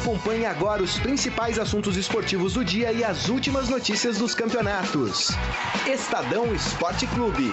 Acompanhe 0.00 0.46
agora 0.46 0.80
os 0.80 0.96
principais 0.98 1.58
assuntos 1.58 1.96
esportivos 1.96 2.54
do 2.54 2.64
dia 2.64 2.92
e 2.92 3.02
as 3.02 3.28
últimas 3.28 3.68
notícias 3.68 4.18
dos 4.18 4.32
campeonatos. 4.32 5.30
Estadão 5.86 6.54
Esporte 6.54 7.06
Clube. 7.08 7.50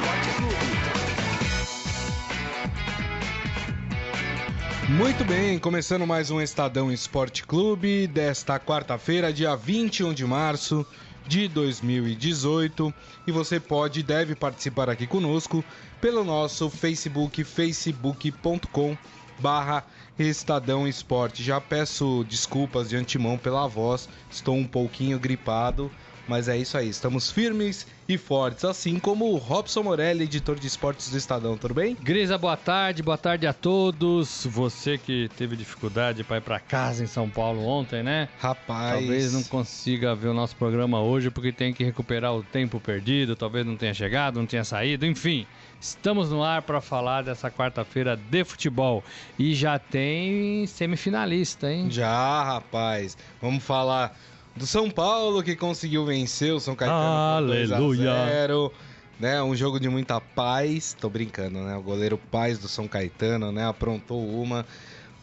Muito 4.87 5.25
bem, 5.25 5.57
começando 5.57 6.05
mais 6.05 6.29
um 6.29 6.39
Estadão 6.39 6.91
Esporte 6.91 7.43
Clube 7.43 8.05
desta 8.05 8.59
quarta-feira, 8.59 9.33
dia 9.33 9.55
21 9.55 10.13
de 10.13 10.23
março 10.23 10.85
de 11.27 11.47
2018. 11.47 12.93
E 13.25 13.31
você 13.31 13.59
pode 13.59 14.01
e 14.01 14.03
deve 14.03 14.35
participar 14.35 14.87
aqui 14.87 15.07
conosco 15.07 15.65
pelo 15.99 16.23
nosso 16.23 16.69
Facebook, 16.69 17.43
facebook.com 17.43 18.95
barra 19.39 19.83
Estadão 20.17 20.87
Esporte. 20.87 21.43
Já 21.43 21.59
peço 21.59 22.23
desculpas 22.27 22.89
de 22.89 22.95
antemão 22.95 23.37
pela 23.37 23.67
voz, 23.67 24.07
estou 24.29 24.55
um 24.55 24.65
pouquinho 24.65 25.19
gripado, 25.19 25.91
mas 26.27 26.47
é 26.47 26.57
isso 26.57 26.77
aí, 26.77 26.89
estamos 26.89 27.31
firmes 27.31 27.85
e 28.07 28.17
fortes, 28.17 28.63
assim 28.65 28.99
como 28.99 29.31
o 29.31 29.37
Robson 29.37 29.83
Morelli, 29.83 30.23
editor 30.23 30.59
de 30.59 30.67
esportes 30.67 31.09
do 31.09 31.17
Estadão, 31.17 31.57
tudo 31.57 31.73
bem? 31.73 31.95
Grisa, 32.01 32.37
boa 32.37 32.55
tarde, 32.55 33.01
boa 33.01 33.17
tarde 33.17 33.47
a 33.47 33.53
todos. 33.53 34.45
Você 34.45 34.97
que 34.97 35.29
teve 35.37 35.55
dificuldade 35.55 36.23
para 36.23 36.37
ir 36.37 36.41
para 36.41 36.59
casa 36.59 37.03
em 37.03 37.07
São 37.07 37.29
Paulo 37.29 37.65
ontem, 37.65 38.03
né? 38.03 38.29
Rapaz. 38.39 38.93
Talvez 38.99 39.33
não 39.33 39.43
consiga 39.43 40.15
ver 40.15 40.27
o 40.27 40.33
nosso 40.33 40.55
programa 40.55 41.01
hoje 41.01 41.29
porque 41.29 41.51
tem 41.51 41.73
que 41.73 41.83
recuperar 41.83 42.33
o 42.35 42.43
tempo 42.43 42.79
perdido, 42.79 43.35
talvez 43.35 43.65
não 43.65 43.75
tenha 43.75 43.93
chegado, 43.93 44.39
não 44.39 44.45
tenha 44.45 44.63
saído, 44.63 45.05
enfim. 45.05 45.47
Estamos 45.79 46.31
no 46.31 46.43
ar 46.43 46.61
para 46.61 46.81
falar 46.81 47.23
dessa 47.23 47.51
quarta-feira 47.51 48.15
de 48.15 48.43
futebol. 48.43 49.03
E 49.37 49.53
já 49.53 49.77
tem 49.77 50.65
semifinalista, 50.65 51.71
hein? 51.71 51.87
Já, 51.91 52.43
rapaz. 52.43 53.17
Vamos 53.41 53.63
falar 53.63 54.17
do 54.55 54.65
São 54.65 54.89
Paulo 54.89 55.43
que 55.43 55.55
conseguiu 55.55 56.05
vencer 56.05 56.53
o 56.53 56.59
São 56.59 56.75
Caetano 56.75 56.99
Aleluia. 56.99 58.25
0 58.27 58.71
né? 59.19 59.41
Um 59.41 59.55
jogo 59.55 59.79
de 59.79 59.89
muita 59.89 60.19
paz. 60.19 60.95
Tô 60.99 61.09
brincando, 61.09 61.59
né? 61.59 61.75
O 61.75 61.81
goleiro 61.81 62.17
Paz 62.17 62.59
do 62.59 62.67
São 62.67 62.87
Caetano, 62.87 63.51
né? 63.51 63.67
Aprontou 63.67 64.27
uma. 64.41 64.65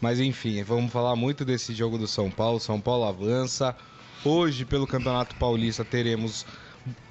Mas 0.01 0.19
enfim, 0.19 0.63
vamos 0.63 0.93
falar 0.93 1.15
muito 1.15 1.45
desse 1.45 1.75
jogo 1.75 1.99
do 1.99 2.07
São 2.07 2.31
Paulo. 2.31 2.59
São 2.59 2.81
Paulo 2.81 3.05
avança. 3.05 3.77
Hoje, 4.25 4.65
pelo 4.65 4.87
Campeonato 4.87 5.35
Paulista, 5.37 5.85
teremos 5.85 6.47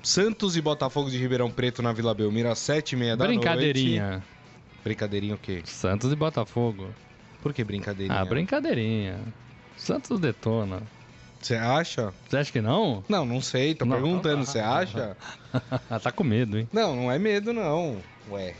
Santos 0.01 0.55
e 0.57 0.61
Botafogo 0.61 1.09
de 1.09 1.17
Ribeirão 1.17 1.51
Preto 1.51 1.81
na 1.81 1.93
Vila 1.93 2.13
Belmiro 2.13 2.49
às 2.49 2.59
7h30 2.59 3.15
da 3.15 3.25
Brincadeirinha. 3.25 4.09
noite. 4.09 4.23
Brincadeirinha 4.83 5.35
o 5.35 5.37
quê? 5.37 5.61
Santos 5.65 6.11
e 6.11 6.15
Botafogo. 6.15 6.87
Por 7.41 7.53
que 7.53 7.63
brincadeirinha? 7.63 8.19
Ah, 8.19 8.25
brincadeirinha. 8.25 9.19
Santos 9.77 10.19
detona. 10.19 10.81
Você 11.41 11.55
acha? 11.55 12.13
Você 12.29 12.37
acha 12.37 12.51
que 12.51 12.61
não? 12.61 13.03
Não, 13.09 13.25
não 13.25 13.41
sei. 13.41 13.73
Tô 13.73 13.83
Não. 13.85 13.95
perguntando. 13.95 14.45
Você 14.45 14.59
acha? 14.59 15.17
tá 16.01 16.11
com 16.11 16.23
medo, 16.23 16.57
hein? 16.59 16.69
Não, 16.71 16.95
não 16.95 17.11
é 17.11 17.17
medo, 17.17 17.51
não. 17.51 17.97
Ué. 18.29 18.53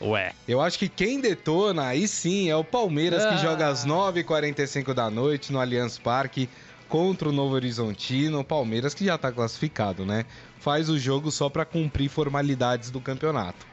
Ué. 0.00 0.32
Eu 0.48 0.60
acho 0.60 0.78
que 0.78 0.88
quem 0.88 1.20
detona, 1.20 1.86
aí 1.86 2.08
sim, 2.08 2.48
é 2.48 2.56
o 2.56 2.64
Palmeiras 2.64 3.24
que 3.24 3.34
Ah. 3.34 3.36
joga 3.36 3.68
às 3.68 3.84
9h45 3.86 4.94
da 4.94 5.10
noite 5.10 5.52
no 5.52 5.60
Allianz 5.60 5.98
Parque 5.98 6.48
contra 6.88 7.28
o 7.28 7.32
Novo 7.32 7.54
Horizontino. 7.54 8.40
O 8.40 8.44
Palmeiras 8.44 8.94
que 8.94 9.04
já 9.04 9.16
tá 9.18 9.30
classificado, 9.30 10.04
né? 10.06 10.24
Faz 10.58 10.88
o 10.88 10.98
jogo 10.98 11.30
só 11.30 11.48
pra 11.50 11.64
cumprir 11.64 12.08
formalidades 12.08 12.90
do 12.90 13.00
campeonato. 13.00 13.66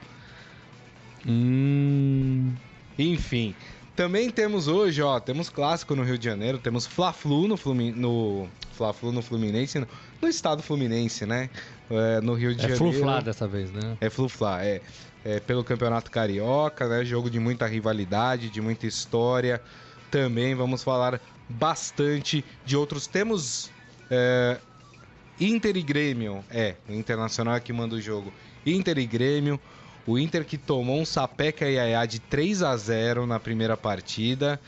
Hum. 1.25 2.53
Enfim, 2.97 3.55
também 4.00 4.30
temos 4.30 4.69
hoje, 4.69 5.02
ó, 5.02 5.19
temos 5.19 5.50
clássico 5.50 5.94
no 5.94 6.03
Rio 6.03 6.17
de 6.17 6.23
Janeiro, 6.23 6.58
temos 6.58 6.88
Fla-Flu 6.88 7.50
no, 7.50 7.58
Flumi, 7.58 7.92
no 7.92 8.47
Fla-Flu 8.72 9.11
no 9.11 9.22
Fluminense, 9.22 9.78
no, 9.78 9.86
no 10.22 10.30
estado 10.30 10.64
Fluminense, 10.64 11.25
né? 11.25 11.49
É, 11.92 12.21
no 12.21 12.33
Rio 12.33 12.55
de 12.55 12.60
É 12.60 12.70
Janeiro. 12.70 12.93
fluflá 12.93 13.20
dessa 13.20 13.45
vez, 13.45 13.70
né? 13.73 13.98
É 13.99 14.10
Flu-Fla, 14.10 14.64
é, 14.64 14.82
é 15.26 15.42
pelo 15.42 15.65
Campeonato 15.65 16.10
Carioca, 16.10 16.87
né? 16.87 17.04
Jogo 17.04 17.30
de 17.30 17.42
muita 17.42 17.67
rivalidade, 17.67 18.49
de 18.49 18.61
muita 18.61 18.87
história. 18.87 19.61
Também 20.10 20.55
vamos 20.55 20.81
falar 20.81 21.20
bastante 21.49 22.45
de 22.66 22.77
outros. 22.77 23.05
Temos 23.05 23.70
é, 24.10 24.60
Inter 25.42 25.76
e 25.76 25.81
Grêmio, 25.81 26.42
é, 26.49 26.76
o 26.87 26.93
Internacional 26.93 27.55
é 27.55 27.60
que 27.60 27.73
manda 27.73 27.95
o 27.95 28.02
jogo. 28.02 28.31
Inter 28.66 28.98
e 28.98 29.05
Grêmio, 29.05 29.60
o 30.09 30.17
Inter 30.17 30.43
que 30.43 30.58
tomou 30.58 30.99
um 30.99 31.05
sapeca 31.05 31.70
iaiá 31.70 32.03
de 32.03 32.20
3 32.20 32.64
a 32.64 32.75
0 32.75 33.27
na 33.27 33.39
primeira 33.39 33.77
partida. 33.77 34.59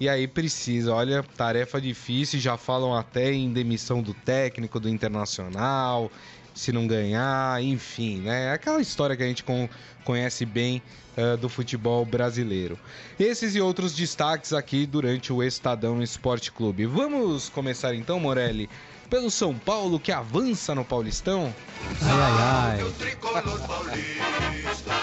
E 0.00 0.08
aí 0.08 0.26
precisa, 0.26 0.92
olha, 0.92 1.22
tarefa 1.36 1.80
difícil, 1.80 2.40
já 2.40 2.56
falam 2.56 2.92
até 2.96 3.32
em 3.32 3.52
demissão 3.52 4.02
do 4.02 4.12
técnico 4.12 4.80
do 4.80 4.88
Internacional, 4.88 6.10
se 6.54 6.72
não 6.72 6.88
ganhar, 6.88 7.62
enfim, 7.62 8.18
né? 8.22 8.50
Aquela 8.50 8.80
história 8.80 9.16
que 9.16 9.22
a 9.22 9.26
gente 9.26 9.44
con- 9.44 9.68
conhece 10.04 10.44
bem 10.44 10.82
eh, 11.16 11.36
do 11.36 11.48
futebol 11.48 12.04
brasileiro. 12.04 12.78
Esses 13.18 13.54
e 13.54 13.60
outros 13.60 13.94
destaques 13.94 14.52
aqui 14.52 14.86
durante 14.86 15.32
o 15.32 15.42
Estadão 15.42 16.02
Esporte 16.02 16.50
Clube. 16.50 16.86
Vamos 16.86 17.48
começar 17.48 17.94
então, 17.94 18.18
Morelli, 18.18 18.68
pelo 19.10 19.30
São 19.30 19.52
Paulo 19.58 19.98
que 19.98 20.12
avança 20.12 20.72
no 20.74 20.84
Paulistão? 20.84 21.52
Ai, 22.00 22.20
ai, 22.20 22.80
ai. 22.80 22.92
tricolor 22.92 23.60
paulista, 23.66 24.94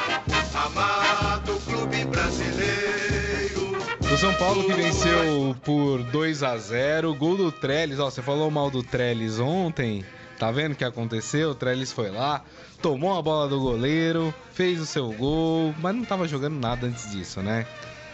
amado 0.65 1.59
clube 1.65 2.05
brasileiro. 2.05 3.77
Do 3.99 4.17
São 4.17 4.33
Paulo 4.35 4.63
que 4.63 4.73
venceu 4.73 5.55
por 5.63 6.01
2 6.03 6.41
a 6.41 6.57
0 6.57 7.13
Gol 7.13 7.35
do 7.35 7.51
Trellis. 7.51 7.99
Ó, 7.99 8.09
você 8.09 8.21
falou 8.21 8.49
mal 8.49 8.71
do 8.71 8.81
Trellis 8.81 9.39
ontem. 9.39 10.05
Tá 10.39 10.49
vendo 10.51 10.71
o 10.71 10.75
que 10.75 10.85
aconteceu? 10.85 11.49
O 11.49 11.55
Trellis 11.55 11.91
foi 11.91 12.09
lá, 12.09 12.43
tomou 12.81 13.17
a 13.17 13.21
bola 13.21 13.49
do 13.49 13.59
goleiro, 13.59 14.33
fez 14.53 14.79
o 14.79 14.85
seu 14.85 15.11
gol, 15.11 15.73
mas 15.79 15.95
não 15.95 16.05
tava 16.05 16.27
jogando 16.27 16.59
nada 16.59 16.87
antes 16.87 17.11
disso, 17.11 17.41
né? 17.41 17.65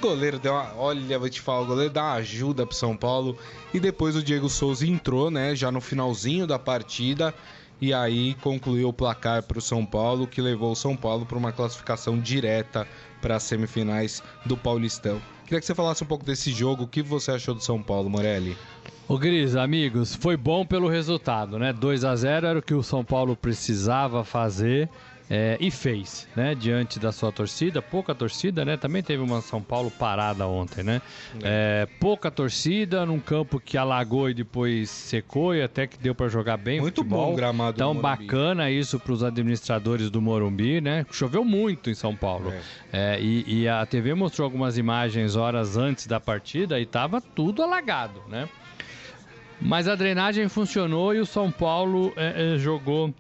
Goleiro 0.04 0.38
deu 0.38 0.52
uma. 0.52 0.76
Olha, 0.76 1.18
vou 1.18 1.30
te 1.30 1.40
falar, 1.40 1.62
o 1.62 1.66
goleiro 1.66 1.94
dá 1.94 2.04
uma 2.04 2.14
ajuda 2.16 2.66
pro 2.66 2.76
São 2.76 2.96
Paulo. 2.96 3.38
E 3.74 3.80
depois 3.80 4.18
o 4.18 4.22
Diego 4.22 4.50
Souza 4.50 4.86
entrou, 4.86 5.32
né? 5.32 5.56
Já 5.56 5.72
no 5.72 5.80
finalzinho 5.80 6.46
da 6.46 6.60
partida. 6.60 7.34
E 7.80 7.94
aí 7.94 8.34
concluiu 8.36 8.90
o 8.90 8.94
placar 8.94 9.44
para 9.44 9.58
o 9.58 9.62
São 9.62 9.86
Paulo, 9.86 10.28
que 10.28 10.42
levou 10.42 10.74
o 10.74 10.76
São 10.76 10.94
Paulo 10.94 11.26
para 11.26 11.38
uma 11.38 11.54
classificação 11.54 12.20
direta 12.20 12.86
para 13.22 13.38
as 13.38 13.44
semifinais 13.44 14.22
do 14.46 14.58
Paulistão. 14.58 15.22
Queria 15.46 15.62
que 15.62 15.66
você 15.66 15.74
falasse 15.74 16.04
um 16.04 16.08
pouco 16.08 16.26
desse 16.26 16.52
jogo. 16.52 16.84
O 16.84 16.88
que 16.88 17.02
você 17.02 17.32
achou 17.32 17.56
do 17.56 17.64
São 17.64 17.82
Paulo, 17.82 18.10
Morelli? 18.10 18.58
Ô 19.08 19.18
Gris, 19.18 19.56
amigos, 19.56 20.16
foi 20.16 20.36
bom 20.36 20.66
pelo 20.66 20.90
resultado, 20.90 21.58
né? 21.58 21.72
2 21.72 22.04
a 22.04 22.16
0 22.16 22.48
era 22.48 22.60
o 22.60 22.62
que 22.62 22.74
o 22.74 22.84
São 22.84 23.06
Paulo 23.06 23.38
precisava 23.38 24.26
fazer 24.26 24.90
é, 25.30 25.58
e 25.60 25.72
fez, 25.72 26.28
né? 26.36 26.54
Diante 26.54 27.00
da 27.00 27.12
sua 27.12 27.32
torcida, 27.32 27.82
pouca 27.82 28.14
torcida, 28.14 28.66
né? 28.66 28.78
Também 28.78 29.02
teve 29.02 29.24
uma 29.24 29.42
São 29.42 29.62
Paulo 29.62 29.90
parada 29.90 30.46
ontem, 30.48 30.84
né? 30.84 31.02
É, 31.42 31.88
pouca 32.00 32.30
torcida 32.30 33.06
num 33.06 33.20
campo 33.20 33.60
que 33.60 33.78
alagou 33.78 34.30
e 34.30 34.34
depois 34.34 34.90
secou 34.90 35.56
e 35.56 35.62
até 35.62 35.88
que 35.88 35.98
deu 35.98 36.14
pra 36.14 36.28
jogar 36.28 36.58
bem 36.58 36.82
Muito 36.82 36.96
futebol. 36.96 37.32
bom 37.32 37.36
gramado 37.36 37.74
do 37.74 37.76
Então 37.76 37.96
bacana 37.96 38.70
isso 38.70 39.00
pros 39.00 39.24
administradores 39.24 40.10
do 40.10 40.22
Morumbi, 40.22 40.82
né? 40.82 41.06
Choveu 41.12 41.46
muito 41.46 41.90
em 41.90 41.96
São 41.96 42.16
Paulo. 42.16 42.54
É, 42.92 43.20
e, 43.20 43.62
e 43.62 43.68
a 43.68 43.86
TV 43.86 44.14
mostrou 44.14 44.46
algumas 44.46 44.78
imagens 44.78 45.36
horas 45.36 45.78
antes 45.78 46.06
da 46.06 46.20
partida 46.20 46.80
e 46.80 46.86
tava 46.86 47.22
tudo 47.22 47.64
alagado, 47.64 48.22
né? 48.28 48.48
Mas 49.62 49.88
a 49.88 49.96
drenagem 49.96 50.50
funcionou 50.50 51.14
e 51.16 51.20
o 51.20 51.26
São 51.26 51.50
Paulo 51.50 52.12
é, 52.18 52.56
é, 52.56 52.58
jogou 52.58 53.14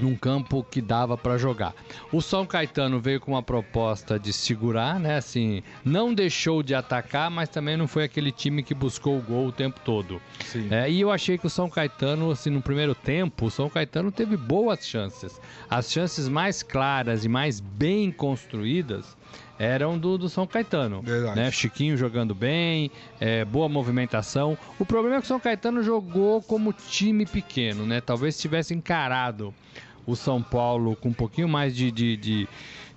num 0.00 0.14
campo 0.16 0.64
que 0.68 0.80
dava 0.80 1.16
para 1.16 1.38
jogar. 1.38 1.74
O 2.12 2.20
São 2.20 2.46
Caetano 2.46 3.00
veio 3.00 3.20
com 3.20 3.32
uma 3.32 3.42
proposta 3.42 4.18
de 4.18 4.32
segurar, 4.32 4.98
né? 4.98 5.16
Assim, 5.16 5.62
não 5.84 6.12
deixou 6.12 6.62
de 6.62 6.74
atacar, 6.74 7.30
mas 7.30 7.48
também 7.48 7.76
não 7.76 7.86
foi 7.86 8.04
aquele 8.04 8.32
time 8.32 8.62
que 8.62 8.74
buscou 8.74 9.18
o 9.18 9.22
gol 9.22 9.46
o 9.46 9.52
tempo 9.52 9.80
todo. 9.84 10.20
Sim. 10.44 10.68
É, 10.70 10.90
e 10.90 11.00
eu 11.00 11.10
achei 11.10 11.38
que 11.38 11.46
o 11.46 11.50
São 11.50 11.68
Caetano, 11.68 12.30
assim, 12.30 12.50
no 12.50 12.62
primeiro 12.62 12.94
tempo, 12.94 13.46
o 13.46 13.50
São 13.50 13.68
Caetano 13.68 14.10
teve 14.10 14.36
boas 14.36 14.86
chances. 14.86 15.40
As 15.68 15.90
chances 15.90 16.28
mais 16.28 16.62
claras 16.62 17.24
e 17.24 17.28
mais 17.28 17.60
bem 17.60 18.10
construídas 18.10 19.16
eram 19.58 19.98
do, 19.98 20.18
do 20.18 20.28
São 20.28 20.46
Caetano. 20.46 21.02
Verdade. 21.02 21.36
Né? 21.36 21.50
Chiquinho 21.50 21.96
jogando 21.96 22.34
bem, 22.34 22.90
é, 23.20 23.44
boa 23.44 23.68
movimentação. 23.68 24.58
O 24.78 24.84
problema 24.84 25.16
é 25.16 25.18
que 25.20 25.24
o 25.24 25.28
São 25.28 25.40
Caetano 25.40 25.82
jogou 25.82 26.42
como 26.42 26.72
time 26.72 27.24
pequeno, 27.24 27.86
né? 27.86 28.00
Talvez 28.00 28.38
tivesse 28.38 28.74
encarado 28.74 29.54
o 30.06 30.14
São 30.16 30.42
Paulo 30.42 30.96
com 30.96 31.08
um 31.10 31.12
pouquinho 31.14 31.48
mais 31.48 31.74
de, 31.74 31.90
de, 31.90 32.16
de, 32.16 32.48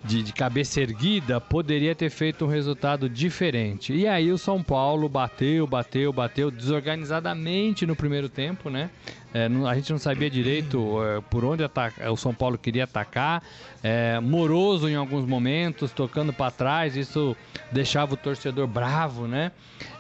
de- 0.04 0.24
de 0.24 0.34
cabeça 0.34 0.82
erguida, 0.82 1.40
poderia 1.42 1.94
ter 1.96 2.10
feito 2.10 2.46
um 2.46 2.48
resultado 2.48 3.10
diferente. 3.10 3.94
E 3.94 4.08
aí 4.08 4.32
o 4.32 4.38
São 4.38 4.62
Paulo 4.62 5.08
bateu, 5.10 5.66
bateu, 5.68 6.12
bateu 6.14 6.52
desorganizadamente 6.52 7.86
no 7.86 7.96
primeiro 7.96 8.30
tempo, 8.30 8.70
né? 8.70 8.90
É, 9.34 9.50
não, 9.50 9.68
a 9.68 9.76
gente 9.76 9.92
não 9.92 10.00
sabia 10.00 10.30
direito 10.30 11.04
é, 11.04 11.22
por 11.30 11.44
onde 11.44 11.64
ataca, 11.64 12.10
o 12.12 12.18
São 12.18 12.34
Paulo 12.34 12.58
queria 12.58 12.86
atacar. 12.86 13.44
É, 13.84 14.20
moroso 14.20 14.90
em 14.90 14.96
alguns 14.96 15.26
momentos, 15.26 15.92
tocando 15.92 16.34
para 16.34 16.50
trás, 16.52 16.96
isso 16.96 17.36
deixava 17.72 18.14
o 18.14 18.18
torcedor 18.18 18.68
bravo, 18.68 19.28
né? 19.28 19.52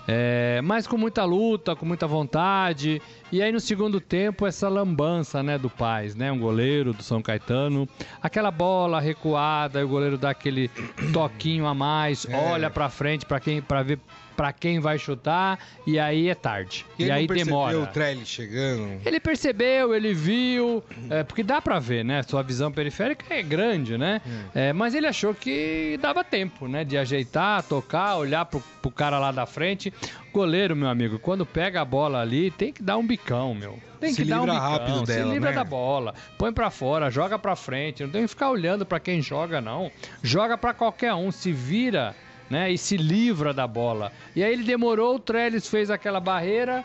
É, 0.07 0.61
mas 0.63 0.87
com 0.87 0.97
muita 0.97 1.25
luta, 1.25 1.75
com 1.75 1.85
muita 1.85 2.07
vontade. 2.07 3.01
E 3.31 3.41
aí 3.41 3.51
no 3.51 3.59
segundo 3.59 3.99
tempo, 3.99 4.47
essa 4.47 4.69
lambança 4.69 5.43
né, 5.43 5.57
do 5.57 5.69
Paz, 5.69 6.15
né? 6.15 6.31
Um 6.31 6.39
goleiro 6.39 6.93
do 6.93 7.03
São 7.03 7.21
Caetano. 7.21 7.87
Aquela 8.21 8.49
bola 8.49 9.01
recuada, 9.01 9.83
o 9.85 9.87
goleiro 9.87 10.17
dá 10.17 10.29
aquele 10.29 10.69
toquinho 11.11 11.67
a 11.67 11.73
mais, 11.73 12.25
é. 12.25 12.35
olha 12.35 12.69
para 12.69 12.89
frente 12.89 13.25
para 13.25 13.39
quem 13.39 13.61
para 13.61 13.83
ver 13.83 13.99
para 14.37 14.53
quem 14.53 14.79
vai 14.79 14.99
chutar 14.99 15.57
e 15.85 15.97
aí 15.97 16.29
é 16.29 16.35
tarde. 16.35 16.85
E, 16.99 17.05
e 17.05 17.11
aí 17.11 17.25
demora. 17.25 17.79
o 17.79 17.87
Trelli 17.87 18.23
chegando? 18.23 19.01
Ele 19.03 19.19
percebeu, 19.19 19.95
ele 19.95 20.13
viu, 20.13 20.83
é, 21.09 21.23
porque 21.23 21.41
dá 21.41 21.59
para 21.59 21.79
ver, 21.79 22.05
né? 22.05 22.21
Sua 22.21 22.43
visão 22.43 22.71
periférica 22.71 23.33
é 23.33 23.41
grande, 23.41 23.97
né? 23.97 24.21
Hum. 24.25 24.43
É, 24.53 24.71
mas 24.71 24.93
ele 24.93 25.07
achou 25.07 25.33
que 25.33 25.97
dava 25.99 26.23
tempo, 26.23 26.67
né? 26.67 26.83
De 26.83 26.95
ajeitar, 26.95 27.63
tocar, 27.63 28.17
olhar 28.17 28.45
pro, 28.45 28.61
pro 28.79 28.91
cara 28.91 29.17
lá 29.17 29.31
da 29.31 29.47
frente. 29.47 29.91
Goleiro, 30.31 30.75
meu 30.75 30.87
amigo, 30.87 31.17
quando 31.17 31.43
pega 31.43 31.81
a 31.81 31.85
bola 31.85 32.21
ali, 32.21 32.51
tem 32.51 32.71
que 32.71 32.83
dar 32.83 32.97
um 32.97 33.07
bicão, 33.07 33.55
meu. 33.55 33.79
Tem 33.99 34.13
se 34.13 34.21
que 34.21 34.29
dar 34.29 34.41
um 34.41 34.45
bicão, 34.45 34.59
rápido 34.59 34.99
se 34.99 35.05
dela, 35.05 35.33
livra 35.33 35.49
né? 35.49 35.55
da 35.55 35.63
bola, 35.63 36.13
põe 36.37 36.53
para 36.53 36.69
fora, 36.69 37.09
joga 37.09 37.39
para 37.39 37.55
frente, 37.55 38.03
não 38.03 38.11
tem 38.11 38.21
que 38.21 38.27
ficar 38.27 38.51
olhando 38.51 38.85
para 38.85 38.99
quem 38.99 39.19
joga 39.19 39.59
não. 39.59 39.91
Joga 40.21 40.55
para 40.55 40.75
qualquer 40.75 41.15
um, 41.15 41.31
se 41.31 41.51
vira 41.51 42.15
né? 42.49 42.71
E 42.71 42.77
se 42.77 42.97
livra 42.97 43.53
da 43.53 43.67
bola. 43.67 44.11
E 44.35 44.43
aí 44.43 44.51
ele 44.51 44.63
demorou, 44.63 45.15
o 45.15 45.19
Trellis 45.19 45.67
fez 45.67 45.89
aquela 45.89 46.19
barreira, 46.19 46.83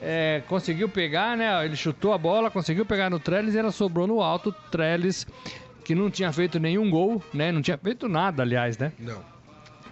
é, 0.00 0.42
conseguiu 0.48 0.88
pegar, 0.88 1.36
né? 1.36 1.64
Ele 1.64 1.76
chutou 1.76 2.12
a 2.12 2.18
bola, 2.18 2.50
conseguiu 2.50 2.86
pegar 2.86 3.10
no 3.10 3.18
Trellis 3.18 3.54
e 3.54 3.58
ela 3.58 3.72
sobrou 3.72 4.06
no 4.06 4.20
alto. 4.20 4.52
Trellis, 4.70 5.26
que 5.84 5.94
não 5.94 6.10
tinha 6.10 6.32
feito 6.32 6.58
nenhum 6.58 6.90
gol, 6.90 7.22
né? 7.32 7.50
Não 7.50 7.62
tinha 7.62 7.78
feito 7.78 8.08
nada, 8.08 8.42
aliás, 8.42 8.78
né? 8.78 8.92
Não. 8.98 9.22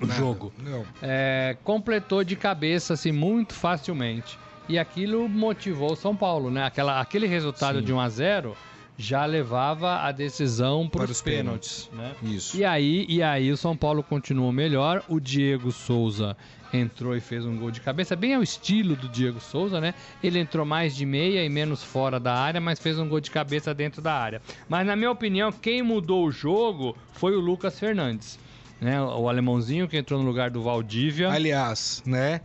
O 0.01 0.07
jogo. 0.07 0.53
Não. 0.59 0.85
É, 1.01 1.57
completou 1.65 2.23
de 2.23 2.37
cabeça, 2.37 2.95
assim, 2.95 3.13
muito 3.13 3.55
facilmente. 3.55 4.39
E 4.69 4.79
aquilo 4.79 5.29
motivou 5.29 5.93
o 5.93 5.97
São 5.97 6.15
Paulo, 6.15 6.51
né? 6.51 6.65
Aquela, 6.65 7.01
aquele 7.01 7.27
resultado 7.27 7.79
Sim. 7.79 7.85
de 7.85 7.93
1 7.93 8.01
a 8.01 8.09
0 8.09 8.57
já 8.99 9.25
levava 9.27 10.01
a 10.01 10.13
decisão 10.13 10.89
para 10.89 11.05
os 11.05 11.11
os 11.11 11.23
pênaltis, 11.23 11.91
né? 11.93 12.15
Isso. 12.23 12.57
E 12.57 12.65
aí, 12.65 13.05
e 13.09 13.23
aí 13.23 13.53
o 13.53 13.57
São 13.57 13.77
Paulo 13.77 14.03
continuou 14.03 14.53
melhor. 14.53 15.03
O 15.09 15.21
Diego 15.21 15.71
Souza 15.71 16.37
entrou 16.73 17.17
e 17.17 17.21
fez 17.21 17.45
um 17.45 17.57
gol 17.57 17.71
de 17.71 17.81
cabeça, 17.81 18.17
bem 18.17 18.35
ao 18.35 18.43
estilo 18.43 18.97
do 18.97 19.09
Diego 19.09 19.41
Souza, 19.41 19.81
né? 19.81 19.95
Ele 20.23 20.39
entrou 20.39 20.65
mais 20.65 20.97
de 20.97 21.07
meia 21.07 21.45
e 21.45 21.49
menos 21.49 21.83
fora 21.83 22.19
da 22.19 22.35
área, 22.35 22.61
mas 22.61 22.79
fez 22.79 22.99
um 22.99 23.09
gol 23.09 23.21
de 23.21 23.31
cabeça 23.31 23.75
dentro 23.75 24.01
da 24.03 24.15
área. 24.15 24.43
Mas 24.69 24.87
na 24.87 24.97
minha 24.97 25.11
opinião, 25.11 25.53
quem 25.53 25.83
mudou 25.83 26.27
o 26.27 26.31
jogo 26.31 26.97
foi 27.13 27.37
o 27.37 27.41
Lucas 27.41 27.79
Fernandes. 27.79 28.39
Né, 28.79 29.01
o 29.01 29.27
alemãozinho 29.27 29.89
que 29.89 29.97
entrou 29.97 30.21
no 30.21 30.27
lugar 30.27 30.51
do 30.51 30.63
Valdívia. 30.63 31.31
Aliás, 31.31 32.03
né? 32.05 32.43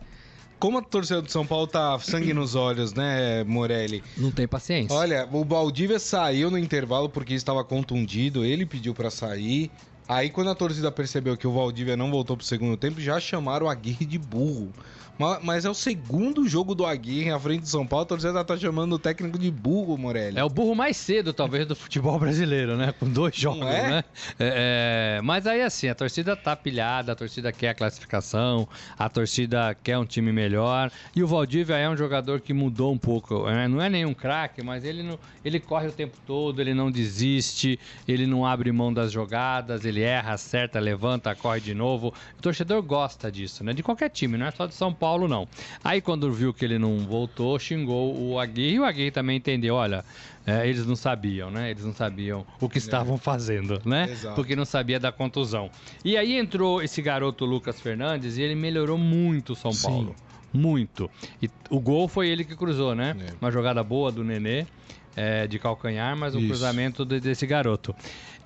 Como 0.62 0.78
a 0.78 0.80
torcida 0.80 1.20
do 1.20 1.28
São 1.28 1.44
Paulo 1.44 1.66
tá 1.66 1.98
sangue 1.98 2.32
nos 2.32 2.54
olhos, 2.54 2.94
né, 2.94 3.42
Morelli? 3.42 4.00
Não 4.16 4.30
tem 4.30 4.46
paciência. 4.46 4.96
Olha, 4.96 5.28
o 5.32 5.44
Valdívia 5.44 5.98
saiu 5.98 6.52
no 6.52 6.56
intervalo 6.56 7.08
porque 7.08 7.34
estava 7.34 7.64
contundido, 7.64 8.44
ele 8.44 8.64
pediu 8.64 8.94
para 8.94 9.10
sair. 9.10 9.72
Aí 10.08 10.30
quando 10.30 10.50
a 10.50 10.54
torcida 10.54 10.92
percebeu 10.92 11.36
que 11.36 11.48
o 11.48 11.52
Valdívia 11.52 11.96
não 11.96 12.12
voltou 12.12 12.36
pro 12.36 12.46
segundo 12.46 12.76
tempo, 12.76 13.00
já 13.00 13.18
chamaram 13.18 13.66
o 13.66 13.68
Aguirre 13.68 14.06
de 14.06 14.16
burro. 14.16 14.72
Ma- 15.22 15.40
Mas 15.42 15.64
é 15.64 15.70
o 15.70 15.74
segundo 15.74 16.48
jogo 16.48 16.74
do 16.74 16.84
Aguirre 16.84 17.30
à 17.30 17.38
frente 17.38 17.60
do 17.62 17.68
São 17.68 17.86
Paulo, 17.86 18.02
a 18.02 18.06
torcida 18.08 18.44
tá 18.44 18.56
chamando 18.56 18.94
o 18.94 18.98
técnico 18.98 19.38
de 19.38 19.50
burro, 19.50 19.96
Morelli. 19.96 20.38
É 20.38 20.44
o 20.44 20.48
burro 20.48 20.74
mais 20.74 20.96
cedo, 20.96 21.32
talvez, 21.32 21.66
do 21.66 21.76
futebol 21.76 22.18
brasileiro, 22.18 22.76
né? 22.76 22.92
Com 22.98 23.08
dois 23.08 23.36
jogos, 23.36 23.66
é? 23.66 23.88
né? 23.90 24.04
É, 24.38 25.16
é, 25.18 25.20
mas 25.22 25.46
aí, 25.46 25.62
assim, 25.62 25.88
a 25.88 25.94
torcida 25.94 26.34
tá 26.34 26.56
pilhada, 26.56 27.12
a 27.12 27.14
torcida 27.14 27.52
quer 27.52 27.68
a 27.70 27.74
classificação, 27.74 28.68
a 28.98 29.08
torcida 29.08 29.76
quer 29.82 29.96
um 29.98 30.04
time 30.04 30.32
melhor. 30.32 30.90
E 31.14 31.22
o 31.22 31.26
Valdívia 31.26 31.76
é 31.76 31.88
um 31.88 31.96
jogador 31.96 32.40
que 32.40 32.52
mudou 32.52 32.92
um 32.92 32.98
pouco. 32.98 33.46
né? 33.46 33.68
Não 33.68 33.80
é 33.80 33.88
nenhum 33.88 34.14
craque, 34.14 34.62
mas 34.62 34.84
ele, 34.84 35.02
não, 35.02 35.18
ele 35.44 35.60
corre 35.60 35.86
o 35.88 35.92
tempo 35.92 36.16
todo, 36.26 36.60
ele 36.60 36.74
não 36.74 36.90
desiste, 36.90 37.78
ele 38.08 38.26
não 38.26 38.44
abre 38.46 38.72
mão 38.72 38.92
das 38.92 39.12
jogadas, 39.12 39.84
ele 39.84 40.02
erra, 40.02 40.32
acerta, 40.32 40.80
levanta, 40.80 41.34
corre 41.34 41.60
de 41.60 41.74
novo. 41.74 42.12
O 42.38 42.42
torcedor 42.42 42.82
gosta 42.82 43.30
disso, 43.30 43.62
né? 43.62 43.72
De 43.72 43.82
qualquer 43.82 44.08
time, 44.10 44.36
não 44.36 44.46
é 44.46 44.50
só 44.50 44.66
de 44.66 44.74
São 44.74 44.92
Paulo, 44.92 45.11
não. 45.28 45.46
Aí, 45.82 46.00
quando 46.00 46.30
viu 46.32 46.52
que 46.52 46.64
ele 46.64 46.78
não 46.78 46.98
voltou, 47.00 47.58
xingou 47.58 48.16
o 48.18 48.38
Aguirre. 48.38 48.74
E 48.74 48.80
o 48.80 48.84
Aguirre 48.84 49.10
também 49.10 49.36
entendeu, 49.36 49.74
olha, 49.74 50.04
é, 50.46 50.68
eles 50.68 50.86
não 50.86 50.96
sabiam, 50.96 51.50
né? 51.50 51.70
Eles 51.70 51.84
não 51.84 51.92
sabiam 51.94 52.44
o 52.60 52.68
que 52.68 52.78
estavam 52.78 53.16
fazendo, 53.18 53.80
né? 53.84 54.08
Exato. 54.10 54.34
Porque 54.34 54.56
não 54.56 54.64
sabia 54.64 54.98
da 54.98 55.12
contusão. 55.12 55.70
E 56.04 56.16
aí 56.16 56.36
entrou 56.38 56.82
esse 56.82 57.00
garoto 57.00 57.44
Lucas 57.44 57.80
Fernandes 57.80 58.36
e 58.38 58.42
ele 58.42 58.54
melhorou 58.54 58.98
muito 58.98 59.52
o 59.52 59.56
São 59.56 59.72
Sim. 59.72 59.86
Paulo. 59.86 60.16
Muito. 60.52 61.10
E 61.40 61.48
o 61.70 61.80
gol 61.80 62.06
foi 62.08 62.28
ele 62.28 62.44
que 62.44 62.54
cruzou, 62.54 62.94
né? 62.94 63.16
É. 63.18 63.32
Uma 63.40 63.50
jogada 63.50 63.82
boa 63.82 64.12
do 64.12 64.22
Nenê, 64.22 64.66
é, 65.16 65.46
de 65.46 65.58
calcanhar, 65.58 66.14
mas 66.16 66.34
um 66.34 66.38
Isso. 66.40 66.48
cruzamento 66.48 67.04
de- 67.04 67.20
desse 67.20 67.46
garoto. 67.46 67.94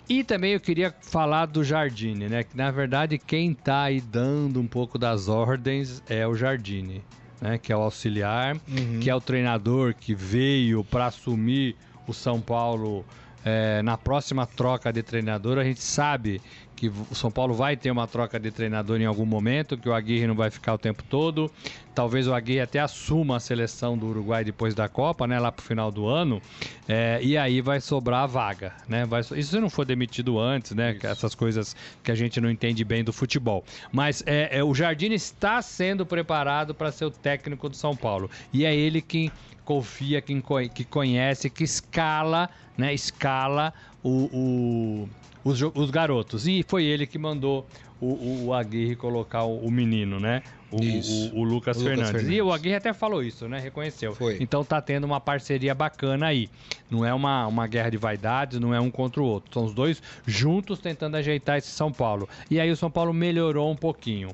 E 0.08 0.22
também 0.22 0.52
eu 0.52 0.60
queria 0.60 0.94
falar 1.02 1.46
do 1.46 1.64
Jardine, 1.64 2.28
né? 2.28 2.44
Que 2.44 2.56
na 2.56 2.70
verdade 2.70 3.18
quem 3.18 3.52
tá 3.52 3.82
aí 3.84 4.00
dando 4.00 4.60
um 4.60 4.66
pouco 4.66 4.98
das 4.98 5.28
ordens 5.28 6.02
é 6.08 6.26
o 6.26 6.34
Jardine, 6.34 7.02
né? 7.40 7.58
Que 7.58 7.72
é 7.72 7.76
o 7.76 7.80
auxiliar, 7.80 8.56
Uhum. 8.68 9.00
que 9.00 9.10
é 9.10 9.14
o 9.14 9.20
treinador 9.20 9.94
que 9.94 10.14
veio 10.14 10.84
para 10.84 11.06
assumir 11.06 11.76
o 12.06 12.12
São 12.14 12.40
Paulo 12.40 13.04
é, 13.44 13.82
na 13.82 13.96
próxima 13.98 14.46
troca 14.46 14.92
de 14.92 15.02
treinador. 15.02 15.58
A 15.58 15.64
gente 15.64 15.82
sabe 15.82 16.40
que 16.76 16.88
o 17.10 17.14
São 17.14 17.30
Paulo 17.30 17.54
vai 17.54 17.74
ter 17.74 17.90
uma 17.90 18.06
troca 18.06 18.38
de 18.38 18.50
treinador 18.50 19.00
em 19.00 19.06
algum 19.06 19.24
momento, 19.24 19.78
que 19.78 19.88
o 19.88 19.94
Aguirre 19.94 20.26
não 20.26 20.34
vai 20.34 20.50
ficar 20.50 20.74
o 20.74 20.78
tempo 20.78 21.02
todo. 21.02 21.50
Talvez 21.94 22.28
o 22.28 22.34
Aguirre 22.34 22.60
até 22.60 22.78
assuma 22.78 23.36
a 23.36 23.40
seleção 23.40 23.96
do 23.96 24.06
Uruguai 24.06 24.44
depois 24.44 24.74
da 24.74 24.86
Copa, 24.86 25.26
né, 25.26 25.40
lá 25.40 25.50
pro 25.50 25.64
final 25.64 25.90
do 25.90 26.06
ano. 26.06 26.42
É, 26.86 27.18
e 27.22 27.38
aí 27.38 27.62
vai 27.62 27.80
sobrar 27.80 28.24
a 28.24 28.26
vaga, 28.26 28.74
né? 28.86 29.06
Vai, 29.06 29.22
so- 29.22 29.34
isso 29.34 29.52
se 29.52 29.58
não 29.60 29.70
for 29.70 29.86
demitido 29.86 30.38
antes, 30.38 30.72
né? 30.72 30.92
que 30.92 31.06
Essas 31.06 31.34
coisas 31.34 31.74
que 32.04 32.12
a 32.12 32.14
gente 32.14 32.38
não 32.42 32.50
entende 32.50 32.84
bem 32.84 33.02
do 33.02 33.12
futebol. 33.12 33.64
Mas 33.90 34.22
é, 34.26 34.58
é, 34.58 34.62
o 34.62 34.74
Jardim 34.74 35.12
está 35.12 35.62
sendo 35.62 36.04
preparado 36.04 36.74
para 36.74 36.92
ser 36.92 37.06
o 37.06 37.10
técnico 37.10 37.70
do 37.70 37.76
São 37.76 37.96
Paulo. 37.96 38.30
E 38.52 38.66
é 38.66 38.76
ele 38.76 39.00
quem 39.00 39.32
confia, 39.64 40.20
quem 40.20 40.42
que 40.74 40.84
conhece, 40.84 41.48
que 41.48 41.64
escala, 41.64 42.50
né? 42.76 42.92
Escala 42.92 43.72
o, 44.02 44.28
o- 44.30 45.08
os, 45.46 45.62
os 45.62 45.90
garotos. 45.90 46.46
E 46.48 46.64
foi 46.66 46.84
ele 46.84 47.06
que 47.06 47.18
mandou 47.18 47.66
o, 48.00 48.46
o, 48.46 48.54
Aguirre 48.54 48.96
colocar 48.96 49.44
o, 49.44 49.70
menino, 49.70 50.18
né? 50.18 50.42
O, 50.70 50.76
o- 50.76 51.40
o 51.40 51.44
Lucas 51.44 51.76
Lucas 51.76 51.82
Fernandes. 51.82 52.08
E 52.10 52.12
Fernandes. 52.24 52.40
o 52.42 52.52
Aguirre 52.52 52.74
até 52.74 52.92
falou 52.92 53.22
isso, 53.22 53.48
né? 53.48 53.58
Reconheceu. 53.60 54.14
Foi. 54.14 54.36
Então 54.40 54.64
tá 54.64 54.80
tendo 54.82 55.04
uma 55.04 55.20
parceria 55.20 55.74
bacana 55.74 56.26
aí. 56.26 56.50
Não 56.90 57.04
é 57.04 57.14
uma, 57.14 57.46
uma 57.46 57.66
guerra 57.66 57.90
de 57.90 57.96
vaidades, 57.96 58.58
não 58.58 58.74
é 58.74 58.80
um 58.80 58.90
contra 58.90 59.22
o 59.22 59.24
outro. 59.24 59.52
São 59.54 59.64
os 59.64 59.72
dois 59.72 60.02
juntos 60.26 60.78
tentando 60.80 61.16
ajeitar 61.16 61.58
esse 61.58 61.68
São 61.70 61.92
Paulo. 61.92 62.28
E 62.50 62.58
aí 62.60 62.70
o 62.70 62.76
São 62.76 62.90
Paulo 62.90 63.14
melhorou 63.14 63.70
um 63.70 63.76
pouquinho. 63.76 64.30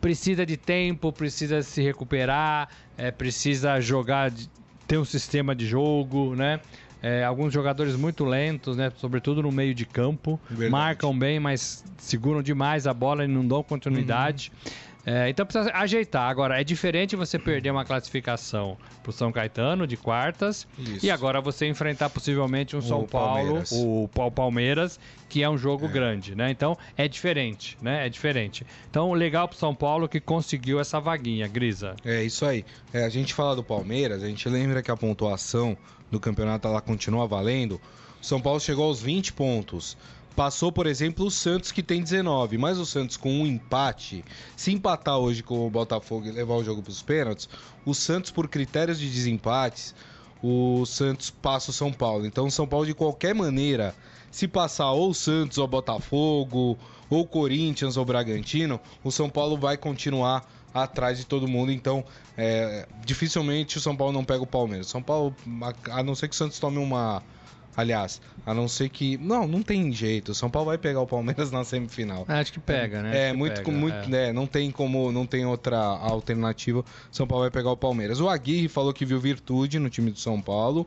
Precisa 0.00 0.44
de 0.44 0.56
tempo, 0.56 1.12
precisa 1.12 1.62
se 1.62 1.82
recuperar, 1.82 2.68
é, 2.96 3.10
precisa 3.10 3.78
jogar, 3.80 4.32
ter 4.86 4.98
um 4.98 5.04
sistema 5.04 5.54
de 5.54 5.66
jogo, 5.66 6.34
né? 6.34 6.58
É, 7.02 7.24
alguns 7.24 7.52
jogadores 7.52 7.96
muito 7.96 8.24
lentos, 8.24 8.76
né? 8.76 8.92
Sobretudo 8.96 9.42
no 9.42 9.50
meio 9.50 9.74
de 9.74 9.86
campo. 9.86 10.38
Verdade. 10.48 10.70
Marcam 10.70 11.18
bem, 11.18 11.40
mas 11.40 11.84
seguram 11.98 12.42
demais 12.42 12.86
a 12.86 12.92
bola 12.92 13.24
e 13.24 13.28
não 13.28 13.46
dão 13.46 13.62
continuidade. 13.62 14.52
É, 15.04 15.30
então 15.30 15.46
precisa 15.46 15.70
ajeitar. 15.74 16.28
Agora, 16.28 16.60
é 16.60 16.64
diferente 16.64 17.16
você 17.16 17.38
perder 17.38 17.70
uma 17.70 17.84
classificação 17.86 18.76
pro 19.02 19.10
São 19.12 19.32
Caetano 19.32 19.86
de 19.86 19.96
quartas 19.96 20.66
Isso. 20.78 21.06
e 21.06 21.10
agora 21.10 21.40
você 21.40 21.66
enfrentar 21.66 22.10
possivelmente 22.10 22.76
um 22.76 22.82
São 22.82 23.06
Paulo, 23.06 23.62
o 23.72 24.08
Pa- 24.12 24.30
Palmeiras, 24.30 25.00
que 25.28 25.42
é 25.42 25.48
um 25.48 25.56
jogo 25.56 25.88
grande, 25.88 26.34
né? 26.34 26.50
Então 26.50 26.76
é 26.98 27.08
diferente, 27.08 27.78
né? 27.80 28.06
É 28.06 28.08
diferente. 28.10 28.66
Então, 28.90 29.12
legal 29.14 29.48
pro 29.48 29.56
São 29.56 29.74
Paulo 29.74 30.06
que 30.08 30.20
conseguiu 30.20 30.78
essa 30.78 31.00
vaguinha, 31.00 31.48
Grisa. 31.48 31.96
É 32.04 32.22
isso 32.22 32.44
aí. 32.44 32.64
É, 32.92 33.04
a 33.04 33.08
gente 33.08 33.32
fala 33.32 33.56
do 33.56 33.64
Palmeiras, 33.64 34.22
a 34.22 34.26
gente 34.28 34.48
lembra 34.50 34.82
que 34.82 34.90
a 34.90 34.96
pontuação 34.96 35.76
do 36.10 36.20
campeonato 36.20 36.68
ela 36.68 36.80
continua 36.80 37.26
valendo. 37.26 37.80
O 38.20 38.26
São 38.26 38.38
Paulo 38.40 38.60
chegou 38.60 38.84
aos 38.84 39.00
20 39.00 39.32
pontos. 39.32 39.96
Passou, 40.36 40.72
por 40.72 40.86
exemplo, 40.86 41.26
o 41.26 41.30
Santos 41.30 41.72
que 41.72 41.82
tem 41.82 42.02
19, 42.02 42.56
mas 42.56 42.78
o 42.78 42.86
Santos 42.86 43.16
com 43.16 43.30
um 43.30 43.46
empate, 43.46 44.24
se 44.56 44.72
empatar 44.72 45.18
hoje 45.18 45.42
com 45.42 45.66
o 45.66 45.70
Botafogo 45.70 46.26
e 46.26 46.30
levar 46.30 46.54
o 46.54 46.64
jogo 46.64 46.82
para 46.82 46.90
os 46.90 47.02
pênaltis, 47.02 47.48
o 47.84 47.94
Santos 47.94 48.30
por 48.30 48.48
critérios 48.48 48.98
de 48.98 49.08
desempates, 49.08 49.94
o 50.42 50.86
Santos 50.86 51.30
passa 51.30 51.70
o 51.70 51.74
São 51.74 51.92
Paulo. 51.92 52.24
Então 52.24 52.46
o 52.46 52.50
São 52.50 52.66
Paulo 52.66 52.86
de 52.86 52.94
qualquer 52.94 53.34
maneira 53.34 53.94
se 54.30 54.46
passar 54.46 54.92
ou 54.92 55.12
Santos 55.12 55.58
ou 55.58 55.66
Botafogo, 55.66 56.78
ou 57.10 57.26
Corinthians 57.26 57.96
ou 57.96 58.04
Bragantino, 58.04 58.80
o 59.02 59.10
São 59.10 59.28
Paulo 59.28 59.58
vai 59.58 59.76
continuar 59.76 60.48
atrás 60.72 61.18
de 61.18 61.26
todo 61.26 61.48
mundo. 61.48 61.72
Então, 61.72 62.04
é, 62.36 62.86
dificilmente 63.04 63.76
o 63.76 63.80
São 63.80 63.96
Paulo 63.96 64.12
não 64.12 64.24
pega 64.24 64.42
o 64.42 64.46
Palmeiras. 64.46 64.86
São 64.86 65.02
Paulo, 65.02 65.34
a 65.90 66.02
não 66.02 66.14
ser 66.14 66.28
que 66.28 66.34
o 66.34 66.38
Santos 66.38 66.60
tome 66.60 66.78
uma 66.78 67.22
Aliás, 67.76 68.20
a 68.44 68.52
não 68.52 68.66
ser 68.66 68.88
que. 68.88 69.16
Não, 69.18 69.46
não 69.46 69.62
tem 69.62 69.92
jeito. 69.92 70.32
O 70.32 70.34
São 70.34 70.50
Paulo 70.50 70.66
vai 70.66 70.78
pegar 70.78 71.00
o 71.00 71.06
Palmeiras 71.06 71.50
na 71.52 71.64
semifinal. 71.64 72.24
Acho 72.28 72.52
que 72.52 72.60
pega, 72.60 73.02
né? 73.02 73.28
É, 73.28 73.32
muito, 73.32 73.62
pega, 73.62 73.70
muito, 73.70 74.14
é. 74.14 74.32
não 74.32 74.46
tem 74.46 74.70
como, 74.70 75.12
não 75.12 75.26
tem 75.26 75.46
outra 75.46 75.78
alternativa. 75.78 76.84
São 77.10 77.26
Paulo 77.26 77.44
vai 77.44 77.50
pegar 77.50 77.70
o 77.70 77.76
Palmeiras. 77.76 78.20
O 78.20 78.28
Aguirre 78.28 78.68
falou 78.68 78.92
que 78.92 79.04
viu 79.04 79.20
virtude 79.20 79.78
no 79.78 79.88
time 79.88 80.10
do 80.10 80.18
São 80.18 80.40
Paulo 80.40 80.86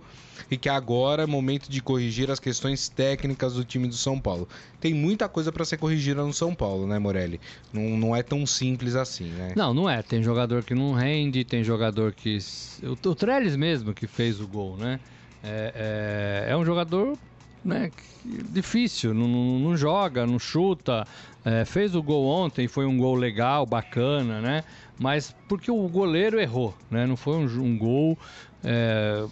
e 0.50 0.58
que 0.58 0.68
agora 0.68 1.24
é 1.24 1.26
momento 1.26 1.70
de 1.70 1.82
corrigir 1.82 2.30
as 2.30 2.40
questões 2.40 2.90
técnicas 2.90 3.54
do 3.54 3.64
time 3.64 3.88
do 3.88 3.96
São 3.96 4.20
Paulo. 4.20 4.48
Tem 4.80 4.94
muita 4.94 5.30
coisa 5.30 5.52
para 5.52 5.64
ser 5.64 5.78
corrigida 5.78 6.24
no 6.24 6.34
São 6.34 6.54
Paulo, 6.54 6.86
né, 6.86 7.00
Morelli? 7.00 7.40
Não, 7.72 7.98
não 7.98 8.16
é 8.16 8.22
tão 8.22 8.46
simples 8.46 8.96
assim, 8.96 9.30
né? 9.30 9.54
Não, 9.56 9.74
não 9.74 9.90
é. 9.90 10.02
Tem 10.02 10.22
jogador 10.22 10.64
que 10.64 10.76
não 10.76 10.94
rende, 10.94 11.44
tem 11.44 11.64
jogador 11.64 12.12
que. 12.12 12.38
O, 12.84 13.10
o 13.10 13.16
Trellis 13.16 13.56
mesmo 13.56 13.94
que 13.94 14.06
fez 14.06 14.42
o 14.42 14.48
gol, 14.48 14.76
né? 14.78 15.00
É, 15.44 16.46
é, 16.48 16.52
é 16.52 16.58
um 16.58 16.64
jogador 16.64 17.18
né, 17.64 17.92
difícil, 18.26 19.14
não, 19.14 19.28
não, 19.60 19.78
joga, 19.78 20.26
não 20.26 20.38
chuta. 20.38 21.08
É, 21.46 21.66
fez 21.66 21.96
o 21.96 22.02
gol 22.02 22.26
ontem, 22.26 22.68
foi 22.68 22.86
um 22.86 22.98
gol 22.98 23.16
legal, 23.16 23.66
bacana, 23.66 24.40
né? 24.40 24.64
Mas 24.98 25.36
porque 25.48 25.70
o 25.70 25.88
goleiro 25.90 26.40
errou, 26.40 26.74
né? 26.90 27.06
Não 27.06 27.18
foi 27.18 27.36
um, 27.36 27.46
um 27.62 27.78
gol. 27.78 28.18
É, 28.64 29.26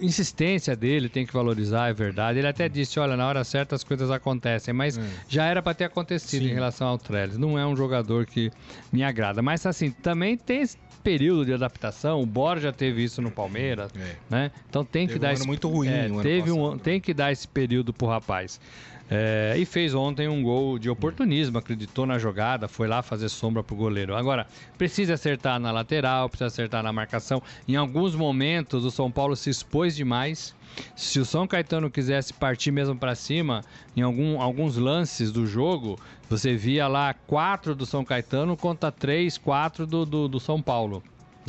insistência 0.00 0.74
dele, 0.74 1.08
tem 1.08 1.26
que 1.26 1.32
valorizar, 1.32 1.88
é 1.88 1.92
verdade. 1.92 2.38
Ele 2.38 2.48
até 2.48 2.68
disse: 2.68 2.98
olha, 2.98 3.16
na 3.16 3.26
hora 3.26 3.44
certa 3.44 3.74
as 3.74 3.84
coisas 3.84 4.10
acontecem, 4.10 4.72
mas 4.72 4.98
é. 4.98 5.02
já 5.28 5.44
era 5.44 5.62
para 5.62 5.74
ter 5.74 5.84
acontecido 5.84 6.42
Sim. 6.42 6.50
em 6.50 6.54
relação 6.54 6.88
ao 6.88 6.98
Trellis. 6.98 7.36
Não 7.36 7.58
é 7.58 7.66
um 7.66 7.76
jogador 7.76 8.26
que 8.26 8.50
me 8.92 9.04
agrada. 9.04 9.42
Mas 9.42 9.64
assim, 9.66 9.90
também 9.90 10.36
tem 10.36 10.64
período 11.04 11.44
de 11.44 11.52
adaptação. 11.52 12.22
O 12.22 12.26
Borja 12.26 12.72
teve 12.72 13.04
isso 13.04 13.20
no 13.20 13.30
Palmeiras, 13.30 13.92
é. 13.94 14.16
né? 14.28 14.50
Então 14.68 14.84
tem 14.84 15.06
que 15.06 15.12
teve 15.12 15.20
dar 15.20 15.28
um 15.28 15.32
esse 15.32 15.46
muito 15.46 15.68
ruim, 15.68 15.88
é, 15.88 16.08
teve 16.22 16.50
um, 16.50 16.78
tem 16.78 16.98
que 16.98 17.12
dar 17.12 17.30
esse 17.30 17.46
período 17.46 17.92
pro 17.92 18.08
rapaz. 18.08 18.58
É, 19.10 19.54
e 19.58 19.66
fez 19.66 19.94
ontem 19.94 20.28
um 20.28 20.42
gol 20.42 20.78
de 20.78 20.88
oportunismo, 20.88 21.58
acreditou 21.58 22.06
na 22.06 22.18
jogada, 22.18 22.66
foi 22.66 22.88
lá 22.88 23.02
fazer 23.02 23.28
sombra 23.28 23.62
pro 23.62 23.76
goleiro. 23.76 24.16
Agora, 24.16 24.46
precisa 24.78 25.14
acertar 25.14 25.60
na 25.60 25.70
lateral, 25.70 26.28
precisa 26.28 26.46
acertar 26.46 26.82
na 26.82 26.92
marcação. 26.92 27.42
Em 27.68 27.76
alguns 27.76 28.14
momentos, 28.14 28.84
o 28.84 28.90
São 28.90 29.10
Paulo 29.10 29.36
se 29.36 29.50
expôs 29.50 29.94
demais. 29.94 30.54
Se 30.96 31.20
o 31.20 31.24
São 31.24 31.46
Caetano 31.46 31.90
quisesse 31.90 32.32
partir 32.32 32.72
mesmo 32.72 32.96
para 32.96 33.14
cima, 33.14 33.62
em 33.96 34.00
algum, 34.00 34.40
alguns 34.40 34.76
lances 34.76 35.30
do 35.30 35.46
jogo, 35.46 35.98
você 36.28 36.56
via 36.56 36.88
lá 36.88 37.14
quatro 37.14 37.74
do 37.74 37.86
São 37.86 38.04
Caetano 38.04 38.56
contra 38.56 38.90
três, 38.90 39.38
quatro 39.38 39.86
do, 39.86 40.04
do, 40.04 40.26
do 40.26 40.40
São 40.40 40.60
Paulo. 40.60 41.02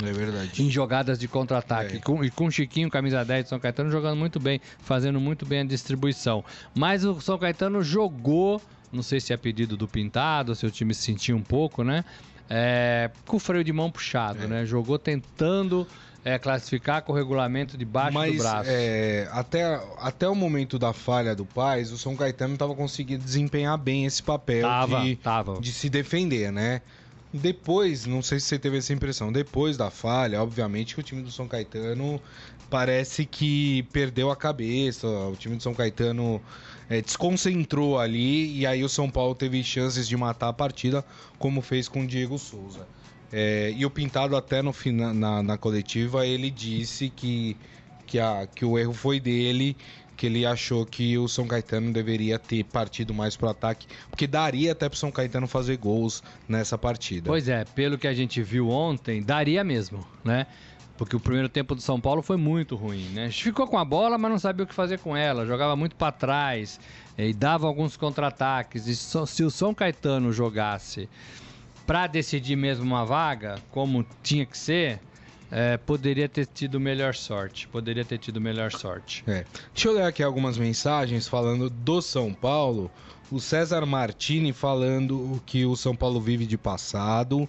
É 0.03 0.11
verdade. 0.11 0.63
Em 0.63 0.69
jogadas 0.69 1.17
de 1.17 1.27
contra-ataque. 1.27 1.97
É. 1.97 1.99
Com, 1.99 2.23
e 2.23 2.29
com 2.29 2.47
o 2.47 2.51
Chiquinho, 2.51 2.89
camisa 2.89 3.23
10 3.23 3.43
de 3.43 3.49
São 3.49 3.59
Caetano, 3.59 3.89
jogando 3.89 4.17
muito 4.17 4.39
bem, 4.39 4.59
fazendo 4.79 5.19
muito 5.19 5.45
bem 5.45 5.61
a 5.61 5.63
distribuição. 5.63 6.43
Mas 6.73 7.05
o 7.05 7.19
São 7.21 7.37
Caetano 7.37 7.81
jogou, 7.81 8.61
não 8.91 9.03
sei 9.03 9.19
se 9.19 9.31
é 9.31 9.37
pedido 9.37 9.77
do 9.77 9.87
Pintado, 9.87 10.55
se 10.55 10.65
o 10.65 10.71
time 10.71 10.93
se 10.93 11.03
sentiu 11.03 11.37
um 11.37 11.41
pouco, 11.41 11.83
né? 11.83 12.03
É, 12.49 13.09
com 13.25 13.37
o 13.37 13.39
freio 13.39 13.63
de 13.63 13.73
mão 13.73 13.89
puxado, 13.89 14.43
é. 14.43 14.47
né? 14.47 14.65
Jogou 14.65 14.99
tentando 14.99 15.87
é, 16.25 16.39
classificar 16.39 17.03
com 17.03 17.13
o 17.13 17.15
regulamento 17.15 17.77
debaixo 17.77 18.13
Mas, 18.13 18.35
do 18.35 18.39
braço. 18.39 18.69
É, 18.69 19.29
até, 19.31 19.79
até 19.99 20.27
o 20.27 20.33
momento 20.33 20.79
da 20.79 20.91
falha 20.91 21.35
do 21.35 21.45
Paz, 21.45 21.91
o 21.91 21.97
São 21.99 22.15
Caetano 22.15 22.55
estava 22.55 22.73
conseguindo 22.73 23.23
desempenhar 23.23 23.77
bem 23.77 24.05
esse 24.05 24.23
papel 24.23 24.63
tava, 24.63 25.01
de, 25.01 25.15
tava. 25.17 25.61
de 25.61 25.71
se 25.71 25.87
defender, 25.87 26.51
né? 26.51 26.81
Depois, 27.41 28.05
não 28.05 28.21
sei 28.21 28.39
se 28.39 28.45
você 28.45 28.57
teve 28.57 28.77
essa 28.77 28.93
impressão, 28.93 29.29
depois 29.29 29.75
da 29.75 29.91
falha, 29.91 30.41
obviamente 30.41 30.95
que 30.95 31.01
o 31.01 31.03
time 31.03 31.21
do 31.21 31.29
São 31.29 31.49
Caetano 31.49 32.21
parece 32.69 33.25
que 33.25 33.83
perdeu 33.91 34.31
a 34.31 34.37
cabeça, 34.37 35.05
o 35.05 35.35
time 35.35 35.57
do 35.57 35.61
São 35.61 35.73
Caetano 35.73 36.41
é, 36.89 37.01
desconcentrou 37.01 37.99
ali 37.99 38.57
e 38.57 38.65
aí 38.65 38.85
o 38.85 38.89
São 38.89 39.09
Paulo 39.09 39.35
teve 39.35 39.61
chances 39.65 40.07
de 40.07 40.15
matar 40.15 40.47
a 40.47 40.53
partida, 40.53 41.03
como 41.37 41.61
fez 41.61 41.89
com 41.89 42.03
o 42.03 42.07
Diego 42.07 42.37
Souza. 42.39 42.87
É, 43.33 43.73
e 43.75 43.85
o 43.85 43.89
Pintado 43.89 44.37
até 44.37 44.61
no 44.61 44.73
na, 45.13 45.43
na 45.43 45.57
coletiva 45.57 46.25
ele 46.25 46.49
disse 46.49 47.09
que, 47.09 47.57
que, 48.07 48.17
a, 48.17 48.47
que 48.47 48.63
o 48.63 48.79
erro 48.79 48.93
foi 48.93 49.19
dele, 49.19 49.75
que 50.15 50.25
ele 50.25 50.45
achou 50.45 50.85
que 50.85 51.17
o 51.17 51.27
São 51.27 51.47
Caetano 51.47 51.91
deveria 51.91 52.39
ter 52.39 52.63
partido 52.63 53.13
mais 53.13 53.35
pro 53.35 53.49
ataque, 53.49 53.87
porque 54.09 54.25
daria 54.25 54.71
até 54.71 54.87
pro 54.87 54.97
São 54.97 55.11
Caetano 55.11 55.47
fazer 55.47 55.77
gols 55.77 56.23
nessa 56.47 56.77
partida. 56.77 57.27
Pois 57.27 57.47
é, 57.47 57.65
pelo 57.65 57.97
que 57.97 58.07
a 58.07 58.13
gente 58.13 58.41
viu 58.41 58.69
ontem, 58.69 59.21
daria 59.21 59.63
mesmo, 59.63 60.05
né? 60.23 60.47
Porque 60.97 61.15
o 61.15 61.19
primeiro 61.19 61.49
tempo 61.49 61.75
do 61.75 61.81
São 61.81 61.99
Paulo 61.99 62.21
foi 62.21 62.37
muito 62.37 62.75
ruim, 62.75 63.09
né? 63.09 63.29
Ficou 63.29 63.67
com 63.67 63.77
a 63.77 63.83
bola, 63.83 64.17
mas 64.17 64.31
não 64.31 64.39
sabia 64.39 64.63
o 64.63 64.67
que 64.67 64.73
fazer 64.73 64.99
com 64.99 65.15
ela, 65.15 65.45
jogava 65.45 65.75
muito 65.75 65.95
para 65.95 66.11
trás 66.11 66.79
e 67.17 67.33
dava 67.33 67.67
alguns 67.67 67.97
contra-ataques. 67.97 68.87
E 68.87 68.95
se 68.95 69.43
o 69.43 69.51
São 69.51 69.73
Caetano 69.73 70.31
jogasse 70.31 71.09
para 71.85 72.07
decidir 72.07 72.55
mesmo 72.55 72.85
uma 72.85 73.05
vaga, 73.05 73.55
como 73.71 74.05
tinha 74.23 74.45
que 74.45 74.57
ser, 74.57 74.99
é, 75.51 75.77
poderia 75.77 76.27
ter 76.27 76.45
tido 76.45 76.79
melhor 76.79 77.15
sorte. 77.15 77.67
Poderia 77.67 78.03
ter 78.03 78.17
tido 78.17 78.41
melhor 78.41 78.71
sorte. 78.71 79.23
É. 79.27 79.45
Deixa 79.73 79.87
eu 79.87 79.93
ler 79.93 80.03
aqui 80.03 80.23
algumas 80.23 80.57
mensagens 80.57 81.27
falando 81.27 81.69
do 81.69 82.01
São 82.01 82.33
Paulo. 82.33 82.89
O 83.31 83.39
César 83.39 83.85
Martini 83.85 84.53
falando 84.53 85.41
que 85.45 85.65
o 85.65 85.75
São 85.75 85.95
Paulo 85.95 86.19
vive 86.19 86.45
de 86.45 86.57
passado. 86.57 87.47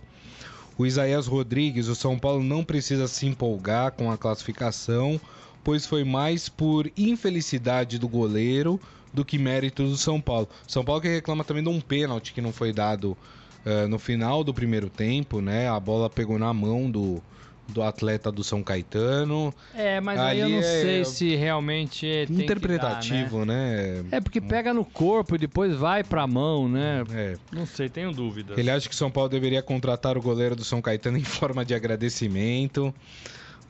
O 0.79 0.85
Isaías 0.85 1.27
Rodrigues, 1.27 1.89
o 1.89 1.95
São 1.95 2.19
Paulo 2.19 2.43
não 2.43 2.63
precisa 2.63 3.09
se 3.09 3.27
empolgar 3.27 3.93
com 3.93 4.11
a 4.11 4.19
classificação, 4.19 5.19
pois 5.65 5.87
foi 5.87 6.05
mais 6.05 6.51
por 6.51 6.91
infelicidade 6.97 7.99
do 7.99 8.07
goleiro 8.07 8.79
do 9.13 9.25
que 9.25 9.39
mérito 9.39 9.83
do 9.85 9.97
São 9.97 10.21
Paulo. 10.21 10.49
São 10.69 10.85
Paulo 10.85 11.01
que 11.01 11.09
reclama 11.09 11.45
também 11.45 11.63
de 11.63 11.71
um 11.71 11.81
pênalti 11.81 12.35
que 12.35 12.43
não 12.43 12.53
foi 12.53 12.73
dado 12.75 13.17
uh, 13.65 13.89
no 13.89 13.99
final 13.99 14.45
do 14.45 14.53
primeiro 14.53 14.91
tempo, 14.91 15.41
né? 15.41 15.69
A 15.69 15.81
bola 15.81 16.11
pegou 16.11 16.39
na 16.39 16.53
mão 16.53 16.91
do, 16.91 17.23
do 17.69 17.83
atleta 17.83 18.31
do 18.31 18.45
São 18.45 18.63
Caetano. 18.63 19.53
É, 19.75 20.01
mas 20.01 20.19
aí 20.19 20.41
eu 20.41 20.49
não 20.49 20.59
é... 20.59 20.63
sei 20.63 21.05
se 21.05 21.35
realmente 21.35 22.07
é 22.07 22.23
interpretativo, 22.25 23.41
dar, 23.41 23.47
né? 23.47 24.03
né? 24.03 24.09
É 24.13 24.21
porque 24.21 24.41
pega 24.41 24.73
no 24.73 24.85
corpo 24.85 25.35
e 25.35 25.39
depois 25.39 25.75
vai 25.75 26.05
pra 26.05 26.27
mão, 26.27 26.69
né? 26.69 27.05
É. 27.13 27.37
Não 27.53 27.67
sei, 27.67 27.89
tenho 27.89 28.13
dúvidas. 28.13 28.57
Ele 28.57 28.71
acha 28.71 28.89
que 28.89 28.95
o 28.95 28.99
São 28.99 29.11
Paulo 29.11 29.29
deveria 29.29 29.63
contratar 29.63 30.17
o 30.17 30.23
goleiro 30.23 30.55
do 30.55 30.65
São 30.65 30.81
Caetano 30.81 31.19
em 31.19 31.25
forma 31.25 31.65
de 31.65 31.75
agradecimento. 31.75 32.95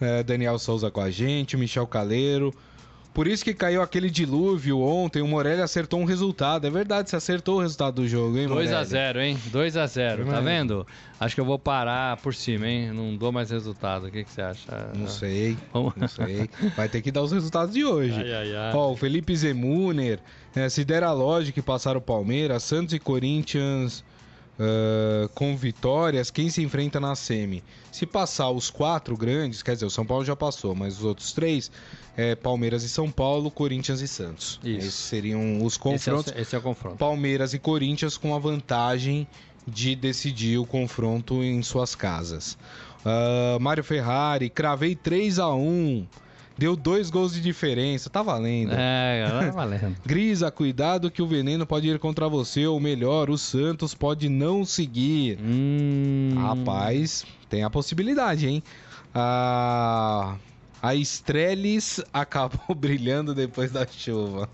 É, 0.00 0.22
Daniel 0.22 0.58
Souza 0.58 0.90
com 0.90 1.00
a 1.00 1.10
gente, 1.10 1.56
Michel 1.56 1.86
Caleiro. 1.86 2.54
Por 3.16 3.26
isso 3.26 3.42
que 3.42 3.54
caiu 3.54 3.80
aquele 3.80 4.10
dilúvio 4.10 4.78
ontem, 4.78 5.22
o 5.22 5.26
Morelli 5.26 5.62
acertou 5.62 5.98
um 5.98 6.04
resultado. 6.04 6.66
É 6.66 6.70
verdade, 6.70 7.08
você 7.08 7.16
acertou 7.16 7.56
o 7.56 7.62
resultado 7.62 8.02
do 8.02 8.06
jogo, 8.06 8.36
hein, 8.36 8.46
Morelli? 8.46 8.68
2x0, 8.68 9.16
hein? 9.24 9.38
2x0, 9.50 10.30
tá 10.30 10.40
vendo? 10.40 10.86
Acho 11.18 11.34
que 11.34 11.40
eu 11.40 11.44
vou 11.46 11.58
parar 11.58 12.18
por 12.18 12.34
cima, 12.34 12.68
hein? 12.68 12.92
Não 12.92 13.16
dou 13.16 13.32
mais 13.32 13.48
resultado. 13.48 14.08
O 14.08 14.10
que, 14.10 14.22
que 14.22 14.30
você 14.30 14.42
acha? 14.42 14.90
Não 14.94 15.08
sei, 15.08 15.56
Vamos... 15.72 15.94
não 15.96 16.06
sei. 16.06 16.50
Vai 16.76 16.90
ter 16.90 17.00
que 17.00 17.10
dar 17.10 17.22
os 17.22 17.32
resultados 17.32 17.72
de 17.72 17.86
hoje. 17.86 18.20
Ai, 18.20 18.34
ai, 18.34 18.54
ai. 18.54 18.74
Ó, 18.74 18.92
o 18.92 18.96
Felipe 18.96 19.34
Zemuner, 19.34 20.18
é, 20.54 20.68
se 20.68 20.84
der 20.84 21.02
a 21.02 21.12
lógica 21.14 21.54
que 21.54 21.66
passaram 21.66 22.00
o 22.00 22.02
Palmeiras, 22.02 22.64
Santos 22.64 22.92
e 22.92 22.98
Corinthians... 22.98 24.04
Uh, 24.58 25.28
com 25.34 25.54
vitórias, 25.54 26.30
quem 26.30 26.48
se 26.48 26.62
enfrenta 26.62 26.98
na 26.98 27.14
semi? 27.14 27.62
Se 27.92 28.06
passar 28.06 28.50
os 28.50 28.70
quatro 28.70 29.14
grandes, 29.14 29.62
quer 29.62 29.74
dizer, 29.74 29.84
o 29.84 29.90
São 29.90 30.06
Paulo 30.06 30.24
já 30.24 30.34
passou, 30.34 30.74
mas 30.74 30.96
os 30.98 31.04
outros 31.04 31.32
três, 31.32 31.70
é, 32.16 32.34
Palmeiras 32.34 32.82
e 32.82 32.88
São 32.88 33.10
Paulo, 33.10 33.50
Corinthians 33.50 34.00
e 34.00 34.08
Santos. 34.08 34.58
Isso. 34.64 34.78
Esses 34.78 34.94
seriam 34.94 35.62
os 35.62 35.76
confrontos. 35.76 36.28
Esse 36.28 36.38
é, 36.38 36.42
esse 36.42 36.56
é 36.56 36.58
o 36.58 36.62
confronto. 36.62 36.96
Palmeiras 36.96 37.52
e 37.52 37.58
Corinthians 37.58 38.16
com 38.16 38.34
a 38.34 38.38
vantagem 38.38 39.26
de 39.66 39.94
decidir 39.94 40.58
o 40.58 40.64
confronto 40.64 41.42
em 41.42 41.62
suas 41.62 41.94
casas. 41.94 42.56
Uh, 43.04 43.60
Mário 43.60 43.84
Ferrari, 43.84 44.48
cravei 44.48 44.94
3 44.94 45.38
a 45.38 45.54
1 45.54 46.06
Deu 46.58 46.74
dois 46.74 47.10
gols 47.10 47.34
de 47.34 47.40
diferença, 47.40 48.08
tá 48.08 48.22
valendo. 48.22 48.72
É, 48.72 49.26
tá 49.28 49.50
valendo. 49.50 49.96
Grisa, 50.06 50.50
cuidado 50.50 51.10
que 51.10 51.20
o 51.20 51.26
veneno 51.26 51.66
pode 51.66 51.88
ir 51.88 51.98
contra 51.98 52.28
você, 52.28 52.66
ou 52.66 52.80
melhor, 52.80 53.28
o 53.28 53.36
Santos 53.36 53.94
pode 53.94 54.28
não 54.28 54.64
seguir. 54.64 55.38
Hum... 55.40 56.34
Rapaz, 56.38 57.26
tem 57.50 57.62
a 57.62 57.68
possibilidade, 57.68 58.48
hein? 58.48 58.62
Ah, 59.14 60.36
a 60.82 60.94
Estrelis 60.94 62.00
acabou 62.12 62.72
brilhando 62.76 63.34
depois 63.34 63.70
da 63.70 63.86
chuva. 63.86 64.48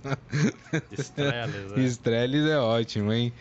Estrelis, 0.91 1.73
é. 1.77 1.81
Estrelis 1.81 2.47
é 2.47 2.59
ótimo, 2.59 3.13
hein? 3.13 3.33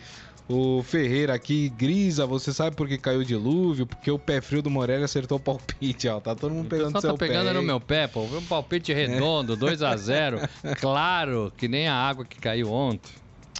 O 0.48 0.82
Ferreira 0.82 1.34
aqui, 1.34 1.68
Grisa, 1.68 2.26
você 2.26 2.52
sabe 2.52 2.74
por 2.74 2.88
que 2.88 2.98
caiu 2.98 3.20
o 3.20 3.24
dilúvio? 3.24 3.86
Porque 3.86 4.10
o 4.10 4.18
pé 4.18 4.40
frio 4.40 4.60
do 4.60 4.68
Morelli 4.68 5.04
acertou 5.04 5.38
o 5.38 5.40
palpite, 5.40 6.08
ó. 6.08 6.20
Tá 6.20 6.34
todo 6.34 6.52
mundo 6.52 6.68
pegando 6.68 6.92
Só 6.92 7.00
seu 7.00 7.12
tá 7.12 7.18
pegando 7.18 7.46
pé. 7.46 7.52
no 7.54 7.62
meu 7.62 7.80
pé, 7.80 8.06
pô. 8.06 8.22
Um 8.22 8.44
palpite 8.44 8.92
redondo, 8.92 9.56
2 9.56 9.82
a 9.82 9.96
0 9.96 10.40
Claro, 10.80 11.52
que 11.56 11.68
nem 11.68 11.86
a 11.86 11.94
água 11.94 12.24
que 12.24 12.38
caiu 12.38 12.70
ontem. 12.72 13.12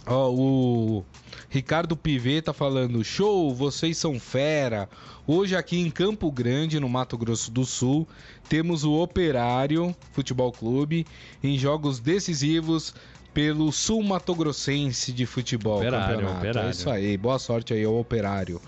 Ó, 0.05 0.29
o 0.29 1.05
Ricardo 1.49 1.95
Piveta 1.95 2.51
falando: 2.51 3.03
show, 3.03 3.53
vocês 3.55 3.97
são 3.97 4.19
fera. 4.19 4.89
Hoje 5.25 5.55
aqui 5.55 5.79
em 5.79 5.89
Campo 5.89 6.29
Grande, 6.29 6.79
no 6.79 6.89
Mato 6.89 7.17
Grosso 7.17 7.49
do 7.49 7.63
Sul, 7.63 8.05
temos 8.49 8.83
o 8.83 8.91
Operário 8.91 9.95
Futebol 10.11 10.51
Clube 10.51 11.07
em 11.41 11.57
jogos 11.57 12.01
decisivos 12.01 12.93
pelo 13.33 13.71
Sul 13.71 14.03
Mato 14.03 14.33
Grossense 14.35 15.11
de 15.11 15.25
futebol. 15.25 15.77
Operário, 15.77 16.15
campeonato. 16.15 16.37
Operário. 16.37 16.67
É 16.67 16.71
isso 16.71 16.89
aí, 16.89 17.17
boa 17.17 17.39
sorte 17.39 17.73
aí 17.73 17.83
ao 17.83 17.97
Operário. 17.99 18.61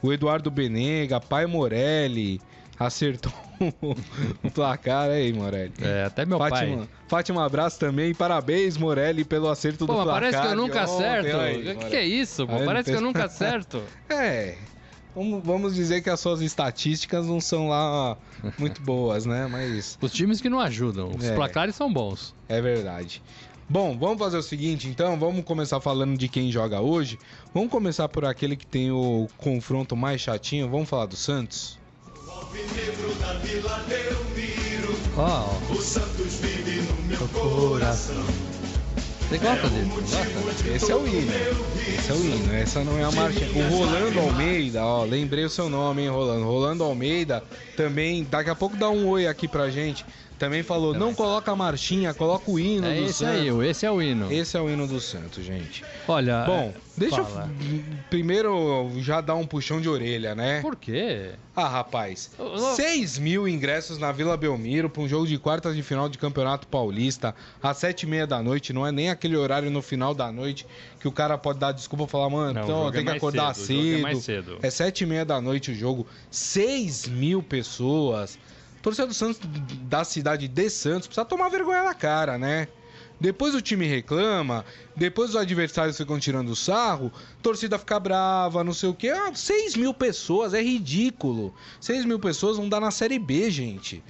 O 0.00 0.12
Eduardo 0.12 0.50
Benega, 0.50 1.20
Pai 1.20 1.46
Morelli, 1.46 2.40
acertou 2.78 3.32
o 4.42 4.50
placar 4.50 5.08
aí, 5.10 5.32
Morelli. 5.32 5.72
É, 5.80 6.04
até 6.04 6.24
meu 6.24 6.38
Fátima, 6.38 6.76
pai. 6.78 6.88
Fátima, 7.08 7.44
abraço 7.46 7.78
também. 7.78 8.14
Parabéns, 8.14 8.76
Morelli, 8.76 9.24
pelo 9.24 9.48
acerto 9.48 9.86
Pô, 9.86 9.92
do 9.92 10.02
placar. 10.02 10.14
parece 10.20 10.40
que 10.40 10.46
eu 10.46 10.56
nunca 10.56 10.82
ontem. 10.82 10.94
acerto. 10.96 11.70
O 11.70 11.76
que, 11.78 11.84
que 11.90 11.96
é 11.96 12.04
isso, 12.04 12.46
pô? 12.46 12.58
Parece 12.64 12.90
que 12.90 12.96
eu 12.96 13.00
nunca 13.00 13.24
acerto. 13.26 13.82
É. 14.08 14.56
Vamos, 15.14 15.42
vamos 15.44 15.74
dizer 15.74 16.00
que 16.00 16.08
as 16.08 16.18
suas 16.18 16.40
estatísticas 16.40 17.26
não 17.26 17.38
são 17.38 17.68
lá 17.68 18.16
muito 18.58 18.80
boas, 18.80 19.26
né? 19.26 19.46
Mas 19.46 19.98
Os 20.00 20.10
times 20.10 20.40
que 20.40 20.48
não 20.48 20.58
ajudam. 20.58 21.10
Os 21.16 21.24
É. 21.26 21.34
placares 21.34 21.76
são 21.76 21.92
bons. 21.92 22.34
é 22.48 22.60
verdade. 22.62 23.22
Bom, 23.68 23.96
vamos 23.98 24.18
fazer 24.18 24.36
o 24.36 24.42
seguinte, 24.42 24.88
então. 24.88 25.18
Vamos 25.18 25.44
começar 25.44 25.80
falando 25.80 26.16
de 26.18 26.28
quem 26.28 26.50
joga 26.52 26.80
hoje. 26.80 27.18
Vamos 27.54 27.70
começar 27.70 28.08
por 28.08 28.24
aquele 28.24 28.56
que 28.56 28.66
tem 28.66 28.90
o 28.90 29.28
confronto 29.38 29.96
mais 29.96 30.20
chatinho. 30.20 30.68
Vamos 30.68 30.88
falar 30.88 31.06
do 31.06 31.16
Santos? 31.16 31.78
Ó, 35.16 35.72
o 35.72 35.76
Santos 35.76 36.34
vive 36.36 36.82
no 36.82 37.02
meu 37.02 37.28
coração. 37.28 38.24
você 39.28 39.38
gosta 39.38 39.68
dele? 39.68 39.90
Gosta? 39.90 40.68
Esse 40.68 40.90
é 40.92 40.96
o 40.96 41.06
hino. 41.06 41.32
Esse 41.86 42.10
é 42.10 42.14
o 42.14 42.24
hino. 42.24 42.54
Essa 42.54 42.84
não 42.84 42.98
é 42.98 43.04
a 43.04 43.10
marcha. 43.10 43.44
O 43.54 43.76
Rolando 43.76 44.20
Almeida, 44.20 44.84
ó, 44.84 45.04
lembrei 45.04 45.44
o 45.44 45.50
seu 45.50 45.68
nome, 45.68 46.02
hein, 46.02 46.08
Rolando. 46.08 46.44
Rolando 46.44 46.84
Almeida 46.84 47.42
também, 47.76 48.24
daqui 48.24 48.50
a 48.50 48.54
pouco 48.54 48.76
dá 48.76 48.90
um 48.90 49.06
oi 49.08 49.26
aqui 49.26 49.46
pra 49.46 49.70
gente. 49.70 50.04
Também 50.42 50.64
falou, 50.64 50.92
não 50.92 51.14
coloca 51.14 51.52
a 51.52 51.54
marchinha, 51.54 52.12
coloca 52.12 52.50
o 52.50 52.58
hino 52.58 52.84
É 52.84 52.96
do 52.96 53.04
esse 53.04 53.20
Santos. 53.20 53.40
aí, 53.40 53.68
esse 53.70 53.86
é 53.86 53.90
o 53.92 54.02
hino. 54.02 54.32
Esse 54.32 54.56
é 54.56 54.60
o 54.60 54.68
hino 54.68 54.88
do 54.88 55.00
Santos, 55.00 55.44
gente. 55.44 55.84
Olha. 56.08 56.42
Bom, 56.44 56.74
é, 56.76 56.80
deixa 56.96 57.22
fala. 57.22 57.48
eu 57.70 57.84
primeiro 58.10 58.90
já 58.98 59.20
dar 59.20 59.36
um 59.36 59.46
puxão 59.46 59.80
de 59.80 59.88
orelha, 59.88 60.34
né? 60.34 60.60
Por 60.60 60.74
quê? 60.74 61.30
Ah, 61.54 61.68
rapaz, 61.68 62.32
Ô, 62.36 62.54
ô. 62.54 62.58
6 62.74 63.18
mil 63.18 63.46
ingressos 63.46 63.98
na 63.98 64.10
Vila 64.10 64.36
Belmiro 64.36 64.90
para 64.90 65.00
um 65.00 65.08
jogo 65.08 65.28
de 65.28 65.38
quartas 65.38 65.76
de 65.76 65.82
final 65.84 66.08
de 66.08 66.18
Campeonato 66.18 66.66
Paulista 66.66 67.36
às 67.62 67.76
sete 67.76 68.02
e 68.02 68.06
meia 68.08 68.26
da 68.26 68.42
noite. 68.42 68.72
Não 68.72 68.84
é 68.84 68.90
nem 68.90 69.10
aquele 69.10 69.36
horário 69.36 69.70
no 69.70 69.80
final 69.80 70.12
da 70.12 70.32
noite 70.32 70.66
que 70.98 71.06
o 71.06 71.12
cara 71.12 71.38
pode 71.38 71.60
dar 71.60 71.70
desculpa 71.70 72.02
e 72.02 72.08
falar, 72.08 72.28
mano, 72.28 72.54
Não, 72.54 72.62
então 72.64 72.78
jogo 72.80 72.90
tem 72.90 73.02
é 73.02 73.04
que 73.04 73.10
acordar 73.12 73.54
cedo, 73.54 74.08
é 74.08 74.14
cedo. 74.16 74.58
É 74.60 74.70
sete 74.70 75.02
e 75.02 75.06
meia 75.06 75.24
da 75.24 75.40
noite 75.40 75.70
o 75.70 75.74
jogo. 75.74 76.04
6 76.32 77.06
mil 77.06 77.44
pessoas. 77.44 78.36
Torcedor 78.82 79.08
do 79.08 79.14
Santos, 79.14 79.40
da 79.84 80.04
cidade 80.04 80.48
de 80.48 80.70
Santos, 80.70 81.06
precisa 81.06 81.24
tomar 81.24 81.48
vergonha 81.48 81.84
na 81.84 81.94
cara, 81.94 82.36
né? 82.36 82.66
Depois 83.20 83.54
o 83.54 83.60
time 83.60 83.86
reclama, 83.86 84.64
depois 84.96 85.30
os 85.30 85.36
adversários 85.36 85.96
ficam 85.96 86.18
tirando 86.18 86.56
sarro, 86.56 87.12
torcida 87.40 87.78
fica 87.78 88.00
brava, 88.00 88.64
não 88.64 88.74
sei 88.74 88.88
o 88.88 88.94
quê. 88.94 89.10
Ah, 89.10 89.32
6 89.32 89.76
mil 89.76 89.94
pessoas, 89.94 90.52
é 90.52 90.60
ridículo. 90.60 91.54
6 91.80 92.04
mil 92.04 92.18
pessoas 92.18 92.58
não 92.58 92.68
dá 92.68 92.80
na 92.80 92.90
Série 92.90 93.20
B, 93.20 93.48
gente. 93.48 94.02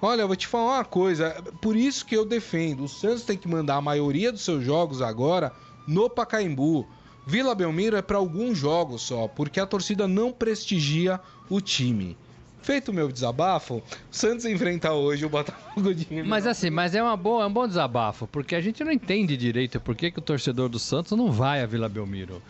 Olha, 0.00 0.22
eu 0.22 0.26
vou 0.26 0.34
te 0.34 0.48
falar 0.48 0.78
uma 0.78 0.84
coisa, 0.84 1.40
por 1.60 1.76
isso 1.76 2.04
que 2.04 2.16
eu 2.16 2.24
defendo. 2.24 2.82
O 2.82 2.88
Santos 2.88 3.22
tem 3.22 3.38
que 3.38 3.46
mandar 3.46 3.76
a 3.76 3.80
maioria 3.80 4.32
dos 4.32 4.42
seus 4.42 4.64
jogos 4.64 5.00
agora 5.00 5.52
no 5.86 6.10
Pacaembu. 6.10 6.84
Vila 7.24 7.54
Belmiro 7.54 7.96
é 7.96 8.02
para 8.02 8.16
alguns 8.18 8.58
jogos 8.58 9.02
só, 9.02 9.28
porque 9.28 9.60
a 9.60 9.66
torcida 9.66 10.08
não 10.08 10.32
prestigia 10.32 11.20
o 11.48 11.60
time. 11.60 12.18
Feito 12.62 12.90
o 12.90 12.94
meu 12.94 13.10
desabafo, 13.10 13.76
o 13.76 13.82
Santos 14.10 14.44
enfrenta 14.44 14.92
hoje 14.92 15.26
o 15.26 15.28
Botafogo 15.28 15.92
de 15.92 16.22
Mas 16.22 16.46
assim, 16.46 16.70
mas 16.70 16.94
é, 16.94 17.02
uma 17.02 17.16
boa, 17.16 17.42
é 17.42 17.46
um 17.46 17.52
bom 17.52 17.66
desabafo, 17.66 18.26
porque 18.28 18.54
a 18.54 18.60
gente 18.60 18.84
não 18.84 18.92
entende 18.92 19.36
direito 19.36 19.80
por 19.80 19.96
que, 19.96 20.12
que 20.12 20.18
o 20.20 20.22
torcedor 20.22 20.68
do 20.68 20.78
Santos 20.78 21.18
não 21.18 21.32
vai 21.32 21.60
à 21.60 21.66
Vila 21.66 21.88
Belmiro. 21.88 22.40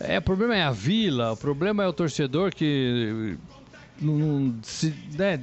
É, 0.00 0.18
o 0.18 0.22
problema 0.22 0.56
é 0.56 0.62
a 0.62 0.70
vila, 0.70 1.32
o 1.32 1.36
problema 1.36 1.82
é 1.82 1.86
o 1.86 1.92
torcedor 1.92 2.54
que 2.54 3.36
não, 4.00 4.54
se, 4.62 4.94
né, 5.16 5.40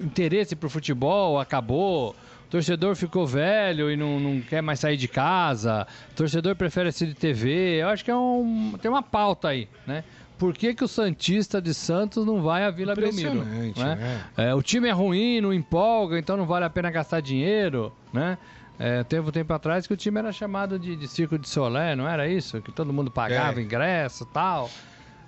interesse 0.00 0.54
pro 0.56 0.68
futebol 0.68 1.38
acabou. 1.38 2.14
Torcedor 2.50 2.94
ficou 2.94 3.26
velho 3.26 3.90
e 3.90 3.96
não, 3.96 4.20
não 4.20 4.40
quer 4.40 4.62
mais 4.62 4.78
sair 4.78 4.96
de 4.96 5.08
casa. 5.08 5.86
Torcedor 6.14 6.54
prefere 6.54 6.88
assistir 6.88 7.14
TV. 7.14 7.82
Eu 7.82 7.88
acho 7.88 8.04
que 8.04 8.10
é 8.10 8.16
um, 8.16 8.74
tem 8.80 8.90
uma 8.90 9.02
pauta 9.02 9.48
aí, 9.48 9.68
né? 9.86 10.04
Por 10.38 10.52
que, 10.54 10.74
que 10.74 10.82
o 10.84 10.88
Santista 10.88 11.62
de 11.62 11.72
Santos 11.72 12.26
não 12.26 12.42
vai 12.42 12.64
à 12.64 12.70
Vila 12.70 12.94
Belmiro? 12.94 13.44
Né? 13.44 13.72
né? 13.76 14.24
É, 14.36 14.54
o 14.54 14.62
time 14.62 14.88
é 14.88 14.92
ruim, 14.92 15.40
não 15.40 15.52
empolga, 15.52 16.18
então 16.18 16.36
não 16.36 16.44
vale 16.46 16.64
a 16.64 16.70
pena 16.70 16.90
gastar 16.90 17.20
dinheiro, 17.20 17.92
né? 18.12 18.36
É, 18.78 19.04
teve 19.04 19.28
um 19.28 19.30
tempo 19.30 19.52
atrás 19.52 19.86
que 19.86 19.92
o 19.94 19.96
time 19.96 20.18
era 20.18 20.32
chamado 20.32 20.78
de, 20.78 20.96
de 20.96 21.06
Circo 21.06 21.38
de 21.38 21.48
Solé, 21.48 21.94
não 21.94 22.08
era 22.08 22.28
isso? 22.28 22.60
Que 22.60 22.72
todo 22.72 22.92
mundo 22.92 23.10
pagava 23.10 23.60
É. 23.60 23.62
ingresso 23.62 24.24
e 24.24 24.34
tal. 24.34 24.68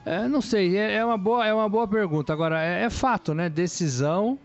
É, 0.04 0.26
não 0.26 0.40
sei, 0.40 0.76
é, 0.76 0.94
é 0.96 1.04
uma 1.04 1.16
boa, 1.16 1.46
é 1.46 1.54
uma 1.54 1.68
boa 1.68 1.86
pergunta. 1.86 2.32
Agora, 2.32 2.60
é, 2.62 2.82
é 2.82 2.90
fato, 2.90 3.32
né? 3.34 3.48
Decisão, 3.48 4.36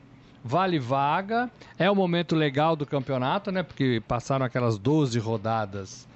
vale 0.44 0.78
vaga, 0.78 1.50
é 1.80 1.90
o 1.90 1.96
momento 1.96 2.36
legal 2.36 2.76
do 2.76 2.86
campeonato, 2.86 3.52
né? 3.52 3.64
Porque 3.64 4.02
passaram 4.08 4.46
aquelas 4.46 4.78
12 4.78 5.18
rodadas 5.18 6.08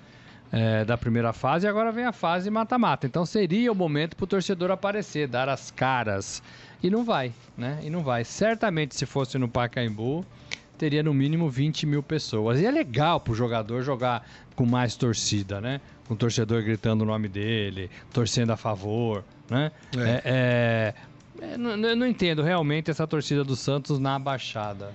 é, 0.55 0.85
da 0.85 0.97
primeira 0.97 1.33
fase 1.33 1.65
e 1.65 1.69
agora 1.69 1.91
vem 1.91 2.05
a 2.05 2.13
fase 2.13 2.49
mata-mata. 2.49 3.05
Então 3.05 3.25
seria 3.25 3.69
o 3.69 3.75
momento 3.75 4.15
para 4.15 4.23
o 4.23 4.27
torcedor 4.27 4.71
aparecer, 4.71 5.27
dar 5.27 5.49
as 5.49 5.69
caras. 5.69 6.41
E 6.81 6.89
não 6.89 7.03
vai, 7.03 7.33
né? 7.57 7.79
E 7.83 7.89
não 7.89 8.01
vai. 8.01 8.23
Certamente, 8.23 8.95
se 8.95 9.05
fosse 9.05 9.37
no 9.37 9.49
Pacaembu, 9.49 10.25
teria 10.77 11.03
no 11.03 11.13
mínimo 11.13 11.49
20 11.49 11.85
mil 11.85 12.01
pessoas. 12.01 12.61
E 12.61 12.65
é 12.65 12.71
legal 12.71 13.19
pro 13.19 13.35
jogador 13.35 13.83
jogar 13.83 14.25
com 14.55 14.65
mais 14.65 14.95
torcida, 14.95 15.59
né? 15.59 15.81
Com 16.07 16.13
o 16.13 16.17
torcedor 16.17 16.63
gritando 16.63 17.01
o 17.01 17.05
nome 17.05 17.27
dele, 17.27 17.89
torcendo 18.13 18.51
a 18.51 18.57
favor, 18.57 19.25
né? 19.49 19.73
É. 19.97 19.99
É, 19.99 20.21
é, 20.23 20.93
é, 21.53 21.57
não, 21.57 21.71
eu 21.71 21.97
não 21.97 22.07
entendo 22.07 22.41
realmente 22.41 22.89
essa 22.89 23.05
torcida 23.05 23.43
do 23.43 23.57
Santos 23.57 23.99
na 23.99 24.17
Baixada. 24.17 24.93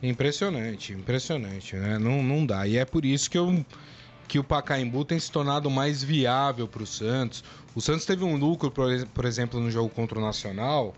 Impressionante, 0.00 0.92
impressionante, 0.92 1.74
né? 1.74 1.98
Não, 1.98 2.22
não 2.22 2.46
dá. 2.46 2.68
E 2.68 2.76
é 2.76 2.84
por 2.84 3.04
isso 3.04 3.28
que, 3.28 3.38
eu, 3.38 3.64
que 4.32 4.38
o 4.38 4.44
Pacaembu 4.44 5.04
tem 5.04 5.20
se 5.20 5.30
tornado 5.30 5.68
mais 5.68 6.02
viável 6.02 6.66
para 6.66 6.82
o 6.82 6.86
Santos. 6.86 7.44
O 7.74 7.82
Santos 7.82 8.06
teve 8.06 8.24
um 8.24 8.34
lucro, 8.38 8.70
por, 8.70 8.90
ex- 8.90 9.04
por 9.04 9.26
exemplo, 9.26 9.60
no 9.60 9.70
jogo 9.70 9.90
contra 9.90 10.18
o 10.18 10.22
Nacional, 10.22 10.94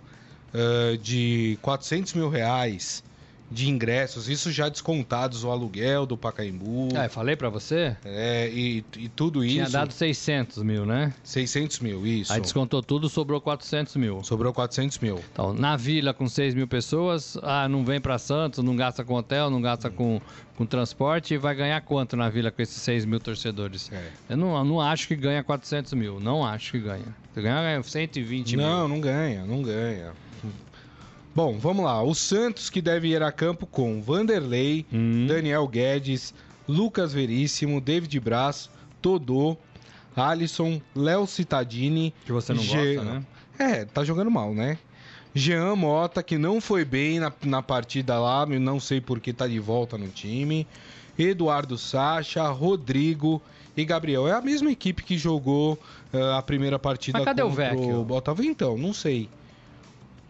eh, 0.53 0.97
de 1.03 1.59
400 1.61 2.13
mil 2.15 2.29
reais 2.29 3.03
de 3.51 3.69
ingressos, 3.69 4.29
isso 4.29 4.51
já 4.51 4.69
descontados 4.69 5.45
o 5.45 5.51
aluguel 5.51 6.07
do 6.07 6.17
Pacaembu, 6.17 6.89
Ah, 6.97 7.05
eu 7.05 7.11
falei 7.11 7.37
pra 7.37 7.49
você? 7.49 7.97
é, 8.05 8.49
e, 8.51 8.85
e 8.97 9.09
tudo 9.09 9.47
Tinha 9.47 9.65
isso. 9.65 9.73
dado 9.73 9.93
600 9.93 10.63
mil, 10.63 10.85
né? 10.87 11.13
600 11.23 11.79
mil, 11.81 12.07
isso. 12.07 12.33
Aí 12.33 12.41
descontou 12.41 12.83
tudo, 12.83 13.09
sobrou 13.09 13.41
400 13.41 13.95
mil. 13.97 14.25
Sobrou 14.25 14.53
400 14.53 14.99
mil. 14.99 15.21
Então, 15.33 15.53
na 15.53 15.77
vila 15.77 16.13
com 16.15 16.27
6 16.27 16.55
mil 16.55 16.67
pessoas, 16.67 17.37
ah, 17.43 17.69
não 17.69 17.85
vem 17.85 18.01
pra 18.01 18.19
Santos, 18.19 18.65
não 18.65 18.75
gasta 18.75 19.05
com 19.05 19.15
hotel, 19.15 19.51
não 19.51 19.61
gasta 19.61 19.91
com, 19.91 20.21
com 20.57 20.67
transporte 20.67 21.35
e 21.35 21.39
vai 21.39 21.55
ganhar 21.55 21.81
quanto 21.83 22.17
na 22.17 22.29
vila 22.31 22.51
com 22.51 22.63
esses 22.63 22.81
6 22.83 23.05
mil 23.05 23.21
torcedores? 23.21 23.91
É. 23.93 24.09
Eu 24.31 24.37
não, 24.37 24.57
eu 24.57 24.65
não 24.65 24.81
acho 24.81 25.07
que 25.07 25.15
ganha 25.15 25.45
400 25.45 25.93
mil, 25.93 26.19
não 26.19 26.45
acho 26.45 26.73
que 26.73 26.81
ganha. 26.81 27.05
Ganhar, 27.37 27.63
ganha 27.63 27.83
120 27.83 28.57
mil. 28.57 28.67
Não, 28.67 28.89
não 28.89 29.01
ganha, 29.01 29.45
não 29.45 29.63
ganha. 29.63 30.13
Bom, 31.35 31.59
vamos 31.59 31.85
lá. 31.85 32.03
O 32.03 32.15
Santos 32.15 32.71
que 32.71 32.81
deve 32.81 33.09
ir 33.09 33.23
a 33.23 33.33
campo 33.33 33.67
com 33.67 34.01
Vanderlei, 34.01 34.87
Hum. 34.93 35.27
Daniel 35.27 35.67
Guedes, 35.67 36.33
Lucas 36.69 37.13
Veríssimo, 37.13 37.81
David 37.81 38.19
Braz, 38.21 38.71
Todô, 39.03 39.57
Alisson, 40.15 40.81
Léo 40.95 41.27
Cittadini. 41.27 42.15
Que 42.25 42.33
você 42.33 42.53
não 42.55 42.65
gosta, 42.65 43.03
né? 43.03 43.23
É, 43.59 43.85
tá 43.85 44.05
jogando 44.05 44.31
mal, 44.31 44.55
né? 44.55 44.79
Jean 45.35 45.75
Mota, 45.75 46.23
que 46.23 46.39
não 46.39 46.61
foi 46.61 46.85
bem 46.85 47.19
na, 47.19 47.33
na 47.45 47.61
partida 47.61 48.19
lá, 48.19 48.47
não 48.47 48.79
sei 48.79 49.01
por 49.01 49.19
que 49.19 49.33
tá 49.33 49.49
de 49.49 49.59
volta 49.59 49.99
no 49.99 50.07
time. 50.09 50.67
Eduardo 51.19 51.77
Sacha, 51.77 52.49
Rodrigo 52.49 53.43
e 53.77 53.85
Gabriel. 53.85 54.29
É 54.29 54.33
a 54.33 54.41
mesma 54.41 54.71
equipe 54.71 55.03
que 55.03 55.19
jogou 55.19 55.79
ah, 56.13 56.39
a 56.39 56.43
primeira 56.43 56.79
partida 56.79 57.19
Mas 57.19 57.25
cadê 57.25 57.43
o 57.43 57.49
contra 57.49 57.71
Vecchio? 57.71 58.05
Botafogo. 58.05 58.49
Então, 58.49 58.79
não 58.79 58.93
sei. 58.93 59.29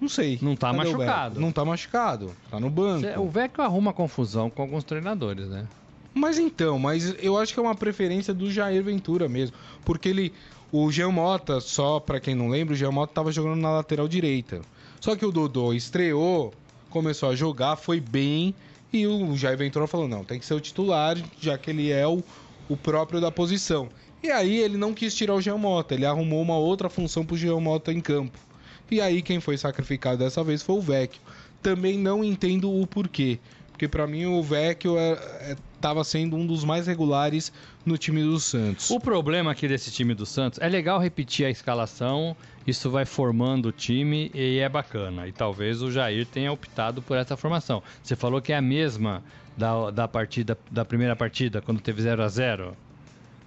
Não 0.00 0.08
sei. 0.08 0.38
Não 0.42 0.54
tá 0.56 0.72
Cadê 0.74 0.90
machucado. 0.92 1.40
Não 1.40 1.52
tá 1.52 1.64
machucado. 1.64 2.32
Tá 2.50 2.60
no 2.60 2.68
banco. 2.70 3.00
Cê- 3.00 3.18
O 3.18 3.28
Vecchio 3.28 3.62
arruma 3.62 3.92
confusão 3.92 4.50
com 4.50 4.62
alguns 4.62 4.84
treinadores, 4.84 5.46
né? 5.48 5.66
Mas 6.12 6.38
então, 6.38 6.78
mas 6.78 7.14
eu 7.20 7.36
acho 7.38 7.52
que 7.52 7.58
é 7.58 7.62
uma 7.62 7.74
preferência 7.74 8.32
do 8.34 8.50
Jair 8.50 8.82
Ventura 8.82 9.28
mesmo. 9.28 9.56
Porque 9.84 10.08
ele. 10.08 10.32
O 10.72 10.90
Jean 10.90 11.10
Mota, 11.10 11.60
só 11.60 12.00
pra 12.00 12.18
quem 12.18 12.34
não 12.34 12.48
lembra, 12.48 12.74
o 12.74 12.76
Jean 12.76 12.90
Mota 12.90 13.12
tava 13.14 13.30
jogando 13.30 13.60
na 13.60 13.70
lateral 13.70 14.08
direita. 14.08 14.60
Só 15.00 15.14
que 15.14 15.24
o 15.24 15.30
Dodô 15.30 15.72
estreou, 15.72 16.52
começou 16.90 17.28
a 17.30 17.36
jogar, 17.36 17.76
foi 17.76 18.00
bem, 18.00 18.52
e 18.92 19.06
o 19.06 19.36
Jair 19.36 19.56
Ventura 19.56 19.86
falou: 19.86 20.08
não, 20.08 20.24
tem 20.24 20.38
que 20.40 20.44
ser 20.44 20.54
o 20.54 20.60
titular, 20.60 21.16
já 21.40 21.56
que 21.56 21.70
ele 21.70 21.92
é 21.92 22.04
o, 22.08 22.24
o 22.68 22.76
próprio 22.76 23.20
da 23.20 23.30
posição. 23.30 23.88
E 24.20 24.30
aí 24.32 24.56
ele 24.58 24.76
não 24.76 24.92
quis 24.92 25.14
tirar 25.14 25.34
o 25.34 25.40
Jean 25.40 25.58
Mota, 25.58 25.94
ele 25.94 26.06
arrumou 26.06 26.42
uma 26.42 26.56
outra 26.56 26.88
função 26.90 27.24
pro 27.24 27.36
Jean 27.36 27.60
Mota 27.60 27.92
em 27.92 28.00
campo. 28.00 28.36
E 28.90 29.00
aí 29.00 29.22
quem 29.22 29.40
foi 29.40 29.56
sacrificado 29.56 30.18
dessa 30.18 30.42
vez 30.44 30.62
foi 30.62 30.76
o 30.76 30.80
Vecchio. 30.80 31.20
Também 31.62 31.98
não 31.98 32.22
entendo 32.22 32.70
o 32.70 32.86
porquê. 32.86 33.38
Porque 33.74 33.88
para 33.88 34.06
mim 34.06 34.26
o 34.26 34.40
Vecchio 34.40 34.96
estava 35.76 36.00
é, 36.00 36.02
é, 36.02 36.04
sendo 36.04 36.36
um 36.36 36.46
dos 36.46 36.62
mais 36.62 36.86
regulares 36.86 37.52
no 37.84 37.98
time 37.98 38.22
do 38.22 38.38
Santos. 38.38 38.88
O 38.88 39.00
problema 39.00 39.50
aqui 39.50 39.66
desse 39.66 39.90
time 39.90 40.14
do 40.14 40.24
Santos 40.24 40.60
é 40.60 40.68
legal 40.68 41.00
repetir 41.00 41.44
a 41.44 41.50
escalação, 41.50 42.36
isso 42.64 42.88
vai 42.88 43.04
formando 43.04 43.66
o 43.66 43.72
time 43.72 44.30
e 44.32 44.58
é 44.60 44.68
bacana. 44.68 45.26
E 45.26 45.32
talvez 45.32 45.82
o 45.82 45.90
Jair 45.90 46.24
tenha 46.24 46.52
optado 46.52 47.02
por 47.02 47.16
essa 47.16 47.36
formação. 47.36 47.82
Você 48.00 48.14
falou 48.14 48.40
que 48.40 48.52
é 48.52 48.56
a 48.56 48.62
mesma 48.62 49.24
da, 49.56 49.90
da 49.90 50.06
partida 50.06 50.56
da 50.70 50.84
primeira 50.84 51.16
partida, 51.16 51.60
quando 51.60 51.80
teve 51.80 52.00
0 52.00 52.22
a 52.22 52.28
0 52.28 52.76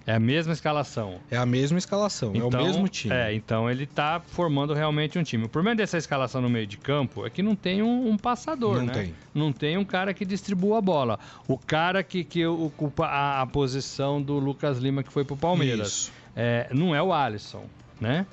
é 0.08 0.14
a 0.14 0.18
mesma 0.18 0.54
escalação. 0.54 1.20
É 1.30 1.36
a 1.36 1.44
mesma 1.44 1.76
escalação, 1.76 2.30
então, 2.30 2.40
é 2.40 2.44
o 2.44 2.48
então, 2.48 2.64
mesmo 2.64 2.88
time. 2.88 3.14
É, 3.14 3.34
então 3.34 3.70
ele 3.70 3.84
está 3.84 4.18
formando 4.18 4.72
realmente 4.72 5.18
um 5.18 5.22
time. 5.22 5.44
O 5.44 5.50
problema 5.50 5.76
dessa 5.76 5.98
escalação 5.98 6.40
no 6.40 6.48
meio 6.48 6.66
de 6.66 6.78
campo 6.78 7.26
é 7.26 7.30
que 7.30 7.42
não 7.42 7.54
tem 7.54 7.82
um, 7.82 8.08
um 8.08 8.16
passador, 8.16 8.78
não 8.78 8.86
né? 8.86 8.92
Tem. 8.94 9.14
Não 9.34 9.52
tem 9.52 9.76
um 9.76 9.84
cara 9.84 10.14
que 10.14 10.24
distribua 10.24 10.78
a 10.78 10.80
bola. 10.80 11.18
O 11.46 11.58
cara 11.58 12.02
que, 12.02 12.24
que 12.24 12.46
ocupa 12.46 13.04
a, 13.04 13.42
a 13.42 13.46
posição 13.46 14.22
do 14.22 14.38
Lucas 14.38 14.78
Lima 14.78 15.02
que 15.02 15.12
foi 15.12 15.26
pro 15.26 15.36
Palmeiras. 15.36 16.10
É, 16.34 16.68
não 16.72 16.94
é 16.94 17.02
o 17.02 17.12
Alisson, 17.12 17.66
né? 18.00 18.24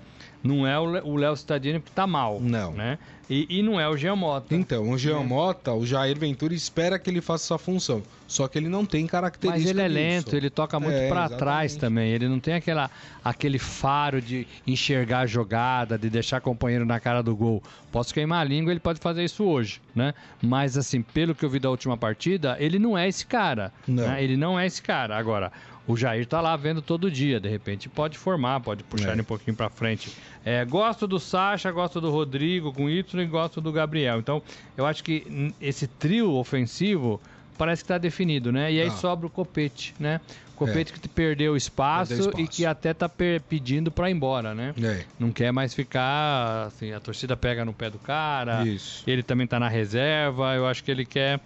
Não 0.45 0.67
é 0.67 0.79
o 0.79 1.15
Léo 1.15 1.35
Cittadini 1.35 1.79
que 1.79 1.91
tá 1.91 2.05
mal. 2.05 2.39
Não. 2.39 2.71
Né? 2.71 2.97
E, 3.29 3.47
e, 3.49 3.63
não 3.63 3.79
é 3.79 3.89
o 3.89 3.97
Geomota. 3.97 4.55
Então, 4.55 4.91
o 4.91 4.97
Geomota, 4.97 5.71
é. 5.71 5.73
o 5.73 5.85
Jair 5.85 6.17
Ventura 6.17 6.53
espera 6.53 6.99
que 6.99 7.09
ele 7.09 7.21
faça 7.21 7.45
essa 7.45 7.57
função. 7.57 8.03
Só 8.27 8.47
que 8.47 8.57
ele 8.57 8.69
não 8.69 8.85
tem 8.85 9.07
característica 9.07 9.59
Mas 9.59 9.69
ele 9.69 9.81
é 9.81 9.87
lento, 9.87 10.25
disso. 10.25 10.35
ele 10.35 10.49
toca 10.49 10.79
muito 10.79 10.95
é, 10.95 11.09
para 11.09 11.29
trás 11.29 11.75
também. 11.75 12.11
Ele 12.11 12.27
não 12.27 12.39
tem 12.39 12.53
aquela, 12.53 12.89
aquele 13.23 13.57
faro 13.57 14.21
de 14.21 14.47
enxergar 14.65 15.21
a 15.21 15.25
jogada, 15.25 15.97
de 15.97 16.09
deixar 16.09 16.39
companheiro 16.39 16.85
na 16.85 16.99
cara 16.99 17.23
do 17.23 17.35
gol. 17.35 17.63
Posso 17.91 18.13
queimar 18.13 18.41
a 18.41 18.43
língua, 18.43 18.71
ele 18.71 18.79
pode 18.79 18.99
fazer 18.99 19.23
isso 19.23 19.43
hoje, 19.43 19.81
né? 19.95 20.13
Mas 20.41 20.77
assim, 20.77 21.01
pelo 21.01 21.33
que 21.33 21.43
eu 21.43 21.49
vi 21.49 21.59
da 21.59 21.69
última 21.69 21.97
partida, 21.97 22.55
ele 22.59 22.77
não 22.77 22.95
é 22.95 23.07
esse 23.07 23.25
cara. 23.25 23.71
Não. 23.87 24.07
Né? 24.07 24.23
Ele 24.23 24.37
não 24.37 24.59
é 24.59 24.67
esse 24.67 24.81
cara. 24.81 25.17
Agora, 25.17 25.51
o 25.87 25.95
Jair 25.95 26.25
tá 26.25 26.41
lá 26.41 26.55
vendo 26.55 26.81
todo 26.81 27.11
dia, 27.11 27.39
de 27.39 27.47
repente 27.47 27.87
pode 27.87 28.17
formar, 28.17 28.59
pode 28.59 28.83
puxar 28.83 29.09
é. 29.09 29.11
ele 29.13 29.21
um 29.21 29.25
pouquinho 29.25 29.55
para 29.55 29.69
frente. 29.69 30.11
É, 30.45 30.63
gosto 30.63 31.07
do 31.07 31.19
Sacha, 31.19 31.71
gosto 31.71 31.99
do 31.99 32.11
Rodrigo 32.11 32.71
com 32.71 32.87
Y 32.87 33.19
e 33.19 33.25
gosto 33.25 33.59
do 33.59 33.71
Gabriel. 33.71 34.19
Então, 34.19 34.43
eu 34.77 34.85
acho 34.85 35.03
que 35.03 35.51
esse 35.59 35.87
trio 35.87 36.33
ofensivo 36.33 37.19
parece 37.57 37.81
que 37.81 37.85
está 37.85 37.97
definido, 37.97 38.51
né? 38.51 38.71
E 38.71 38.79
aí 38.79 38.87
ah. 38.87 38.91
sobra 38.91 39.25
o 39.25 39.29
Copete, 39.29 39.95
né? 39.99 40.21
Copete 40.55 40.93
é. 40.93 40.97
que 40.97 41.09
perdeu 41.09 41.57
espaço, 41.57 42.09
perdeu 42.09 42.29
espaço, 42.29 42.43
e 42.43 42.47
que 42.47 42.65
até 42.65 42.93
tá 42.93 43.09
pedindo 43.09 43.91
para 43.91 44.09
ir 44.09 44.13
embora, 44.13 44.53
né? 44.53 44.73
É. 44.81 45.03
Não 45.19 45.31
quer 45.31 45.51
mais 45.51 45.73
ficar, 45.73 46.67
assim, 46.67 46.93
a 46.93 46.99
torcida 46.99 47.35
pega 47.35 47.65
no 47.65 47.73
pé 47.73 47.89
do 47.89 47.99
cara. 47.99 48.65
Isso. 48.65 49.03
Ele 49.05 49.23
também 49.23 49.47
tá 49.47 49.59
na 49.59 49.67
reserva, 49.67 50.55
eu 50.55 50.65
acho 50.65 50.83
que 50.83 50.91
ele 50.91 51.05
quer 51.05 51.39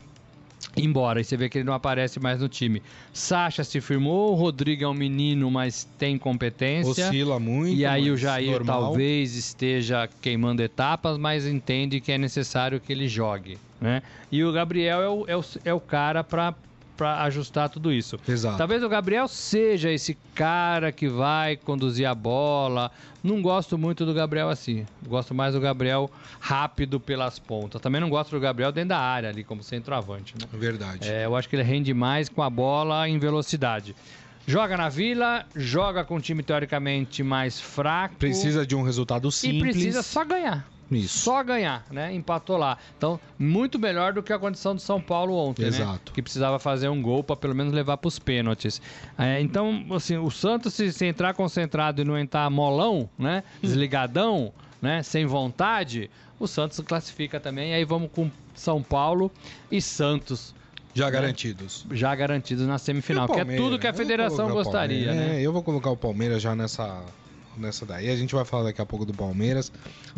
embora. 0.75 1.21
E 1.21 1.23
você 1.23 1.37
vê 1.37 1.49
que 1.49 1.57
ele 1.57 1.65
não 1.65 1.73
aparece 1.73 2.19
mais 2.19 2.41
no 2.41 2.49
time. 2.49 2.81
Sacha 3.13 3.63
se 3.63 3.79
firmou, 3.81 4.33
o 4.33 4.35
Rodrigo 4.35 4.83
é 4.83 4.87
um 4.87 4.93
menino, 4.93 5.49
mas 5.49 5.87
tem 5.97 6.17
competência. 6.17 7.07
Oscila 7.07 7.39
muito. 7.39 7.75
E 7.75 7.85
aí 7.85 8.11
o 8.11 8.17
Jair 8.17 8.51
normal. 8.51 8.81
talvez 8.83 9.35
esteja 9.35 10.09
queimando 10.21 10.61
etapas, 10.61 11.17
mas 11.17 11.45
entende 11.45 11.99
que 11.99 12.11
é 12.11 12.17
necessário 12.17 12.79
que 12.79 12.91
ele 12.91 13.07
jogue. 13.07 13.57
Né? 13.79 14.01
E 14.31 14.43
o 14.43 14.51
Gabriel 14.51 15.01
é 15.01 15.09
o, 15.09 15.25
é 15.27 15.37
o, 15.37 15.45
é 15.65 15.73
o 15.73 15.79
cara 15.79 16.23
para 16.23 16.53
para 16.99 17.23
ajustar 17.23 17.69
tudo 17.69 17.93
isso. 17.93 18.19
Exato. 18.27 18.57
Talvez 18.57 18.83
o 18.83 18.89
Gabriel 18.89 19.25
seja 19.29 19.89
esse 19.89 20.17
cara 20.35 20.91
que 20.91 21.07
vai 21.07 21.55
conduzir 21.55 22.05
a 22.05 22.13
bola. 22.13 22.91
Não 23.23 23.41
gosto 23.41 23.77
muito 23.77 24.05
do 24.05 24.13
Gabriel 24.13 24.49
assim. 24.49 24.85
Gosto 25.07 25.33
mais 25.33 25.53
do 25.53 25.61
Gabriel 25.61 26.11
rápido 26.41 26.99
pelas 26.99 27.39
pontas. 27.39 27.81
Também 27.81 28.01
não 28.01 28.09
gosto 28.09 28.31
do 28.31 28.39
Gabriel 28.41 28.73
dentro 28.73 28.89
da 28.89 28.99
área 28.99 29.29
ali 29.29 29.45
como 29.45 29.63
centroavante. 29.63 30.35
Né? 30.37 30.45
Verdade. 30.51 31.09
É, 31.09 31.23
eu 31.25 31.37
acho 31.37 31.47
que 31.47 31.55
ele 31.55 31.63
rende 31.63 31.93
mais 31.93 32.27
com 32.27 32.43
a 32.43 32.49
bola 32.49 33.07
em 33.07 33.17
velocidade. 33.17 33.95
Joga 34.45 34.75
na 34.75 34.89
Vila, 34.89 35.45
joga 35.55 36.03
com 36.03 36.15
um 36.17 36.19
time 36.19 36.43
teoricamente 36.43 37.23
mais 37.23 37.61
fraco. 37.61 38.15
Precisa 38.15 38.65
de 38.65 38.75
um 38.75 38.81
resultado 38.81 39.31
simples. 39.31 39.73
E 39.73 39.79
precisa 39.79 40.03
só 40.03 40.25
ganhar. 40.25 40.67
Isso. 40.91 41.19
Só 41.19 41.43
ganhar, 41.43 41.85
né? 41.91 42.13
Empatou 42.13 42.57
lá. 42.57 42.77
Então, 42.97 43.19
muito 43.37 43.77
melhor 43.77 44.13
do 44.13 44.23
que 44.23 44.33
a 44.33 44.39
condição 44.39 44.73
do 44.73 44.81
São 44.81 44.99
Paulo 44.99 45.35
ontem, 45.35 45.63
né? 45.63 45.67
Exato. 45.69 45.91
né? 45.91 45.99
Que 46.13 46.21
precisava 46.21 46.57
fazer 46.57 46.89
um 46.89 47.01
gol 47.01 47.23
para 47.23 47.35
pelo 47.35 47.53
menos 47.53 47.73
levar 47.73 47.97
para 47.97 48.07
os 48.07 48.17
pênaltis. 48.17 48.81
É, 49.17 49.39
então, 49.39 49.85
assim, 49.91 50.17
o 50.17 50.29
Santos, 50.31 50.73
se, 50.73 50.91
se, 50.91 51.05
entrar 51.05 51.33
concentrado 51.33 52.01
e 52.01 52.05
não 52.05 52.17
entrar 52.17 52.49
molão, 52.49 53.09
né? 53.17 53.43
Desligadão, 53.61 54.51
né? 54.81 55.03
Sem 55.03 55.25
vontade, 55.25 56.09
o 56.39 56.47
Santos 56.47 56.79
classifica 56.79 57.39
também. 57.39 57.71
E 57.71 57.73
aí 57.75 57.85
vamos 57.85 58.09
com 58.11 58.31
São 58.55 58.81
Paulo 58.81 59.31
e 59.71 59.81
Santos. 59.81 60.55
Já 60.93 61.05
né? 61.05 61.11
garantidos. 61.11 61.85
Já 61.91 62.15
garantidos 62.15 62.65
na 62.65 62.79
semifinal, 62.79 63.27
que 63.27 63.39
é 63.39 63.45
tudo 63.45 63.77
que 63.77 63.87
a 63.87 63.93
federação 63.93 64.49
gostaria, 64.49 65.13
né? 65.13 65.37
É, 65.37 65.41
eu 65.41 65.53
vou 65.53 65.61
colocar 65.61 65.91
o 65.91 65.97
Palmeiras 65.97 66.41
já 66.41 66.55
nessa 66.55 67.03
nessa 67.59 67.85
daí. 67.85 68.09
A 68.09 68.15
gente 68.15 68.33
vai 68.33 68.45
falar 68.45 68.63
daqui 68.63 68.81
a 68.81 68.85
pouco 68.85 69.05
do 69.05 69.13
Palmeiras, 69.13 69.71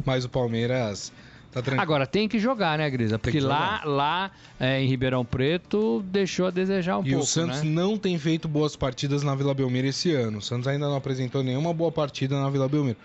mas 0.06 0.25
o 0.25 0.30
Palmeiras 0.30 1.12
tá 1.51 1.62
tranquilo. 1.62 1.82
Agora 1.82 2.08
tem 2.08 2.27
que 2.27 2.39
jogar, 2.39 2.77
né, 2.77 2.89
Grisa? 2.89 3.19
Porque 3.19 3.39
lá, 3.39 3.82
lá 3.84 4.32
é, 4.60 4.82
em 4.82 4.88
Ribeirão 4.88 5.25
Preto 5.25 6.04
deixou 6.08 6.47
a 6.47 6.51
desejar 6.51 6.97
um 6.97 7.01
e 7.01 7.12
pouco. 7.12 7.19
E 7.19 7.23
o 7.23 7.25
Santos 7.25 7.62
né? 7.63 7.69
não 7.69 7.97
tem 7.97 8.17
feito 8.17 8.47
boas 8.47 8.75
partidas 8.75 9.23
na 9.23 9.36
Vila 9.36 9.54
Belmiro 9.54 9.88
esse 9.88 10.13
ano. 10.13 10.39
O 10.39 10.41
Santos 10.41 10.67
ainda 10.67 10.88
não 10.88 10.95
apresentou 10.95 11.43
nenhuma 11.43 11.73
boa 11.73 11.91
partida 11.91 12.39
na 12.39 12.49
Vila 12.49 12.67
Belmiro. 12.67 12.97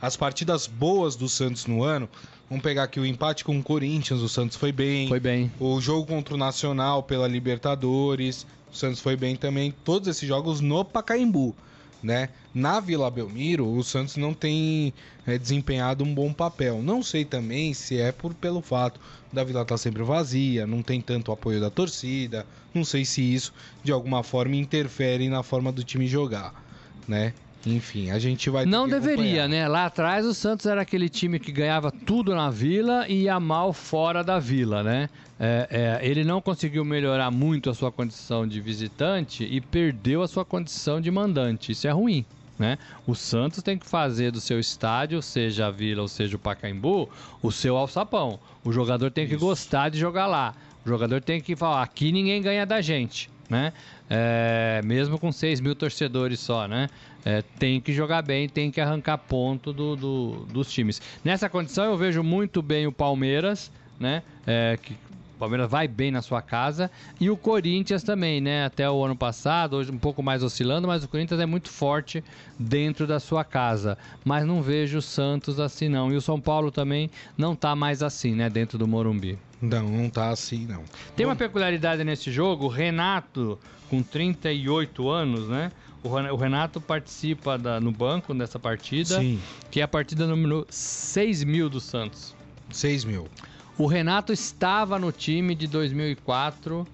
As 0.00 0.16
partidas 0.16 0.66
boas 0.66 1.14
do 1.14 1.28
Santos 1.28 1.66
no 1.66 1.84
ano, 1.84 2.08
vamos 2.48 2.62
pegar 2.62 2.84
aqui 2.84 2.98
o 2.98 3.06
empate 3.06 3.44
com 3.44 3.56
o 3.56 3.62
Corinthians, 3.62 4.20
o 4.20 4.28
Santos 4.28 4.56
foi 4.56 4.72
bem. 4.72 5.08
Foi 5.08 5.20
bem. 5.20 5.50
O 5.60 5.80
jogo 5.80 6.06
contra 6.06 6.34
o 6.34 6.36
Nacional 6.36 7.02
pela 7.02 7.28
Libertadores, 7.28 8.44
o 8.72 8.76
Santos 8.76 9.00
foi 9.00 9.16
bem 9.16 9.36
também. 9.36 9.72
Todos 9.84 10.08
esses 10.08 10.26
jogos 10.26 10.60
no 10.60 10.84
Pacaembu 10.84 11.54
né? 12.02 12.28
Na 12.52 12.80
Vila 12.80 13.10
Belmiro, 13.10 13.66
o 13.66 13.82
Santos 13.82 14.16
não 14.16 14.34
tem 14.34 14.92
é, 15.26 15.38
desempenhado 15.38 16.04
um 16.04 16.14
bom 16.14 16.32
papel. 16.32 16.82
Não 16.82 17.02
sei 17.02 17.24
também 17.24 17.72
se 17.72 17.98
é 17.98 18.10
por 18.10 18.34
pelo 18.34 18.60
fato 18.60 19.00
da 19.32 19.44
Vila 19.44 19.62
estar 19.62 19.74
tá 19.74 19.78
sempre 19.78 20.02
vazia, 20.02 20.66
não 20.66 20.82
tem 20.82 21.00
tanto 21.00 21.32
apoio 21.32 21.60
da 21.60 21.70
torcida. 21.70 22.46
Não 22.74 22.84
sei 22.84 23.04
se 23.04 23.22
isso 23.22 23.52
de 23.82 23.92
alguma 23.92 24.22
forma 24.22 24.56
interfere 24.56 25.28
na 25.28 25.42
forma 25.42 25.70
do 25.70 25.84
time 25.84 26.06
jogar, 26.06 26.54
né? 27.06 27.32
Enfim, 27.64 28.10
a 28.10 28.18
gente 28.18 28.50
vai. 28.50 28.66
Não 28.66 28.88
deveria, 28.88 29.46
né? 29.46 29.68
Lá 29.68 29.86
atrás 29.86 30.26
o 30.26 30.34
Santos 30.34 30.66
era 30.66 30.82
aquele 30.82 31.08
time 31.08 31.38
que 31.38 31.52
ganhava 31.52 31.92
tudo 31.92 32.34
na 32.34 32.50
Vila 32.50 33.06
e 33.08 33.22
ia 33.22 33.38
mal 33.38 33.72
fora 33.72 34.24
da 34.24 34.38
Vila, 34.38 34.82
né? 34.82 35.08
É, 35.38 36.00
é, 36.00 36.06
ele 36.06 36.24
não 36.24 36.40
conseguiu 36.40 36.84
melhorar 36.84 37.30
muito 37.30 37.70
a 37.70 37.74
sua 37.74 37.90
condição 37.90 38.46
de 38.46 38.60
visitante 38.60 39.44
e 39.44 39.60
perdeu 39.60 40.22
a 40.22 40.28
sua 40.28 40.44
condição 40.44 41.00
de 41.00 41.10
mandante. 41.10 41.72
Isso 41.72 41.86
é 41.86 41.90
ruim. 41.90 42.24
Né? 42.58 42.78
O 43.06 43.14
Santos 43.14 43.62
tem 43.62 43.76
que 43.76 43.86
fazer 43.86 44.30
do 44.30 44.40
seu 44.40 44.60
estádio, 44.60 45.20
seja 45.20 45.66
a 45.66 45.70
Vila 45.70 46.02
ou 46.02 46.08
seja 46.08 46.36
o 46.36 46.38
Pacaembu, 46.38 47.08
o 47.42 47.50
seu 47.50 47.76
alçapão. 47.76 48.38
O 48.62 48.72
jogador 48.72 49.10
tem 49.10 49.26
que 49.26 49.34
Isso. 49.34 49.44
gostar 49.44 49.88
de 49.88 49.98
jogar 49.98 50.26
lá. 50.26 50.54
O 50.84 50.88
jogador 50.88 51.20
tem 51.20 51.40
que 51.40 51.56
falar: 51.56 51.82
aqui 51.82 52.12
ninguém 52.12 52.40
ganha 52.40 52.64
da 52.64 52.80
gente. 52.80 53.30
Né? 53.50 53.72
É, 54.08 54.80
mesmo 54.84 55.18
com 55.18 55.32
6 55.32 55.60
mil 55.60 55.74
torcedores 55.74 56.38
só, 56.40 56.68
né? 56.68 56.88
É, 57.24 57.42
tem 57.58 57.80
que 57.80 57.92
jogar 57.92 58.22
bem, 58.22 58.48
tem 58.48 58.70
que 58.70 58.80
arrancar 58.80 59.18
ponto 59.18 59.72
do, 59.72 59.94
do, 59.94 60.46
dos 60.50 60.72
times. 60.72 61.00
Nessa 61.24 61.48
condição 61.48 61.84
eu 61.84 61.96
vejo 61.96 62.22
muito 62.22 62.60
bem 62.60 62.86
o 62.86 62.92
Palmeiras, 62.92 63.70
né? 63.98 64.22
É, 64.46 64.78
que 64.80 64.96
Palmeiras 65.42 65.68
vai 65.68 65.88
bem 65.88 66.12
na 66.12 66.22
sua 66.22 66.40
casa. 66.40 66.88
E 67.20 67.28
o 67.28 67.36
Corinthians 67.36 68.04
também, 68.04 68.40
né? 68.40 68.64
Até 68.64 68.88
o 68.88 69.04
ano 69.04 69.16
passado, 69.16 69.74
hoje 69.74 69.90
um 69.90 69.98
pouco 69.98 70.22
mais 70.22 70.40
oscilando, 70.44 70.86
mas 70.86 71.02
o 71.02 71.08
Corinthians 71.08 71.40
é 71.40 71.46
muito 71.46 71.68
forte 71.68 72.22
dentro 72.56 73.08
da 73.08 73.18
sua 73.18 73.42
casa. 73.42 73.98
Mas 74.24 74.46
não 74.46 74.62
vejo 74.62 74.98
o 74.98 75.02
Santos 75.02 75.58
assim, 75.58 75.88
não. 75.88 76.12
E 76.12 76.16
o 76.16 76.20
São 76.20 76.40
Paulo 76.40 76.70
também 76.70 77.10
não 77.36 77.56
tá 77.56 77.74
mais 77.74 78.04
assim, 78.04 78.36
né? 78.36 78.48
Dentro 78.48 78.78
do 78.78 78.86
Morumbi. 78.86 79.36
Não, 79.60 79.88
não 79.88 80.08
tá 80.08 80.28
assim, 80.28 80.64
não. 80.64 80.84
Tem 81.16 81.26
uma 81.26 81.34
peculiaridade 81.34 82.04
nesse 82.04 82.30
jogo, 82.30 82.66
o 82.66 82.68
Renato, 82.68 83.58
com 83.90 84.00
38 84.00 85.08
anos, 85.08 85.48
né? 85.48 85.72
O 86.02 86.36
Renato 86.36 86.80
participa 86.80 87.56
da, 87.56 87.80
no 87.80 87.92
banco 87.92 88.34
nessa 88.34 88.58
partida, 88.58 89.20
Sim. 89.20 89.40
que 89.70 89.80
é 89.80 89.84
a 89.84 89.88
partida 89.88 90.26
número 90.26 90.66
6 90.68 91.44
mil 91.44 91.70
do 91.70 91.80
Santos. 91.80 92.34
6 92.70 93.04
mil. 93.04 93.28
O 93.78 93.86
Renato 93.86 94.32
estava 94.32 94.98
no 94.98 95.12
time 95.12 95.54
de 95.54 95.66
2004 95.68 96.76
quando, 96.76 96.86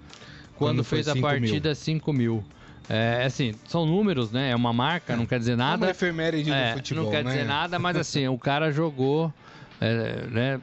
quando 0.57 0.83
fez 0.83 1.07
a 1.07 1.15
partida 1.15 1.69
mil. 1.69 1.75
5 1.75 2.13
mil. 2.13 2.43
É, 2.87 3.23
assim, 3.25 3.53
são 3.67 3.85
números, 3.85 4.31
né? 4.31 4.49
É 4.49 4.55
uma 4.55 4.73
marca, 4.73 5.15
não 5.15 5.25
quer 5.25 5.39
dizer 5.39 5.55
nada. 5.55 5.85
É 5.85 5.87
uma 5.87 5.91
efeméride 5.91 6.51
é, 6.51 6.71
do 6.71 6.77
futebol, 6.77 7.03
Não 7.03 7.11
quer 7.11 7.23
né? 7.23 7.31
dizer 7.31 7.45
nada, 7.45 7.77
mas 7.77 7.95
assim, 7.97 8.27
o 8.27 8.37
cara 8.37 8.71
jogou, 8.71 9.31
é, 9.79 10.25
né? 10.27 10.61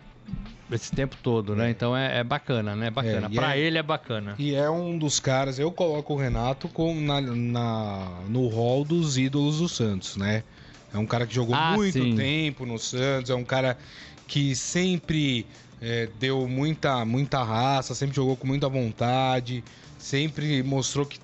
Esse 0.70 0.90
tempo 0.90 1.16
todo, 1.22 1.54
né? 1.54 1.70
Então 1.70 1.96
é, 1.96 2.18
é 2.18 2.24
bacana, 2.24 2.74
né? 2.74 2.90
Bacana. 2.90 3.26
É, 3.26 3.34
pra 3.34 3.56
é- 3.56 3.60
ele 3.60 3.78
é 3.78 3.82
bacana. 3.82 4.34
E 4.38 4.54
é 4.54 4.68
um 4.68 4.98
dos 4.98 5.20
caras, 5.20 5.58
eu 5.58 5.70
coloco 5.70 6.14
o 6.14 6.16
Renato 6.16 6.68
com, 6.68 6.94
na, 7.00 7.20
na- 7.20 8.20
no 8.28 8.48
hall 8.48 8.84
dos 8.84 9.16
ídolos 9.16 9.58
do 9.58 9.68
Santos, 9.68 10.16
né? 10.16 10.42
É 10.92 10.98
um 10.98 11.06
cara 11.06 11.26
que 11.26 11.34
jogou 11.34 11.54
Ah, 11.54 11.72
muito 11.74 11.92
sim. 11.92 12.16
tempo 12.16 12.66
no 12.66 12.78
Santos, 12.78 13.30
é 13.30 13.34
um 13.34 13.44
cara 13.44 13.78
que 14.26 14.56
sempre 14.56 15.46
é, 15.80 16.06
deu 16.18 16.48
muita, 16.48 17.04
muita 17.04 17.42
raça, 17.44 17.94
sempre 17.94 18.16
jogou 18.16 18.36
com 18.36 18.46
muita 18.46 18.68
vontade, 18.68 19.62
sempre 19.98 20.62
mostrou 20.62 21.06
que, 21.06 21.18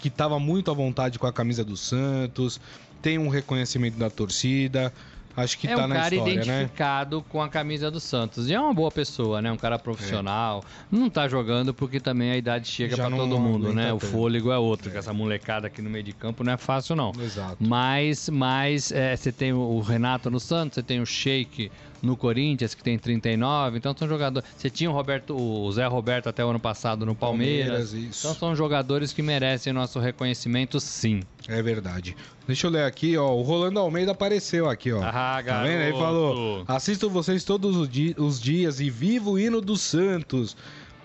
que 0.00 0.10
tava 0.10 0.38
muito 0.38 0.70
à 0.70 0.74
vontade 0.74 1.18
com 1.18 1.26
a 1.26 1.32
camisa 1.32 1.64
do 1.64 1.76
Santos, 1.76 2.60
tem 3.00 3.16
um 3.18 3.28
reconhecimento 3.28 3.96
da 3.96 4.10
torcida, 4.10 4.92
acho 5.36 5.58
que 5.58 5.66
é 5.66 5.74
tá 5.74 5.84
um 5.84 5.88
na 5.88 5.94
cara 5.94 6.14
história, 6.14 6.34
né? 6.34 6.42
identificado 6.42 7.22
com 7.28 7.42
a 7.42 7.48
camisa 7.48 7.90
do 7.90 8.00
Santos. 8.00 8.48
E 8.48 8.54
é 8.54 8.60
uma 8.60 8.74
boa 8.74 8.90
pessoa, 8.90 9.40
né? 9.40 9.50
Um 9.50 9.56
cara 9.56 9.78
profissional. 9.78 10.64
Não 10.90 11.08
tá 11.08 11.28
jogando 11.28 11.72
porque 11.72 12.00
também 12.00 12.30
a 12.30 12.36
idade 12.36 12.68
chega 12.68 12.96
não 13.08 13.18
todo 13.18 13.38
mundo, 13.38 13.72
né? 13.72 13.92
O 13.92 13.98
tanto. 13.98 14.10
fôlego 14.10 14.50
é 14.50 14.58
outro. 14.58 14.90
que 14.90 14.96
Essa 14.96 15.12
molecada 15.12 15.66
aqui 15.66 15.80
no 15.80 15.90
meio 15.90 16.04
de 16.04 16.12
campo 16.12 16.44
não 16.44 16.52
é 16.52 16.56
fácil, 16.56 16.96
não. 16.96 17.12
Exato. 17.20 17.56
Mas, 17.60 18.28
mas 18.28 18.92
é, 18.92 19.16
você 19.16 19.32
tem 19.32 19.52
o 19.52 19.80
Renato 19.80 20.30
no 20.30 20.40
Santos, 20.40 20.76
você 20.76 20.82
tem 20.82 21.00
o 21.00 21.06
Sheik 21.06 21.70
no 22.02 22.16
Corinthians, 22.16 22.74
que 22.74 22.82
tem 22.82 22.98
39. 22.98 23.78
Então 23.78 23.94
são 23.96 24.08
jogadores. 24.08 24.48
Você 24.56 24.68
tinha 24.68 24.90
o 24.90 24.92
Roberto, 24.92 25.36
o 25.36 25.70
Zé 25.72 25.86
Roberto 25.86 26.28
até 26.28 26.44
o 26.44 26.48
ano 26.50 26.58
passado 26.58 27.06
no 27.06 27.14
Palmeiras. 27.14 27.68
Palmeiras, 27.68 27.92
isso. 27.92 28.26
Então 28.26 28.34
são 28.34 28.56
jogadores 28.56 29.12
que 29.12 29.22
merecem 29.22 29.72
nosso 29.72 30.00
reconhecimento, 30.00 30.80
sim. 30.80 31.20
É 31.48 31.62
verdade. 31.62 32.16
Deixa 32.46 32.66
eu 32.66 32.70
ler 32.72 32.84
aqui, 32.84 33.16
ó. 33.16 33.32
O 33.32 33.42
Rolando 33.42 33.78
Almeida 33.78 34.10
apareceu 34.12 34.68
aqui, 34.68 34.92
ó. 34.92 35.00
Ah, 35.02 35.40
Tá 35.46 35.62
vendo? 35.62 35.80
Ele 35.82 35.92
falou: 35.92 36.64
assisto 36.66 37.08
vocês 37.08 37.44
todos 37.44 37.76
os, 37.76 37.88
di- 37.88 38.14
os 38.18 38.40
dias 38.40 38.80
e 38.80 38.90
vivo 38.90 39.32
o 39.32 39.38
hino 39.38 39.60
do 39.60 39.76
Santos. 39.76 40.56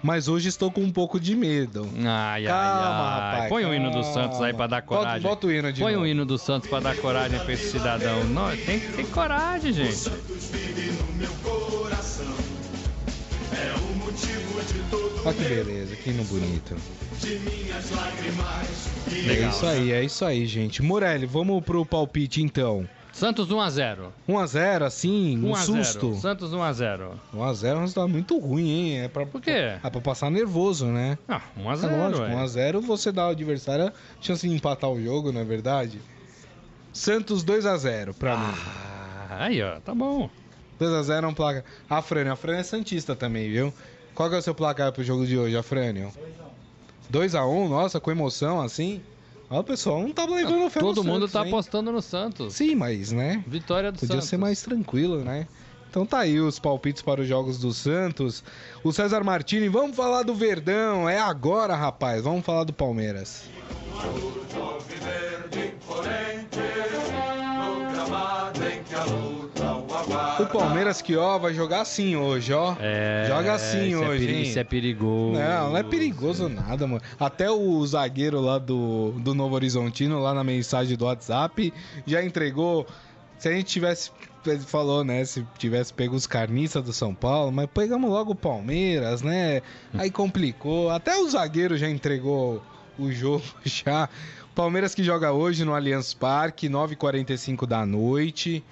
Mas 0.01 0.27
hoje 0.27 0.47
estou 0.49 0.71
com 0.71 0.81
um 0.81 0.91
pouco 0.91 1.19
de 1.19 1.35
medo. 1.35 1.89
Ai, 1.97 2.45
ai, 2.45 2.45
Calma, 2.45 3.09
ai. 3.09 3.31
rapaz, 3.31 3.49
Põe 3.49 3.65
o 3.65 3.73
hino 3.73 3.89
do. 3.91 4.03
Santos 4.03 4.39
aí 4.41 4.53
pra 4.53 4.67
dar 4.67 4.81
Bota- 4.81 4.95
coragem. 4.99 5.21
bota 5.21 5.47
o 5.47 5.51
hino 5.51 5.73
de 5.73 5.81
Põe 5.81 5.93
novo. 5.93 6.05
o 6.05 6.07
hino 6.07 6.25
do 6.25 6.37
Santos 6.37 6.69
pra 6.69 6.79
dar 6.79 6.95
coragem 6.97 7.39
pra 7.39 7.53
esse 7.53 7.71
cidadão. 7.71 8.23
Não, 8.25 8.55
tem 8.55 8.79
que 8.79 8.87
ter 8.93 9.05
coragem, 9.07 9.73
gente. 9.73 9.95
Santos 9.95 10.49
vive 10.51 10.91
no 10.91 11.13
meu 11.17 11.31
coração. 11.43 12.25
É 13.51 13.73
o 13.79 13.95
motivo 13.97 14.61
de 14.63 14.79
todo 14.91 15.21
Olha 15.25 15.33
que 15.35 15.43
beleza, 15.43 15.95
que 15.95 16.09
hino 16.11 16.23
bonito. 16.25 16.75
lágrimas. 17.91 18.87
É 19.27 19.49
isso 19.49 19.65
aí, 19.65 19.91
é 19.91 20.03
isso 20.03 20.23
aí, 20.25 20.45
gente. 20.45 20.81
Morelli, 20.83 21.25
vamos 21.25 21.63
pro 21.63 21.85
palpite 21.85 22.41
então. 22.41 22.87
Santos 23.17 23.47
1x0. 23.49 24.09
1x0, 24.29 24.83
assim, 24.83 25.37
um 25.43 25.51
1x0. 25.53 25.83
susto. 25.83 26.15
Santos 26.17 26.51
1x0. 26.51 27.13
1x0 27.33 27.65
é 27.65 27.75
um 27.75 27.79
resultado 27.79 28.07
muito 28.09 28.37
ruim, 28.37 28.69
hein? 28.69 28.99
É 28.99 29.07
pra, 29.07 29.25
Por 29.25 29.41
quê? 29.41 29.49
É 29.83 29.89
pra 29.89 29.99
passar 29.99 30.29
nervoso, 30.29 30.85
né? 30.85 31.17
Ah, 31.27 31.41
É 31.57 31.59
1x0, 31.59 31.97
lógico, 31.97 32.21
ué. 32.21 32.35
1x0 32.35 32.79
você 32.81 33.11
dá 33.11 33.23
ao 33.23 33.31
adversário 33.31 33.87
a 33.87 33.93
chance 34.21 34.47
de 34.47 34.53
empatar 34.53 34.91
o 34.91 35.01
jogo, 35.03 35.31
não 35.31 35.41
é 35.41 35.43
verdade? 35.43 35.99
Santos 36.93 37.43
2x0 37.43 38.13
pra 38.13 38.37
mim. 38.37 38.53
Ah, 39.31 39.45
aí, 39.45 39.63
ó, 39.63 39.79
tá 39.79 39.95
bom. 39.95 40.29
2x0 40.79 41.23
é 41.23 41.27
um 41.27 41.33
placar. 41.33 41.63
A 41.89 42.03
Frânio, 42.03 42.31
a 42.31 42.35
Frânio 42.35 42.59
é 42.59 42.63
Santista 42.63 43.15
também, 43.15 43.49
viu? 43.49 43.73
Qual 44.13 44.29
que 44.29 44.35
é 44.35 44.37
o 44.37 44.41
seu 44.43 44.53
placar 44.53 44.91
pro 44.91 45.03
jogo 45.03 45.25
de 45.25 45.35
hoje, 45.35 45.57
a 45.57 45.63
Frânio? 45.63 46.11
2x1, 47.11 47.67
nossa, 47.67 47.99
com 47.99 48.11
emoção 48.11 48.61
assim. 48.61 49.01
Ó, 49.49 49.59
o 49.59 49.63
pessoal 49.63 50.01
não 50.01 50.11
tá 50.11 50.25
levando 50.25 50.69
fé 50.69 50.81
no 50.81 50.87
Todo 50.87 51.03
mundo 51.03 51.21
Santos, 51.21 51.31
tá 51.31 51.41
hein? 51.43 51.47
apostando 51.47 51.91
no 51.91 52.01
Santos. 52.01 52.53
Sim, 52.53 52.75
mas, 52.75 53.11
né? 53.11 53.43
Vitória 53.47 53.91
do 53.91 53.99
Podia 53.99 54.15
Santos. 54.15 54.29
ser 54.29 54.37
mais 54.37 54.61
tranquilo, 54.61 55.23
né? 55.23 55.47
Então 55.89 56.05
tá 56.05 56.19
aí 56.19 56.39
os 56.39 56.59
palpites 56.59 57.01
para 57.01 57.21
os 57.21 57.27
jogos 57.27 57.57
do 57.57 57.73
Santos. 57.73 58.43
O 58.83 58.91
César 58.91 59.23
Martini, 59.23 59.69
vamos 59.69 59.95
falar 59.95 60.23
do 60.23 60.35
Verdão. 60.35 61.07
É 61.07 61.17
agora, 61.17 61.75
rapaz. 61.75 62.23
Vamos 62.23 62.45
falar 62.45 62.65
do 62.65 62.73
Palmeiras. 62.73 63.45
verde 65.01 65.73
o 70.39 70.45
Palmeiras 70.47 71.01
que, 71.01 71.15
ó, 71.15 71.37
vai 71.37 71.53
jogar 71.53 71.81
assim 71.81 72.15
hoje, 72.15 72.53
ó. 72.53 72.75
É, 72.79 73.25
Joga 73.27 73.53
assim 73.53 73.89
isso 73.89 74.03
é 74.03 74.07
hoje, 74.07 74.25
peri- 74.25 74.37
hein? 74.37 74.43
Isso 74.43 74.59
é 74.59 74.63
perigoso. 74.63 75.39
Não, 75.39 75.69
não 75.71 75.77
é 75.77 75.83
perigoso 75.83 76.47
nada, 76.49 76.87
mano. 76.87 77.01
Até 77.19 77.49
o 77.51 77.85
zagueiro 77.85 78.39
lá 78.39 78.57
do, 78.57 79.11
do 79.17 79.33
Novo 79.33 79.55
Horizontino, 79.55 80.19
lá 80.19 80.33
na 80.33 80.43
mensagem 80.43 80.95
do 80.97 81.05
WhatsApp, 81.05 81.73
já 82.05 82.23
entregou. 82.23 82.85
Se 83.37 83.49
a 83.49 83.51
gente 83.51 83.65
tivesse. 83.65 84.11
Ele 84.45 84.59
falou, 84.59 85.03
né? 85.03 85.25
Se 85.25 85.45
tivesse 85.57 85.93
pego 85.93 86.15
os 86.15 86.25
carniças 86.25 86.81
do 86.81 86.93
São 86.93 87.13
Paulo, 87.13 87.51
mas 87.51 87.67
pegamos 87.73 88.09
logo 88.09 88.31
o 88.31 88.35
Palmeiras, 88.35 89.21
né? 89.21 89.61
Aí 89.93 90.09
complicou. 90.09 90.89
Até 90.89 91.17
o 91.17 91.29
zagueiro 91.29 91.75
já 91.75 91.89
entregou 91.89 92.63
o 92.97 93.11
jogo 93.11 93.43
já. 93.65 94.07
Palmeiras 94.55 94.95
que 94.95 95.03
joga 95.03 95.33
hoje 95.33 95.65
no 95.65 95.75
Allianz 95.75 96.13
Parque, 96.13 96.69
9h45 96.69 97.67
da 97.67 97.85
noite. 97.85 98.63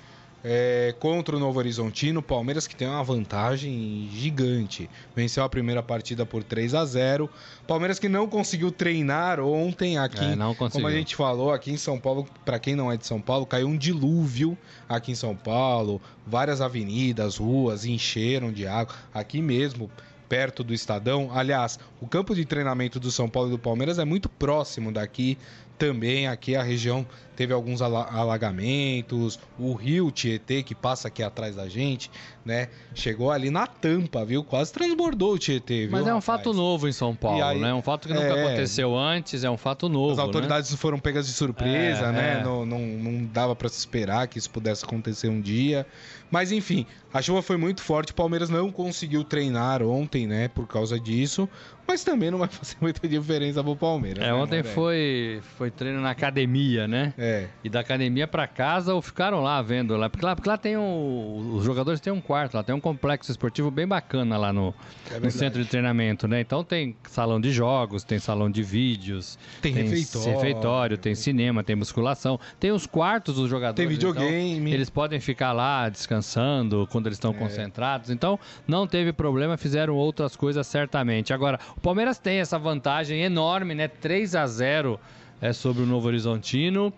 É, 0.47 0.93
contra 0.99 1.35
o 1.35 1.39
Novo 1.39 1.57
Horizontino, 1.57 2.21
Palmeiras 2.21 2.67
que 2.67 2.75
tem 2.75 2.87
uma 2.87 3.03
vantagem 3.03 4.07
gigante. 4.13 4.87
Venceu 5.15 5.43
a 5.43 5.49
primeira 5.49 5.81
partida 5.81 6.23
por 6.23 6.43
3 6.43 6.75
a 6.75 6.85
0 6.85 7.27
Palmeiras 7.65 7.97
que 7.97 8.07
não 8.07 8.27
conseguiu 8.27 8.71
treinar 8.71 9.39
ontem 9.39 9.97
aqui. 9.97 10.23
É, 10.23 10.35
não 10.35 10.53
Como 10.53 10.69
conseguiu. 10.69 10.87
a 10.87 10.91
gente 10.91 11.15
falou, 11.15 11.51
aqui 11.51 11.71
em 11.71 11.77
São 11.77 11.99
Paulo, 11.99 12.27
para 12.45 12.59
quem 12.59 12.75
não 12.75 12.91
é 12.91 12.97
de 12.97 13.07
São 13.07 13.19
Paulo, 13.19 13.43
caiu 13.43 13.67
um 13.67 13.75
dilúvio 13.75 14.55
aqui 14.87 15.13
em 15.13 15.15
São 15.15 15.35
Paulo. 15.35 15.99
Várias 16.27 16.61
avenidas, 16.61 17.37
ruas 17.37 17.83
encheram 17.83 18.51
de 18.51 18.67
água. 18.67 18.93
Aqui 19.11 19.41
mesmo, 19.41 19.89
perto 20.29 20.63
do 20.63 20.75
Estadão. 20.75 21.31
Aliás, 21.33 21.79
o 21.99 22.07
campo 22.07 22.35
de 22.35 22.45
treinamento 22.45 22.99
do 22.99 23.09
São 23.09 23.27
Paulo 23.27 23.49
e 23.49 23.51
do 23.51 23.59
Palmeiras 23.59 23.97
é 23.97 24.05
muito 24.05 24.29
próximo 24.29 24.91
daqui. 24.91 25.39
Também 25.77 26.27
aqui 26.27 26.55
a 26.55 26.63
região 26.63 27.05
teve 27.35 27.53
alguns 27.53 27.81
ala- 27.81 28.07
alagamentos, 28.11 29.39
o 29.59 29.73
rio 29.73 30.11
Tietê 30.11 30.63
que 30.63 30.73
passa 30.73 31.07
aqui 31.07 31.21
atrás 31.23 31.55
da 31.55 31.67
gente, 31.67 32.09
né? 32.45 32.69
Chegou 32.93 33.31
ali 33.31 33.49
na 33.49 33.67
tampa, 33.67 34.23
viu? 34.25 34.43
Quase 34.43 34.71
transbordou 34.71 35.33
o 35.33 35.37
Tietê, 35.37 35.81
viu? 35.83 35.91
Mas 35.91 36.01
é 36.07 36.11
um 36.11 36.19
rapaz? 36.19 36.25
fato 36.25 36.53
novo 36.53 36.87
em 36.87 36.91
São 36.91 37.15
Paulo, 37.15 37.43
aí- 37.43 37.59
né? 37.59 37.73
Um 37.73 37.81
fato 37.81 38.07
que 38.07 38.13
nunca 38.13 38.25
é. 38.27 38.45
aconteceu 38.45 38.97
antes, 38.97 39.43
é 39.43 39.49
um 39.49 39.57
fato 39.57 39.89
novo. 39.89 40.13
As 40.13 40.19
autoridades 40.19 40.73
foram 40.75 40.99
pegas 40.99 41.25
de 41.27 41.33
surpresa, 41.33 42.05
É, 42.07 42.11
né? 42.11 42.37
é. 42.39 42.43
Não, 42.43 42.65
não, 42.65 42.79
não 42.79 43.25
dava 43.25 43.55
pra 43.55 43.67
se 43.69 43.77
esperar 43.77 44.27
que 44.27 44.37
isso 44.37 44.49
pudesse 44.49 44.85
acontecer 44.85 45.29
um 45.29 45.41
dia. 45.41 45.85
Mas 46.31 46.51
enfim, 46.51 46.85
a 47.13 47.21
chuva 47.21 47.41
foi 47.41 47.55
muito 47.55 47.81
forte. 47.81 48.11
O 48.11 48.15
Palmeiras 48.15 48.49
não 48.49 48.71
conseguiu 48.71 49.23
treinar 49.23 49.81
ontem, 49.83 50.25
né? 50.27 50.47
Por 50.47 50.67
causa 50.67 50.99
disso. 50.99 51.47
Mas 51.87 52.03
também 52.03 52.31
não 52.31 52.39
vai 52.39 52.47
fazer 52.49 52.75
muita 52.81 53.07
diferença 53.07 53.63
pro 53.63 53.75
Palmeiras. 53.75 54.19
né? 54.19 54.25
É, 54.29 54.31
né, 54.31 54.33
ontem 54.33 54.63
foi, 54.63 55.39
foi 55.57 55.69
treino 55.69 56.01
na 56.01 56.09
academia, 56.09 56.87
né? 56.87 57.13
É. 57.17 57.24
E 57.63 57.69
da 57.69 57.79
academia 57.79 58.27
pra 58.27 58.47
casa 58.47 58.93
ou 58.93 59.01
ficaram 59.01 59.41
lá 59.41 59.61
vendo 59.61 59.95
lá. 59.97 60.09
Porque 60.09 60.25
lá, 60.25 60.35
porque 60.35 60.49
lá 60.49 60.57
tem 60.57 60.77
um. 60.77 61.53
Os 61.55 61.63
jogadores 61.63 61.99
têm 61.99 62.11
um 62.13 62.21
quarto, 62.21 62.55
lá 62.55 62.63
tem 62.63 62.73
um 62.75 62.79
complexo 62.79 63.31
esportivo 63.31 63.69
bem 63.71 63.87
bacana 63.87 64.37
lá 64.37 64.51
no, 64.53 64.73
É 65.11 65.19
no 65.19 65.31
centro 65.31 65.61
de 65.63 65.69
treinamento, 65.69 66.27
né? 66.27 66.41
Então 66.41 66.63
tem 66.63 66.95
salão 67.09 67.39
de 67.39 67.51
jogos, 67.51 68.03
tem 68.03 68.19
salão 68.19 68.49
de 68.49 68.61
vídeos, 68.63 69.37
Tem 69.61 69.73
refeitório. 69.73 70.31
refeitório, 70.33 70.97
tem 70.97 71.15
cinema, 71.15 71.63
tem 71.63 71.75
musculação, 71.75 72.39
tem 72.59 72.71
os 72.71 72.85
quartos 72.85 73.35
dos 73.35 73.49
jogadores. 73.49 73.75
Tem 73.75 73.87
videogame. 73.87 74.55
então 74.59 74.73
eles 74.73 74.89
podem 74.89 75.19
ficar 75.19 75.51
lá 75.51 75.89
descansando 75.89 76.87
quando 76.91 77.07
eles 77.07 77.17
estão 77.17 77.31
É. 77.31 77.33
concentrados. 77.33 78.09
Então 78.09 78.39
não 78.67 78.87
teve 78.87 79.11
problema, 79.13 79.57
fizeram 79.57 79.95
outras 79.95 80.35
coisas 80.35 80.65
certamente. 80.67 81.33
Agora, 81.33 81.59
o 81.75 81.79
Palmeiras 81.79 82.17
tem 82.17 82.39
essa 82.39 82.57
vantagem 82.57 83.21
enorme, 83.21 83.75
né? 83.75 83.87
3 83.87 84.35
a 84.35 84.45
0 84.47 84.99
é 85.41 85.53
sobre 85.53 85.83
o 85.83 85.85
Novo 85.85 86.07
Horizontino. 86.07 86.93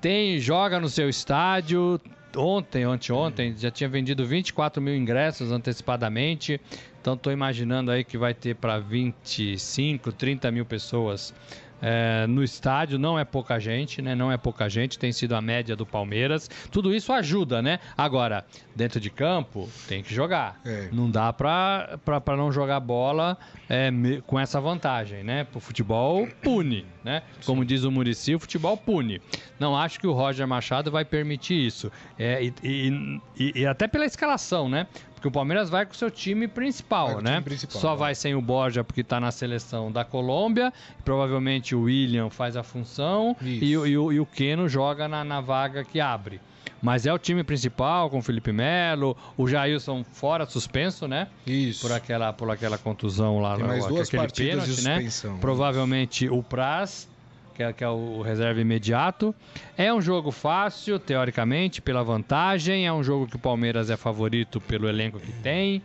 Tem, 0.00 0.38
joga 0.38 0.80
no 0.80 0.88
seu 0.88 1.08
estádio. 1.08 2.00
Ontem, 2.36 2.84
anteontem, 2.84 3.54
já 3.56 3.70
tinha 3.70 3.88
vendido 3.88 4.26
24 4.26 4.82
mil 4.82 4.96
ingressos 4.96 5.52
antecipadamente. 5.52 6.60
Então 7.00 7.14
estou 7.14 7.32
imaginando 7.32 7.90
aí 7.90 8.04
que 8.04 8.16
vai 8.16 8.32
ter 8.32 8.54
para 8.54 8.78
25, 8.78 10.12
30 10.12 10.50
mil 10.50 10.64
pessoas 10.64 11.34
é, 11.82 12.26
no 12.26 12.42
estádio. 12.42 12.98
Não 12.98 13.18
é 13.18 13.24
pouca 13.24 13.58
gente, 13.58 14.00
né? 14.00 14.14
Não 14.14 14.30
é 14.32 14.36
pouca 14.38 14.68
gente. 14.70 14.98
Tem 14.98 15.12
sido 15.12 15.34
a 15.34 15.42
média 15.42 15.74
do 15.76 15.84
Palmeiras. 15.84 16.48
Tudo 16.70 16.94
isso 16.94 17.12
ajuda, 17.12 17.60
né? 17.60 17.80
Agora, 17.98 18.44
dentro 18.74 18.98
de 19.00 19.10
campo, 19.10 19.68
tem 19.88 20.02
que 20.02 20.14
jogar. 20.14 20.60
É. 20.64 20.88
Não 20.92 21.10
dá 21.10 21.32
para 21.32 21.98
não 22.36 22.52
jogar 22.52 22.78
bola 22.80 23.36
é, 23.68 23.90
com 24.26 24.38
essa 24.38 24.60
vantagem, 24.60 25.24
né? 25.24 25.46
O 25.54 25.60
futebol 25.60 26.26
pune, 26.42 26.86
né? 27.04 27.22
Como 27.44 27.64
diz 27.64 27.82
o 27.84 27.90
Murici, 27.90 28.34
o 28.34 28.38
futebol 28.40 28.76
pune. 28.76 29.20
Não 29.58 29.76
acho 29.76 29.98
que 29.98 30.06
o 30.06 30.12
Roger 30.12 30.46
Machado 30.46 30.90
vai 30.90 31.04
permitir 31.04 31.66
isso. 31.66 31.90
É, 32.18 32.42
e, 32.44 32.54
e- 32.62 33.20
e- 33.38 33.52
e 33.62 33.66
até 33.66 33.88
pela 33.88 34.04
escalação, 34.06 34.68
né? 34.68 34.86
Porque 35.22 35.28
o 35.28 35.30
Palmeiras 35.30 35.70
vai 35.70 35.86
com 35.86 35.92
o 35.92 35.94
seu 35.94 36.10
time 36.10 36.48
principal, 36.48 37.20
né? 37.22 37.34
time 37.34 37.42
principal, 37.42 37.80
Só 37.80 37.88
vai. 37.90 37.98
vai 38.08 38.14
sem 38.16 38.34
o 38.34 38.42
Borja 38.42 38.82
porque 38.82 39.04
tá 39.04 39.20
na 39.20 39.30
seleção 39.30 39.92
da 39.92 40.04
Colômbia. 40.04 40.72
Provavelmente 41.04 41.76
o 41.76 41.82
William 41.82 42.28
faz 42.28 42.56
a 42.56 42.64
função 42.64 43.36
e, 43.40 43.76
o- 43.76 43.86
e 43.86 43.92
e 43.92 44.18
o 44.18 44.26
Keno 44.26 44.68
joga 44.68 45.06
na, 45.06 45.22
na 45.22 45.40
vaga 45.40 45.84
que 45.84 46.00
abre. 46.00 46.40
Mas 46.82 47.06
é 47.06 47.12
o 47.12 47.18
time 47.20 47.44
principal 47.44 48.10
com 48.10 48.18
o 48.18 48.22
Felipe 48.22 48.50
Melo, 48.50 49.16
o 49.36 49.46
Jailson 49.46 50.02
fora 50.02 50.44
suspenso, 50.44 51.06
né? 51.06 51.28
Isso. 51.46 51.82
Por 51.86 51.92
aquela, 51.94 52.32
por 52.32 52.50
aquela 52.50 52.76
contusão 52.76 53.38
lá, 53.38 53.54
Tem 53.54 53.64
mais 53.64 53.84
lá, 53.84 53.88
duas 53.90 54.08
aquele 54.08 54.22
partidas 54.22 54.64
de 54.66 54.82
pênalti, 54.82 54.84
né? 55.04 55.08
suspensão. 55.10 55.38
Provavelmente 55.38 56.28
o 56.28 56.42
Praz, 56.42 57.08
que 57.54 57.62
é, 57.62 57.72
que 57.72 57.84
é 57.84 57.88
o 57.88 58.22
reserva 58.22 58.60
imediato. 58.60 59.34
É 59.76 59.92
um 59.92 60.00
jogo 60.00 60.30
fácil, 60.30 60.98
teoricamente, 60.98 61.80
pela 61.80 62.02
vantagem. 62.02 62.86
É 62.86 62.92
um 62.92 63.02
jogo 63.02 63.26
que 63.26 63.36
o 63.36 63.38
Palmeiras 63.38 63.90
é 63.90 63.96
favorito 63.96 64.60
pelo 64.60 64.88
elenco 64.88 65.20
que 65.20 65.32
tem. 65.32 65.82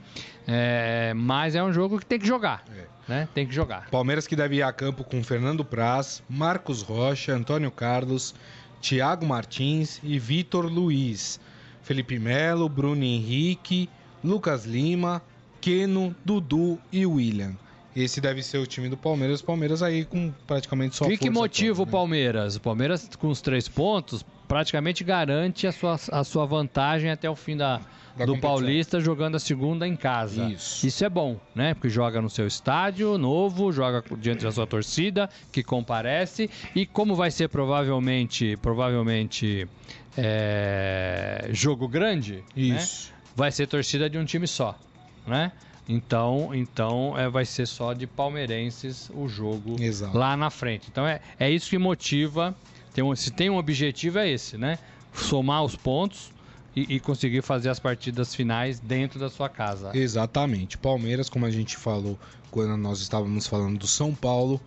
É, 0.47 1.13
mas 1.13 1.55
é 1.55 1.63
um 1.63 1.73
jogo 1.73 1.99
que 1.99 2.05
tem 2.05 2.17
que 2.17 2.27
jogar. 2.27 2.63
Né? 3.07 3.27
Tem 3.33 3.45
que 3.45 3.53
jogar. 3.53 3.89
Palmeiras 3.89 4.27
que 4.27 4.35
deve 4.35 4.55
ir 4.57 4.63
a 4.63 4.71
campo 4.71 5.03
com 5.03 5.23
Fernando 5.23 5.63
Praz, 5.63 6.23
Marcos 6.29 6.81
Rocha, 6.81 7.33
Antônio 7.33 7.71
Carlos, 7.71 8.33
Thiago 8.81 9.25
Martins 9.25 9.99
e 10.03 10.17
Vitor 10.17 10.65
Luiz. 10.65 11.39
Felipe 11.81 12.19
Melo, 12.19 12.67
Bruno 12.67 13.03
Henrique, 13.03 13.89
Lucas 14.23 14.65
Lima, 14.65 15.21
Keno, 15.61 16.13
Dudu 16.25 16.77
e 16.91 17.05
William. 17.05 17.55
Esse 18.03 18.21
deve 18.21 18.43
ser 18.43 18.59
o 18.59 18.67
time 18.67 18.89
do 18.89 18.95
Palmeiras. 18.95 19.41
Palmeiras 19.41 19.81
aí 19.81 20.05
com 20.05 20.31
praticamente 20.45 20.95
só 20.95 21.05
O 21.05 21.07
que, 21.07 21.17
toda, 21.17 21.81
o 21.81 21.85
né? 21.85 21.91
Palmeiras? 21.91 22.55
O 22.55 22.61
Palmeiras, 22.61 23.09
com 23.17 23.27
os 23.27 23.41
três 23.41 23.67
pontos, 23.67 24.23
praticamente 24.47 25.03
garante 25.03 25.65
a 25.65 25.71
sua, 25.71 25.99
a 26.11 26.23
sua 26.23 26.45
vantagem 26.45 27.09
até 27.09 27.27
o 27.27 27.35
fim 27.35 27.57
da, 27.57 27.81
Da 28.15 28.25
do. 28.25 28.37
Paulista, 28.37 28.99
jogando 28.99 29.33
a 29.33 29.39
segunda 29.39 29.87
em 29.87 29.95
casa. 29.95 30.45
Isso. 30.45 31.03
é 31.03 31.09
bom, 31.09 31.39
né? 31.55 31.73
Porque 31.73 31.89
joga 31.89 32.21
no 32.21 32.29
seu 32.29 32.45
estádio 32.45 33.17
novo, 33.17 33.71
joga 33.71 34.03
diante 34.19 34.43
da 34.43 34.51
sua 34.51 34.67
torcida, 34.67 35.27
que 35.51 35.63
comparece. 35.63 36.51
E 36.75 36.85
como 36.85 37.15
vai 37.15 37.31
ser 37.31 37.49
provavelmente, 37.49 38.55
provavelmente 38.57 39.67
é, 40.15 41.49
jogo 41.51 41.87
grande, 41.87 42.43
né? 42.55 42.77
Isso. 42.77 43.11
vai 43.35 43.51
ser 43.51 43.65
torcida 43.65 44.07
de 44.07 44.19
um 44.19 44.25
time 44.25 44.45
só, 44.45 44.77
né? 45.25 45.51
Então, 45.87 46.49
então 46.53 47.17
é, 47.17 47.29
vai 47.29 47.45
ser 47.45 47.65
só 47.65 47.93
de 47.93 48.05
palmeirenses 48.05 49.09
o 49.13 49.27
jogo 49.27 49.75
Exato. 49.81 50.17
lá 50.17 50.35
na 50.35 50.49
frente. 50.49 50.87
Então 50.91 51.07
é, 51.07 51.21
é 51.39 51.49
isso 51.49 51.69
que 51.69 51.77
motiva. 51.77 52.55
Tem 52.93 53.03
um- 53.03 53.15
se 53.15 53.31
tem 53.31 53.49
um 53.49 53.57
objetivo 53.57 54.19
é 54.19 54.29
esse, 54.29 54.57
né? 54.57 54.79
Somar 55.13 55.63
os 55.63 55.75
pontos 55.75 56.31
e, 56.75 56.95
e 56.95 56.99
conseguir 56.99 57.41
fazer 57.41 57.69
as 57.69 57.79
partidas 57.79 58.35
finais 58.35 58.79
dentro 58.79 59.19
da 59.19 59.29
sua 59.29 59.47
casa. 59.49 59.91
Exatamente. 59.95 60.77
Palmeiras, 60.77 61.29
como 61.29 61.45
a 61.45 61.51
gente 61.51 61.77
falou 61.77 62.19
quando 62.51 62.75
nós 62.77 62.99
estávamos 62.99 63.47
falando 63.47 63.77
do 63.79 63.87
São 63.87 64.13
Paulo, 64.13 64.59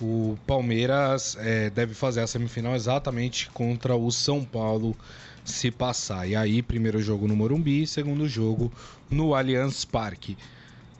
o 0.00 0.36
Palmeiras 0.46 1.36
é, 1.40 1.70
deve 1.70 1.94
fazer 1.94 2.20
a 2.20 2.26
semifinal 2.26 2.74
exatamente 2.74 3.48
contra 3.50 3.94
o 3.96 4.10
São 4.10 4.44
Paulo 4.44 4.96
se 5.44 5.70
passar. 5.70 6.28
E 6.28 6.34
aí, 6.34 6.60
primeiro 6.60 7.00
jogo 7.00 7.28
no 7.28 7.36
Morumbi, 7.36 7.86
segundo 7.86 8.28
jogo 8.28 8.72
no 9.08 9.34
Allianz 9.34 9.84
Parque. 9.84 10.36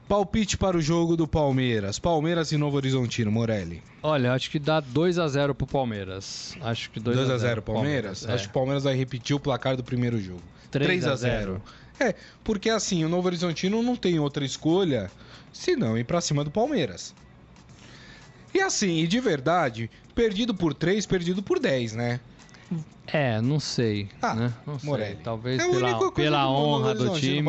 Palpite 0.08 0.56
para 0.56 0.76
o 0.76 0.80
jogo 0.80 1.16
do 1.16 1.26
Palmeiras. 1.26 1.98
Palmeiras 1.98 2.52
e 2.52 2.56
Novo 2.56 2.76
Horizontino, 2.76 3.30
Morelli. 3.30 3.82
Olha, 4.02 4.32
acho 4.32 4.48
que 4.50 4.58
dá 4.58 4.78
2 4.78 5.18
a 5.18 5.26
0 5.26 5.52
pro 5.52 5.66
Palmeiras. 5.66 6.56
Acho 6.60 6.90
que 6.90 7.00
2 7.00 7.16
2 7.16 7.30
a 7.30 7.34
a 7.34 7.38
0 7.38 7.48
0 7.48 7.62
Palmeiras? 7.62 8.24
É. 8.28 8.32
Acho 8.32 8.44
que 8.44 8.50
o 8.50 8.52
Palmeiras 8.52 8.84
vai 8.84 8.94
repetir 8.94 9.34
o 9.34 9.40
placar 9.40 9.76
do 9.76 9.82
primeiro 9.82 10.20
jogo. 10.20 10.42
3 10.70 11.06
a 11.06 11.16
0. 11.16 11.60
É, 11.98 12.14
porque 12.44 12.70
assim, 12.70 13.04
o 13.04 13.08
Novo 13.08 13.26
Horizontino 13.26 13.82
não 13.82 13.96
tem 13.96 14.18
outra 14.20 14.44
escolha 14.44 15.10
senão 15.52 15.98
ir 15.98 16.04
pra 16.04 16.20
cima 16.20 16.44
do 16.44 16.50
Palmeiras. 16.50 17.14
E 18.54 18.60
assim, 18.60 18.98
e 18.98 19.06
de 19.06 19.18
verdade, 19.18 19.90
perdido 20.14 20.54
por 20.54 20.72
3, 20.72 21.04
perdido 21.04 21.42
por 21.42 21.58
10, 21.58 21.94
né? 21.94 22.20
É, 23.07 23.40
não 23.40 23.61
sei. 23.61 24.09
Ah, 24.20 24.35
né? 24.35 24.52
Não 24.66 24.79
sei. 24.79 24.90
Morelli. 24.90 25.18
Talvez 25.22 25.61
É 25.62 25.68
pela, 25.68 26.12
pela 26.12 26.50
honra 26.50 26.94
do 26.94 27.11
time. 27.18 27.40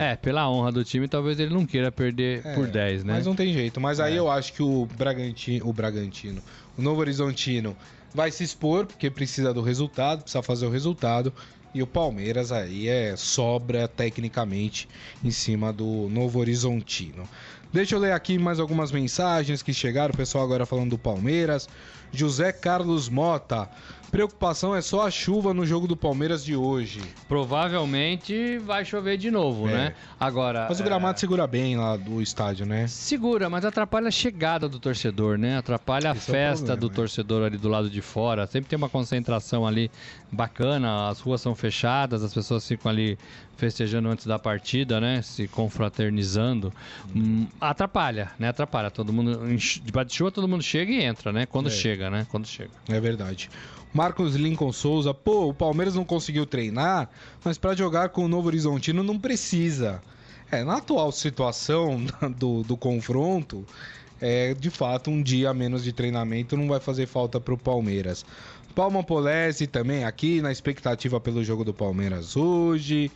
É, 0.00 0.14
pela 0.14 0.48
honra 0.48 0.70
do 0.70 0.84
time, 0.84 1.08
talvez 1.08 1.40
ele 1.40 1.52
não 1.52 1.66
queira 1.66 1.90
perder 1.90 2.42
É, 2.46 2.54
por 2.54 2.68
10, 2.68 3.02
né? 3.02 3.14
Mas 3.14 3.26
não 3.26 3.34
tem 3.34 3.52
jeito. 3.52 3.80
Mas 3.80 3.98
aí 3.98 4.14
É. 4.14 4.18
eu 4.18 4.30
acho 4.30 4.52
que 4.52 4.62
o 4.62 4.86
Bragantino, 4.96 5.68
o 5.68 5.72
Bragantino, 5.72 6.40
o 6.78 6.82
Novo 6.82 7.00
Horizontino 7.00 7.76
vai 8.14 8.30
se 8.30 8.44
expor 8.44 8.86
porque 8.86 9.10
precisa 9.10 9.52
do 9.52 9.62
resultado, 9.62 10.22
precisa 10.22 10.42
fazer 10.42 10.66
o 10.66 10.70
resultado. 10.70 11.32
E 11.74 11.82
o 11.82 11.86
Palmeiras 11.88 12.52
aí 12.52 12.86
é 12.86 13.16
sobra 13.16 13.88
tecnicamente 13.88 14.88
em 15.24 15.32
cima 15.32 15.72
do 15.72 16.08
Novo 16.08 16.38
Horizontino. 16.38 17.28
Deixa 17.72 17.96
eu 17.96 17.98
ler 17.98 18.12
aqui 18.12 18.38
mais 18.38 18.60
algumas 18.60 18.92
mensagens 18.92 19.60
que 19.60 19.74
chegaram, 19.74 20.14
o 20.14 20.16
pessoal 20.16 20.44
agora 20.44 20.64
falando 20.64 20.90
do 20.90 20.98
Palmeiras. 20.98 21.68
José 22.12 22.52
Carlos 22.52 23.08
Mota. 23.08 23.68
Preocupação 24.14 24.76
é 24.76 24.80
só 24.80 25.04
a 25.04 25.10
chuva 25.10 25.52
no 25.52 25.66
jogo 25.66 25.88
do 25.88 25.96
Palmeiras 25.96 26.44
de 26.44 26.54
hoje. 26.54 27.00
Provavelmente 27.26 28.58
vai 28.58 28.84
chover 28.84 29.16
de 29.16 29.28
novo, 29.28 29.68
É. 29.68 29.72
né? 29.72 29.94
Agora. 30.20 30.66
Mas 30.68 30.78
o 30.78 30.82
é, 30.82 30.84
gramado 30.86 31.18
segura 31.18 31.48
bem 31.48 31.76
lá 31.76 31.96
do 31.96 32.22
estádio, 32.22 32.64
né? 32.64 32.86
Segura, 32.86 33.50
mas 33.50 33.64
atrapalha 33.64 34.06
a 34.06 34.12
chegada 34.12 34.68
do 34.68 34.78
torcedor, 34.78 35.36
né? 35.36 35.56
Atrapalha 35.58 36.12
a 36.12 36.14
Esse 36.14 36.30
é 36.30 36.32
o 36.32 36.36
festa 36.36 36.56
problema, 36.66 36.80
do 36.80 36.88
né? 36.90 36.94
torcedor 36.94 37.42
ali 37.44 37.58
do 37.58 37.68
lado 37.68 37.90
de 37.90 38.00
fora. 38.00 38.46
Sempre 38.46 38.70
tem 38.70 38.76
uma 38.76 38.88
concentração 38.88 39.66
ali 39.66 39.90
bacana, 40.30 41.08
as 41.08 41.18
ruas 41.18 41.40
são 41.40 41.56
fechadas, 41.56 42.22
as 42.22 42.32
pessoas 42.32 42.66
ficam 42.68 42.88
ali 42.92 43.18
festejando 43.56 44.08
antes 44.08 44.26
da 44.26 44.38
partida, 44.38 45.00
né? 45.00 45.22
Se 45.22 45.48
confraternizando. 45.48 46.72
Hum, 47.14 47.48
atrapalha, 47.60 48.30
né? 48.38 48.46
Atrapalha. 48.48 48.92
Todo 48.92 49.12
mundo. 49.12 49.40
de 49.56 50.14
chuva, 50.14 50.30
todo 50.30 50.46
mundo 50.46 50.62
chega 50.62 50.92
e 50.92 51.02
entra, 51.02 51.32
né? 51.32 51.46
Quando 51.46 51.66
É. 51.66 51.72
chega, 51.72 52.08
né? 52.10 52.26
Quando 52.30 52.46
chega. 52.46 52.70
É 52.88 53.00
verdade. 53.00 53.50
Marcos 53.94 54.34
Lincoln 54.34 54.72
Souza, 54.72 55.14
pô, 55.14 55.50
o 55.50 55.54
Palmeiras 55.54 55.94
não 55.94 56.04
conseguiu 56.04 56.44
treinar, 56.44 57.08
mas 57.44 57.56
pra 57.56 57.76
jogar 57.76 58.08
com 58.08 58.24
o 58.24 58.28
Novo 58.28 58.48
Horizontino 58.48 59.04
não 59.04 59.16
precisa. 59.16 60.02
É, 60.50 60.64
na 60.64 60.78
atual 60.78 61.12
situação 61.12 62.04
do, 62.36 62.64
do 62.64 62.76
confronto, 62.76 63.64
é 64.20 64.52
de 64.52 64.68
fato 64.68 65.12
um 65.12 65.22
dia 65.22 65.54
menos 65.54 65.84
de 65.84 65.92
treinamento 65.92 66.56
não 66.56 66.66
vai 66.66 66.80
fazer 66.80 67.06
falta 67.06 67.40
pro 67.40 67.56
Palmeiras. 67.56 68.26
Palma 68.74 69.04
Polese 69.04 69.68
também 69.68 70.04
aqui 70.04 70.42
na 70.42 70.50
expectativa 70.50 71.20
pelo 71.20 71.44
jogo 71.44 71.64
do 71.64 71.72
Palmeiras 71.72 72.36
hoje. 72.36 73.12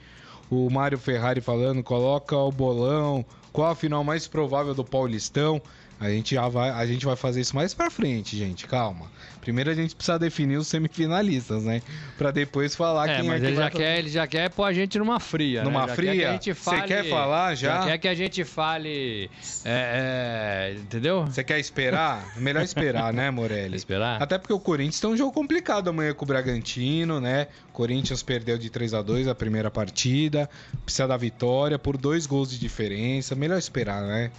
O 0.49 0.71
Mário 0.71 0.97
Ferrari 0.97 1.41
falando, 1.41 1.83
coloca 1.83 2.37
o 2.37 2.53
bolão. 2.53 3.25
Qual 3.53 3.69
a 3.69 3.75
final 3.75 4.05
mais 4.05 4.29
provável 4.29 4.75
do 4.75 4.85
Paulistão? 4.85 5.61
A 6.01 6.09
gente, 6.09 6.35
já 6.35 6.49
vai, 6.49 6.71
a 6.71 6.87
gente 6.87 7.05
vai 7.05 7.17
fazer 7.17 7.41
isso 7.41 7.57
mais 7.57 7.75
pra 7.75 7.91
frente, 7.91 8.37
gente. 8.37 8.67
Calma. 8.67 9.11
Primeiro 9.41 9.71
a 9.71 9.75
gente 9.75 9.97
precisa 9.97 10.19
definir 10.19 10.57
os 10.57 10.69
semifinalistas, 10.69 11.65
né? 11.65 11.83
Pra 12.17 12.31
depois 12.31 12.77
falar 12.77 13.09
É, 13.09 13.17
quem 13.17 13.29
mas 13.29 13.37
é 13.37 13.41
que 13.41 13.47
ele 13.47 13.57
vai 13.57 13.65
já 13.65 13.71
quer, 13.71 13.99
ele 13.99 14.09
já 14.09 14.27
quer 14.27 14.51
pôr 14.51 14.65
a 14.65 14.73
gente 14.73 14.99
numa 14.99 15.19
fria, 15.19 15.65
Numa 15.65 15.83
né? 15.83 15.89
Já 15.89 15.95
fria? 15.95 16.39
Quer 16.39 16.55
Você 16.55 16.83
quer 16.83 17.05
falar 17.05 17.55
já? 17.55 17.85
quer 17.85 17.99
que 17.99 18.09
a 18.09 18.15
gente 18.15 18.45
fale, 18.45 19.31
é, 19.65 20.75
é, 20.75 20.79
entendeu? 20.79 21.25
Você 21.27 21.43
quer 21.43 21.59
esperar? 21.59 22.37
Melhor 22.37 22.63
esperar, 22.63 23.13
né, 23.13 23.31
Morelli? 23.31 23.77
Esperar? 23.89 24.23
Até 24.23 24.39
porque 24.39 24.53
o 24.53 24.61
Corinthians 24.61 25.01
tem 25.01 25.11
um 25.11 25.17
jogo 25.17 25.33
complicado 25.33 25.89
amanhã 25.89 26.13
com 26.13 26.25
o 26.25 26.29
Bragantino, 26.29 27.21
né? 27.21 27.49
Corinthians 27.73 28.23
perdeu 28.23 28.59
de 28.59 28.69
3 28.71 28.93
a 28.95 29.03
2 29.03 29.29
a 29.29 29.35
primeira 29.35 29.71
partida. 29.71 30.49
Precisa 30.85 31.09
da 31.09 31.17
vitória 31.17 31.79
por 31.79 31.97
dois 31.97 32.27
gols 32.27 32.51
de 32.51 32.59
diferença. 32.59 33.35
Melhor 33.35 33.59
esperar, 33.59 34.03
né? 34.03 34.31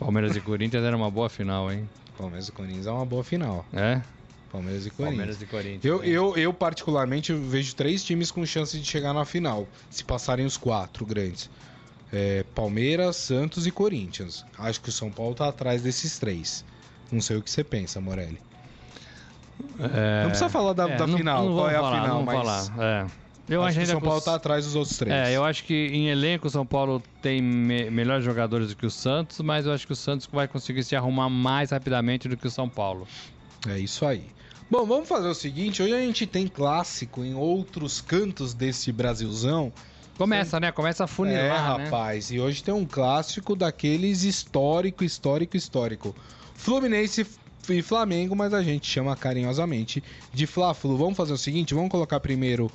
Palmeiras 0.00 0.34
e 0.34 0.40
Corinthians 0.40 0.82
era 0.84 0.96
uma 0.96 1.10
boa 1.10 1.28
final, 1.28 1.70
hein? 1.70 1.88
Palmeiras 2.18 2.48
e 2.48 2.52
Corinthians 2.52 2.86
é 2.86 2.90
uma 2.90 3.06
boa 3.06 3.22
final. 3.22 3.64
É? 3.72 4.00
Palmeiras 4.50 4.84
e 4.86 4.90
Corinthians. 4.90 5.08
Palmeiras 5.16 5.42
e 5.42 5.46
Corinthians. 5.46 5.84
Eu, 5.84 6.02
hein? 6.04 6.10
eu, 6.10 6.36
eu, 6.36 6.52
particularmente, 6.52 7.32
vejo 7.32 7.74
três 7.76 8.02
times 8.02 8.30
com 8.32 8.44
chance 8.44 8.76
de 8.78 8.84
chegar 8.84 9.12
na 9.14 9.24
final, 9.24 9.68
se 9.88 10.02
passarem 10.02 10.44
os 10.44 10.56
quatro 10.56 11.06
grandes. 11.06 11.48
É, 12.12 12.44
Palmeiras, 12.54 13.14
Santos 13.16 13.66
e 13.66 13.70
Corinthians. 13.70 14.44
Acho 14.58 14.80
que 14.80 14.88
o 14.88 14.92
São 14.92 15.10
Paulo 15.10 15.34
tá 15.34 15.46
atrás 15.48 15.82
desses 15.82 16.18
três. 16.18 16.64
Não 17.12 17.20
sei 17.20 17.36
o 17.36 17.42
que 17.42 17.50
você 17.50 17.62
pensa, 17.62 18.00
Morelli. 18.00 18.40
É, 19.78 20.22
Não 20.22 20.30
precisa 20.30 20.48
falar 20.48 20.72
da, 20.72 20.88
é, 20.88 20.96
da 20.96 21.06
não- 21.06 21.16
final, 21.18 21.46
não 21.46 21.54
qual 21.54 21.70
é 21.70 21.76
a 21.76 21.80
falar, 21.80 22.02
final, 22.02 22.16
não 22.18 22.24
mas 22.24 22.36
falar. 22.36 22.82
É. 22.82 23.06
Eu 23.48 23.62
acho 23.62 23.70
acho 23.70 23.78
que 23.78 23.84
o 23.84 23.86
São 23.86 24.00
Paulo 24.00 24.18
os- 24.18 24.24
tá 24.24 24.34
atrás 24.34 24.64
dos 24.64 24.74
outros 24.76 24.96
três. 24.96 25.14
É, 25.14 25.36
eu 25.36 25.44
acho 25.44 25.64
que 25.64 25.74
em 25.74 26.08
elenco 26.08 26.46
o 26.46 26.50
São 26.50 26.64
Paulo 26.64 27.02
tem 27.20 27.40
me- 27.42 27.90
melhores 27.90 28.24
jogadores 28.24 28.68
do 28.68 28.76
que 28.76 28.86
o 28.86 28.90
Santos, 28.90 29.40
mas 29.40 29.66
eu 29.66 29.72
acho 29.72 29.86
que 29.86 29.92
o 29.92 29.96
Santos 29.96 30.28
vai 30.30 30.46
conseguir 30.46 30.84
se 30.84 30.94
arrumar 30.94 31.28
mais 31.28 31.70
rapidamente 31.70 32.28
do 32.28 32.36
que 32.36 32.46
o 32.46 32.50
São 32.50 32.68
Paulo. 32.68 33.06
É 33.68 33.78
isso 33.78 34.06
aí. 34.06 34.24
Bom, 34.70 34.86
vamos 34.86 35.08
fazer 35.08 35.26
o 35.28 35.34
seguinte: 35.34 35.82
hoje 35.82 35.92
a 35.94 36.00
gente 36.00 36.26
tem 36.26 36.46
clássico 36.46 37.24
em 37.24 37.34
outros 37.34 38.00
cantos 38.00 38.54
desse 38.54 38.92
Brasilzão. 38.92 39.72
Começa, 40.16 40.60
né? 40.60 40.70
Começa 40.70 41.02
a 41.02 41.06
é, 41.06 41.08
funilar, 41.08 41.78
né? 41.78 41.84
rapaz. 41.86 42.30
E 42.30 42.38
hoje 42.38 42.62
tem 42.62 42.72
um 42.74 42.84
clássico 42.84 43.56
daqueles 43.56 44.22
histórico, 44.22 45.02
histórico, 45.02 45.56
histórico. 45.56 46.14
Fluminense 46.54 47.26
e 47.68 47.82
Flamengo, 47.82 48.36
mas 48.36 48.52
a 48.52 48.62
gente 48.62 48.86
chama 48.86 49.16
carinhosamente 49.16 50.02
de 50.32 50.46
Fla-Flu. 50.46 50.96
Vamos 50.96 51.16
fazer 51.16 51.32
o 51.32 51.38
seguinte: 51.38 51.74
vamos 51.74 51.90
colocar 51.90 52.20
primeiro 52.20 52.70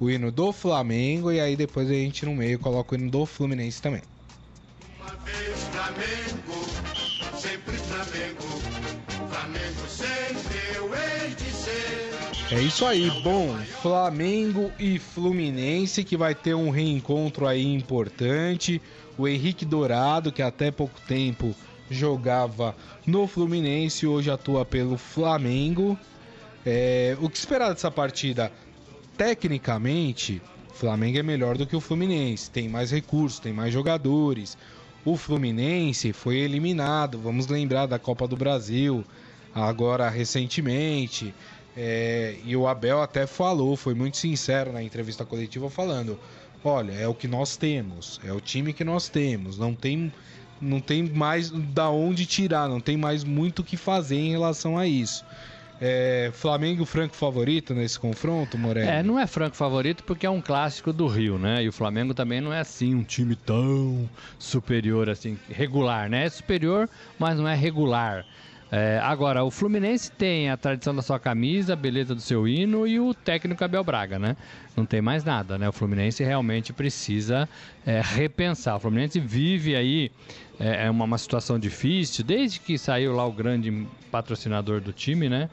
o 0.00 0.08
hino 0.08 0.30
do 0.30 0.52
Flamengo 0.52 1.32
e 1.32 1.40
aí 1.40 1.56
depois 1.56 1.90
a 1.90 1.94
gente 1.94 2.24
no 2.24 2.34
meio 2.34 2.58
coloca 2.58 2.94
o 2.94 2.98
hino 2.98 3.10
do 3.10 3.26
Fluminense 3.26 3.82
também. 3.82 4.02
Uma 5.00 5.10
vez 5.24 5.58
Flamengo, 5.72 7.36
sempre 7.36 7.76
Flamengo, 7.76 8.42
Flamengo 9.28 9.88
sempre 9.88 10.76
eu 10.76 10.90
hei 10.94 11.34
de 11.34 11.50
ser. 11.50 12.54
É 12.54 12.60
isso 12.60 12.86
aí, 12.86 13.10
bom, 13.22 13.56
Flamengo 13.82 14.70
e 14.78 14.98
Fluminense 14.98 16.04
que 16.04 16.16
vai 16.16 16.34
ter 16.34 16.54
um 16.54 16.70
reencontro 16.70 17.46
aí 17.46 17.66
importante. 17.66 18.80
O 19.16 19.26
Henrique 19.26 19.64
Dourado, 19.64 20.30
que 20.30 20.42
até 20.42 20.70
pouco 20.70 21.00
tempo 21.08 21.54
jogava 21.90 22.76
no 23.06 23.26
Fluminense, 23.26 24.06
hoje 24.06 24.30
atua 24.30 24.64
pelo 24.64 24.96
Flamengo. 24.96 25.98
É, 26.64 27.16
o 27.20 27.28
que 27.28 27.36
esperar 27.36 27.72
dessa 27.72 27.90
partida? 27.90 28.52
Tecnicamente, 29.18 30.40
o 30.70 30.74
Flamengo 30.74 31.18
é 31.18 31.24
melhor 31.24 31.58
do 31.58 31.66
que 31.66 31.74
o 31.74 31.80
Fluminense, 31.80 32.48
tem 32.48 32.68
mais 32.68 32.92
recursos, 32.92 33.40
tem 33.40 33.52
mais 33.52 33.72
jogadores. 33.72 34.56
O 35.04 35.16
Fluminense 35.16 36.12
foi 36.12 36.36
eliminado, 36.36 37.18
vamos 37.18 37.48
lembrar 37.48 37.86
da 37.86 37.98
Copa 37.98 38.28
do 38.28 38.36
Brasil, 38.36 39.04
agora 39.52 40.08
recentemente. 40.08 41.34
É, 41.76 42.36
e 42.44 42.56
o 42.56 42.68
Abel 42.68 43.02
até 43.02 43.26
falou, 43.26 43.76
foi 43.76 43.92
muito 43.92 44.16
sincero 44.16 44.72
na 44.72 44.84
entrevista 44.84 45.24
coletiva, 45.24 45.68
falando: 45.68 46.16
olha, 46.64 46.92
é 46.92 47.08
o 47.08 47.14
que 47.14 47.26
nós 47.26 47.56
temos, 47.56 48.20
é 48.24 48.32
o 48.32 48.40
time 48.40 48.72
que 48.72 48.84
nós 48.84 49.08
temos, 49.08 49.58
não 49.58 49.74
tem, 49.74 50.12
não 50.60 50.80
tem 50.80 51.02
mais 51.02 51.50
da 51.50 51.90
onde 51.90 52.24
tirar, 52.24 52.68
não 52.68 52.80
tem 52.80 52.96
mais 52.96 53.24
muito 53.24 53.62
o 53.62 53.64
que 53.64 53.76
fazer 53.76 54.16
em 54.16 54.30
relação 54.30 54.78
a 54.78 54.86
isso. 54.86 55.24
É, 55.80 56.30
Flamengo 56.32 56.84
franco 56.84 57.14
favorito 57.14 57.72
nesse 57.72 57.98
confronto, 57.98 58.58
Moreno? 58.58 58.88
É, 58.88 59.02
não 59.02 59.18
é 59.18 59.26
franco 59.26 59.54
favorito 59.54 60.02
porque 60.02 60.26
é 60.26 60.30
um 60.30 60.40
clássico 60.40 60.92
do 60.92 61.06
Rio, 61.06 61.38
né? 61.38 61.62
E 61.62 61.68
o 61.68 61.72
Flamengo 61.72 62.12
também 62.12 62.40
não 62.40 62.52
é 62.52 62.60
assim 62.60 62.94
um 62.94 63.04
time 63.04 63.36
tão 63.36 64.08
superior 64.38 65.08
assim, 65.08 65.38
regular, 65.48 66.10
né? 66.10 66.24
É 66.24 66.28
superior, 66.28 66.88
mas 67.18 67.38
não 67.38 67.46
é 67.46 67.54
regular. 67.54 68.24
É, 68.70 69.00
agora, 69.02 69.42
o 69.44 69.50
Fluminense 69.50 70.12
tem 70.12 70.50
a 70.50 70.56
tradição 70.56 70.94
da 70.94 71.00
sua 71.00 71.18
camisa, 71.18 71.72
a 71.72 71.76
beleza 71.76 72.14
do 72.14 72.20
seu 72.20 72.46
hino 72.46 72.86
e 72.86 73.00
o 73.00 73.14
técnico 73.14 73.64
Abel 73.64 73.82
Braga, 73.82 74.18
né? 74.18 74.36
Não 74.76 74.84
tem 74.84 75.00
mais 75.00 75.24
nada, 75.24 75.56
né? 75.56 75.68
O 75.68 75.72
Fluminense 75.72 76.22
realmente 76.22 76.72
precisa 76.72 77.48
é, 77.86 78.02
repensar. 78.02 78.76
O 78.76 78.80
Fluminense 78.80 79.18
vive 79.18 79.74
aí 79.74 80.10
é, 80.60 80.86
é 80.86 80.90
uma, 80.90 81.06
uma 81.06 81.16
situação 81.16 81.58
difícil, 81.58 82.22
desde 82.22 82.60
que 82.60 82.76
saiu 82.76 83.14
lá 83.14 83.24
o 83.26 83.32
grande 83.32 83.86
patrocinador 84.08 84.80
do 84.80 84.92
time, 84.92 85.28
né? 85.28 85.48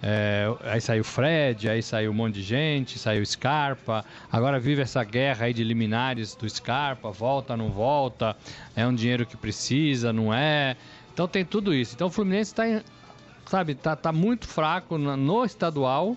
É, 0.00 0.46
aí 0.62 0.80
saiu 0.80 1.02
Fred, 1.02 1.68
aí 1.68 1.82
saiu 1.82 2.12
um 2.12 2.14
monte 2.14 2.34
de 2.34 2.42
gente, 2.42 2.98
saiu 2.98 3.24
Scarpa. 3.26 4.04
Agora 4.30 4.60
vive 4.60 4.82
essa 4.82 5.02
guerra 5.02 5.46
aí 5.46 5.52
de 5.52 5.64
liminares 5.64 6.34
do 6.34 6.48
Scarpa, 6.48 7.10
volta, 7.10 7.56
não 7.56 7.70
volta, 7.70 8.36
é 8.76 8.86
um 8.86 8.94
dinheiro 8.94 9.26
que 9.26 9.36
precisa, 9.36 10.12
não 10.12 10.32
é. 10.32 10.76
Então 11.12 11.26
tem 11.26 11.44
tudo 11.44 11.74
isso. 11.74 11.94
Então 11.94 12.06
o 12.06 12.10
Fluminense 12.10 12.52
está, 12.52 12.62
sabe, 13.46 13.74
tá, 13.74 13.96
tá 13.96 14.12
muito 14.12 14.46
fraco 14.46 14.96
no, 14.96 15.16
no 15.16 15.44
estadual. 15.44 16.16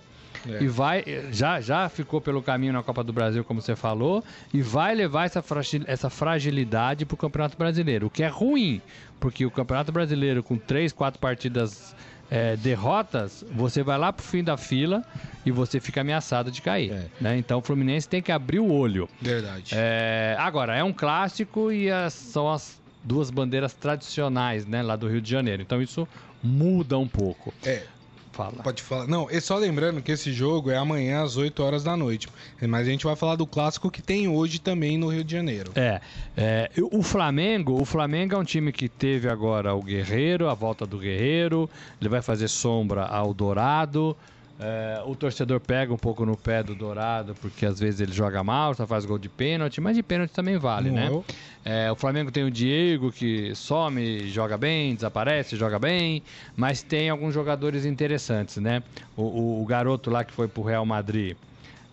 É. 0.49 0.63
E 0.63 0.67
vai, 0.67 1.03
já, 1.31 1.61
já 1.61 1.87
ficou 1.89 2.19
pelo 2.21 2.41
caminho 2.41 2.73
na 2.73 2.81
Copa 2.83 3.03
do 3.03 3.13
Brasil, 3.13 3.43
como 3.43 3.61
você 3.61 3.75
falou, 3.75 4.23
e 4.53 4.61
vai 4.61 4.95
levar 4.95 5.25
essa, 5.25 5.43
essa 5.85 6.09
fragilidade 6.09 7.05
para 7.05 7.15
o 7.15 7.17
Campeonato 7.17 7.57
Brasileiro, 7.57 8.07
o 8.07 8.09
que 8.09 8.23
é 8.23 8.27
ruim, 8.27 8.81
porque 9.19 9.45
o 9.45 9.51
Campeonato 9.51 9.91
Brasileiro, 9.91 10.41
com 10.41 10.57
três, 10.57 10.91
quatro 10.91 11.19
partidas 11.19 11.95
é, 12.29 12.55
derrotas, 12.55 13.45
você 13.51 13.83
vai 13.83 13.97
lá 13.97 14.11
pro 14.11 14.23
fim 14.25 14.43
da 14.43 14.57
fila 14.57 15.03
e 15.45 15.51
você 15.51 15.79
fica 15.79 16.01
ameaçado 16.01 16.49
de 16.49 16.61
cair. 16.61 16.91
É. 16.91 17.05
né? 17.19 17.37
Então 17.37 17.59
o 17.59 17.61
Fluminense 17.61 18.07
tem 18.07 18.21
que 18.21 18.31
abrir 18.31 18.59
o 18.59 18.71
olho. 18.71 19.07
Verdade. 19.21 19.73
É, 19.75 20.35
agora, 20.39 20.75
é 20.75 20.83
um 20.83 20.93
clássico 20.93 21.71
e 21.71 21.91
as- 21.91 22.13
são 22.13 22.49
as 22.51 22.79
duas 23.03 23.29
bandeiras 23.29 23.73
tradicionais 23.73 24.65
né, 24.65 24.81
lá 24.81 24.95
do 24.95 25.07
Rio 25.07 25.21
de 25.21 25.29
Janeiro. 25.29 25.61
Então 25.61 25.81
isso 25.81 26.07
muda 26.41 26.97
um 26.97 27.07
pouco. 27.07 27.53
É, 27.65 27.83
Fala. 28.31 28.63
pode 28.63 28.81
falar. 28.81 29.07
Não, 29.07 29.29
é 29.29 29.39
só 29.39 29.57
lembrando 29.57 30.01
que 30.01 30.11
esse 30.11 30.31
jogo 30.31 30.71
é 30.71 30.77
amanhã 30.77 31.21
às 31.21 31.35
8 31.35 31.61
horas 31.61 31.83
da 31.83 31.97
noite. 31.97 32.27
Mas 32.61 32.87
a 32.87 32.91
gente 32.91 33.05
vai 33.05 33.15
falar 33.15 33.35
do 33.35 33.45
clássico 33.45 33.91
que 33.91 34.01
tem 34.01 34.27
hoje 34.27 34.59
também 34.59 34.97
no 34.97 35.09
Rio 35.09 35.23
de 35.23 35.31
Janeiro. 35.31 35.71
É, 35.75 35.99
é, 36.37 36.69
o 36.91 37.03
Flamengo, 37.03 37.79
o 37.79 37.85
Flamengo 37.85 38.35
é 38.35 38.37
um 38.37 38.43
time 38.43 38.71
que 38.71 38.87
teve 38.87 39.29
agora 39.29 39.73
o 39.73 39.81
Guerreiro, 39.81 40.49
a 40.49 40.53
volta 40.53 40.85
do 40.85 40.97
Guerreiro, 40.97 41.69
ele 41.99 42.09
vai 42.09 42.21
fazer 42.21 42.47
sombra 42.47 43.05
ao 43.05 43.33
Dourado. 43.33 44.15
É, 44.63 45.01
o 45.07 45.15
torcedor 45.15 45.59
pega 45.59 45.91
um 45.91 45.97
pouco 45.97 46.23
no 46.23 46.37
pé 46.37 46.61
do 46.61 46.75
Dourado, 46.75 47.33
porque 47.41 47.65
às 47.65 47.79
vezes 47.79 47.99
ele 47.99 48.11
joga 48.11 48.43
mal, 48.43 48.75
só 48.75 48.85
faz 48.85 49.05
gol 49.07 49.17
de 49.17 49.27
pênalti, 49.27 49.81
mas 49.81 49.95
de 49.95 50.03
pênalti 50.03 50.29
também 50.31 50.55
vale, 50.57 50.89
Não 50.89 50.95
né? 50.95 51.07
é 51.07 51.11
o- 51.11 51.25
É, 51.65 51.91
o 51.91 51.95
Flamengo 51.95 52.31
tem 52.31 52.43
o 52.43 52.51
Diego, 52.51 53.11
que 53.11 53.55
some, 53.55 54.27
joga 54.29 54.57
bem, 54.59 54.93
desaparece, 54.93 55.55
joga 55.55 55.79
bem, 55.79 56.21
mas 56.55 56.83
tem 56.83 57.09
alguns 57.09 57.33
jogadores 57.33 57.85
interessantes, 57.85 58.57
né? 58.57 58.83
O, 59.17 59.23
o- 59.23 59.61
o 59.63 59.65
garoto 59.65 60.11
lá 60.11 60.23
que 60.23 60.33
foi 60.33 60.47
pro 60.47 60.61
Real 60.61 60.85
Madrid, 60.85 61.35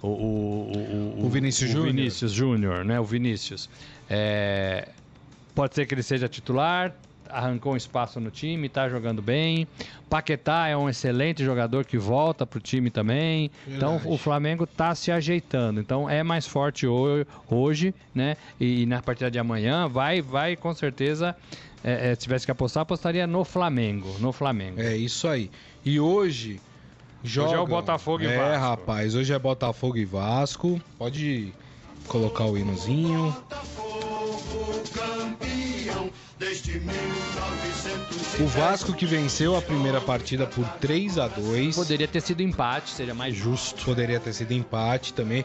o, 0.03 0.09
o, 0.09 1.25
o, 1.25 1.29
Vinícius 1.31 1.71
Júnior. 1.71 1.87
Vinícius 1.95 2.33
Júnior, 2.33 2.85
né? 2.85 3.01
O 3.01 3.05
Vinícius. 3.05 3.69
É, 4.11 4.89
pode 5.55 5.75
ser 5.75 5.87
que 5.87 5.95
ele 5.95 6.03
seja 6.03 6.29
titular, 6.29 6.95
arrancou 7.31 7.73
um 7.73 7.77
espaço 7.77 8.19
no 8.21 8.31
time, 8.31 8.69
tá 8.69 8.89
jogando 8.89 9.21
bem. 9.23 9.67
Paquetá 10.09 10.69
é 10.69 10.77
um 10.77 10.89
excelente 10.89 11.45
jogador 11.45 11.85
que 11.85 11.99
volta 11.99 12.47
pro 12.47 12.61
time 12.61 12.91
também. 12.91 13.51
Então 13.67 13.93
Verdade. 13.99 14.15
o 14.15 14.19
Flamengo 14.19 14.67
tá 14.67 14.95
se 14.95 15.11
ajeitando. 15.13 15.81
Então 15.81 16.09
é 16.09 16.23
mais 16.23 16.47
forte 16.47 16.87
ho- 16.87 17.27
hoje, 17.51 17.95
né? 18.15 18.37
E, 18.61 18.87
na 18.87 19.03
partida 19.03 19.31
de 19.31 19.39
amanhã 19.39 19.87
vai, 19.89 20.21
vai 20.23 20.57
com 20.57 20.75
certeza. 20.75 21.37
é, 21.85 22.11
é, 22.11 22.15
se 22.15 22.23
tivesse 22.23 22.45
que 22.45 22.51
apostar, 22.51 22.83
apostaria 22.83 23.27
no 23.27 23.45
Flamengo. 23.45 24.17
No 24.19 24.33
Flamengo. 24.33 24.81
É 24.81 24.97
isso 24.97 25.29
aí. 25.29 25.51
E 25.85 26.01
hoje. 26.01 26.61
Joga... 27.23 27.57
é 27.57 27.59
o 27.59 27.67
Botafogo 27.67 28.23
e 28.23 28.27
é, 28.27 28.37
Vasco. 28.37 28.61
rapaz, 28.61 29.15
hoje 29.15 29.33
é 29.33 29.39
Botafogo 29.39 29.97
e 29.97 30.05
Vasco. 30.05 30.81
Pode 30.97 31.53
colocar 32.07 32.45
o 32.45 32.57
hinozinho. 32.57 33.25
Botafogo 33.33 34.83
campeão 34.95 35.37
desde 35.41 35.59
1910. 35.59 35.68
O 38.41 38.47
Vasco 38.47 38.93
que 38.93 39.07
venceu 39.07 39.57
a 39.57 39.63
primeira 39.63 40.01
partida 40.01 40.47
por 40.47 40.67
3 40.81 41.19
a 41.19 41.29
2 41.29 41.75
Poderia 41.75 42.09
ter 42.09 42.21
sido 42.21 42.43
empate, 42.43 42.91
seria 42.91 43.15
mais 43.15 43.35
justo. 43.35 43.85
Poderia 43.85 44.21
ter 44.21 44.33
sido 44.33 44.53
empate 44.53 45.13
também. 45.13 45.45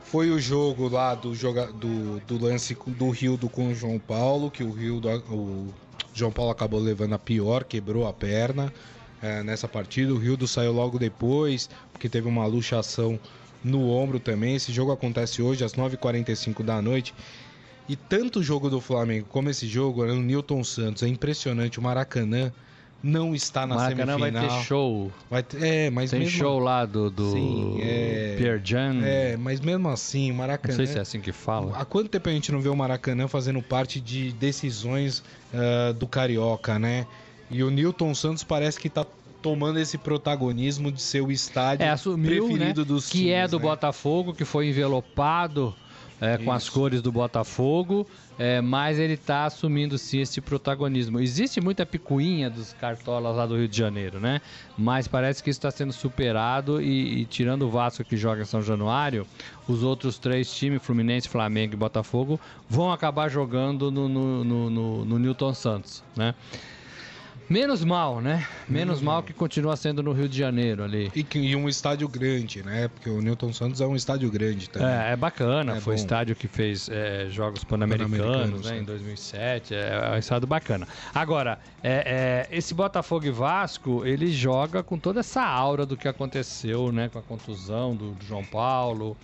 Foi 0.00 0.30
o 0.30 0.38
jogo 0.38 0.88
lá 0.88 1.14
do, 1.14 1.34
joga... 1.34 1.66
do, 1.66 2.20
do 2.20 2.38
lance 2.42 2.76
do 2.86 3.10
Rildo 3.10 3.48
com 3.48 3.68
o 3.68 3.74
João 3.74 3.98
Paulo, 3.98 4.50
que 4.50 4.62
o 4.62 4.70
Rildo, 4.70 5.08
o 5.30 5.72
João 6.12 6.30
Paulo 6.30 6.50
acabou 6.50 6.78
levando 6.78 7.14
a 7.14 7.18
pior, 7.18 7.64
quebrou 7.64 8.06
a 8.06 8.12
perna 8.12 8.72
é, 9.22 9.42
nessa 9.42 9.66
partida. 9.66 10.12
O 10.12 10.18
Rildo 10.18 10.46
saiu 10.46 10.72
logo 10.72 10.98
depois, 10.98 11.68
porque 11.90 12.08
teve 12.08 12.28
uma 12.28 12.46
luxação 12.46 13.18
no 13.64 13.88
ombro 13.90 14.20
também. 14.20 14.54
Esse 14.54 14.70
jogo 14.70 14.92
acontece 14.92 15.40
hoje 15.40 15.64
às 15.64 15.72
9h45 15.72 16.62
da 16.62 16.80
noite. 16.82 17.14
E 17.88 17.96
tanto 17.96 18.38
o 18.40 18.42
jogo 18.42 18.70
do 18.70 18.80
Flamengo 18.80 19.26
como 19.28 19.50
esse 19.50 19.66
jogo, 19.66 20.02
o 20.04 20.14
Newton 20.16 20.64
Santos, 20.64 21.02
é 21.02 21.08
impressionante. 21.08 21.78
O 21.78 21.82
Maracanã 21.82 22.50
não 23.02 23.34
está 23.34 23.66
na 23.66 23.74
Maracanã 23.74 24.16
vai 24.16 24.30
semifinal. 24.30 24.58
ter 24.60 24.64
show. 24.64 25.12
Vai 25.28 25.42
ter- 25.42 25.62
É, 25.62 25.90
mas 25.90 26.10
Tem 26.10 26.20
mesmo 26.20 26.38
show 26.38 26.58
lá 26.58 26.86
do, 26.86 27.10
do 27.10 27.32
Sim, 27.32 27.76
é- 27.82 28.34
Pierre 28.38 28.62
Jan. 28.64 29.02
É, 29.04 29.36
mas 29.36 29.60
mesmo 29.60 29.90
assim, 29.90 30.30
o 30.30 30.32
Não 30.32 30.38
Maracanã. 30.38 30.74
sei 30.76 30.86
se 30.86 30.96
é 30.96 31.02
assim 31.02 31.20
que 31.20 31.30
fala. 31.30 31.76
Há 31.76 31.84
quanto 31.84 32.08
tempo 32.08 32.26
a 32.28 32.32
gente 32.32 32.50
não 32.50 32.60
vê 32.62 32.70
o 32.70 32.76
Maracanã 32.76 33.28
fazendo 33.28 33.60
parte 33.60 34.00
de 34.00 34.32
decisões 34.32 35.22
ah, 35.52 35.92
do 35.92 36.06
Carioca, 36.06 36.78
né? 36.78 37.06
E 37.50 37.62
o 37.62 37.70
Newton 37.70 38.14
Santos 38.14 38.42
parece 38.42 38.80
que 38.80 38.88
tá 38.88 39.04
tomando 39.42 39.78
esse 39.78 39.98
protagonismo 39.98 40.90
de 40.90 41.02
ser 41.02 41.20
o 41.20 41.30
estádio 41.30 41.84
É, 41.84 41.90
assumiu, 41.90 42.46
preferido 42.48 42.80
né, 42.80 42.86
dos 42.86 43.06
que 43.10 43.30
é 43.30 43.36
times, 43.40 43.50
do 43.50 43.58
né? 43.58 43.62
Botafogo, 43.64 44.32
que 44.32 44.46
foi 44.46 44.68
envelopado 44.70 45.74
é, 46.20 46.38
com 46.38 46.52
as 46.52 46.68
cores 46.68 47.02
do 47.02 47.10
Botafogo, 47.12 48.06
é, 48.38 48.60
mas 48.60 48.98
ele 48.98 49.14
está 49.14 49.44
assumindo 49.44 49.96
sim 49.98 50.20
esse 50.20 50.40
protagonismo. 50.40 51.20
Existe 51.20 51.60
muita 51.60 51.84
picuinha 51.84 52.48
dos 52.50 52.72
cartolas 52.72 53.36
lá 53.36 53.46
do 53.46 53.56
Rio 53.56 53.68
de 53.68 53.76
Janeiro, 53.76 54.18
né? 54.20 54.40
Mas 54.76 55.06
parece 55.06 55.42
que 55.42 55.50
isso 55.50 55.58
está 55.58 55.70
sendo 55.70 55.92
superado 55.92 56.80
e, 56.80 57.20
e 57.22 57.24
tirando 57.26 57.62
o 57.62 57.70
Vasco 57.70 58.02
que 58.04 58.16
joga 58.16 58.42
em 58.42 58.46
São 58.46 58.62
Januário, 58.62 59.26
os 59.68 59.82
outros 59.82 60.18
três 60.18 60.52
times, 60.54 60.82
Fluminense, 60.82 61.28
Flamengo 61.28 61.74
e 61.74 61.76
Botafogo, 61.76 62.40
vão 62.68 62.92
acabar 62.92 63.28
jogando 63.28 63.90
no, 63.90 64.08
no, 64.08 64.44
no, 64.44 64.70
no- 64.70 65.04
no 65.04 65.18
Newton 65.18 65.54
Santos, 65.54 66.02
né? 66.16 66.34
Menos 67.48 67.84
mal, 67.84 68.20
né? 68.20 68.46
Menos 68.68 69.00
mal 69.00 69.22
que 69.22 69.32
continua 69.32 69.76
sendo 69.76 70.02
no 70.02 70.12
Rio 70.12 70.28
de 70.28 70.38
Janeiro 70.38 70.82
ali. 70.82 71.10
E, 71.14 71.26
e 71.38 71.56
um 71.56 71.68
estádio 71.68 72.08
grande, 72.08 72.62
né? 72.62 72.88
Porque 72.88 73.10
o 73.10 73.20
Newton 73.20 73.52
Santos 73.52 73.80
é 73.80 73.86
um 73.86 73.94
estádio 73.94 74.30
grande 74.30 74.68
também. 74.70 74.88
É, 74.88 75.12
é 75.12 75.16
bacana. 75.16 75.76
É 75.76 75.80
foi 75.80 75.94
o 75.94 75.96
bom. 75.96 76.02
estádio 76.02 76.34
que 76.34 76.48
fez 76.48 76.88
é, 76.88 77.26
Jogos 77.28 77.62
Pan-Americanos 77.64 78.18
Pan-Americanos, 78.18 78.66
né, 78.66 78.72
né? 78.72 78.78
em 78.80 78.84
2007. 78.84 79.74
É, 79.74 80.10
é 80.12 80.14
um 80.14 80.18
estado 80.18 80.46
bacana. 80.46 80.88
Agora, 81.14 81.58
é, 81.82 82.46
é, 82.50 82.56
esse 82.56 82.72
Botafogo 82.74 83.26
e 83.26 83.30
Vasco, 83.30 84.06
ele 84.06 84.32
joga 84.32 84.82
com 84.82 84.98
toda 84.98 85.20
essa 85.20 85.42
aura 85.42 85.84
do 85.84 85.96
que 85.96 86.08
aconteceu 86.08 86.90
né, 86.90 87.08
com 87.08 87.18
a 87.18 87.22
contusão 87.22 87.94
do, 87.94 88.12
do 88.12 88.24
João 88.24 88.44
Paulo. 88.44 89.16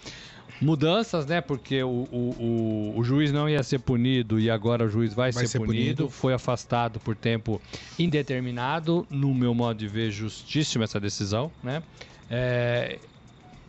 Mudanças, 0.61 1.27
né? 1.27 1.41
Porque 1.41 1.83
o, 1.83 2.07
o, 2.11 2.93
o, 2.95 2.99
o, 2.99 3.05
juiz 3.05 3.33
não 3.33 3.49
ia 3.49 3.63
ser 3.63 3.79
punido 3.79 4.39
e 4.39 4.51
agora 4.51 4.85
o 4.85 4.89
juiz 4.89 5.15
vai, 5.15 5.33
vai 5.33 5.45
ser, 5.45 5.53
ser 5.53 5.59
punido. 5.59 5.97
punido. 5.97 6.11
Foi 6.11 6.33
afastado 6.33 7.01
por 7.01 7.17
tempo 7.17 7.61
indeterminado. 7.99 9.07
No 9.11 9.35
meu 9.35 9.55
modo 9.55 9.79
de 9.79 9.89
ver, 9.89 10.11
justíssima 10.11 10.85
essa 10.85 11.01
decisão, 11.01 11.51
né? 11.63 11.83
É, 12.31 12.99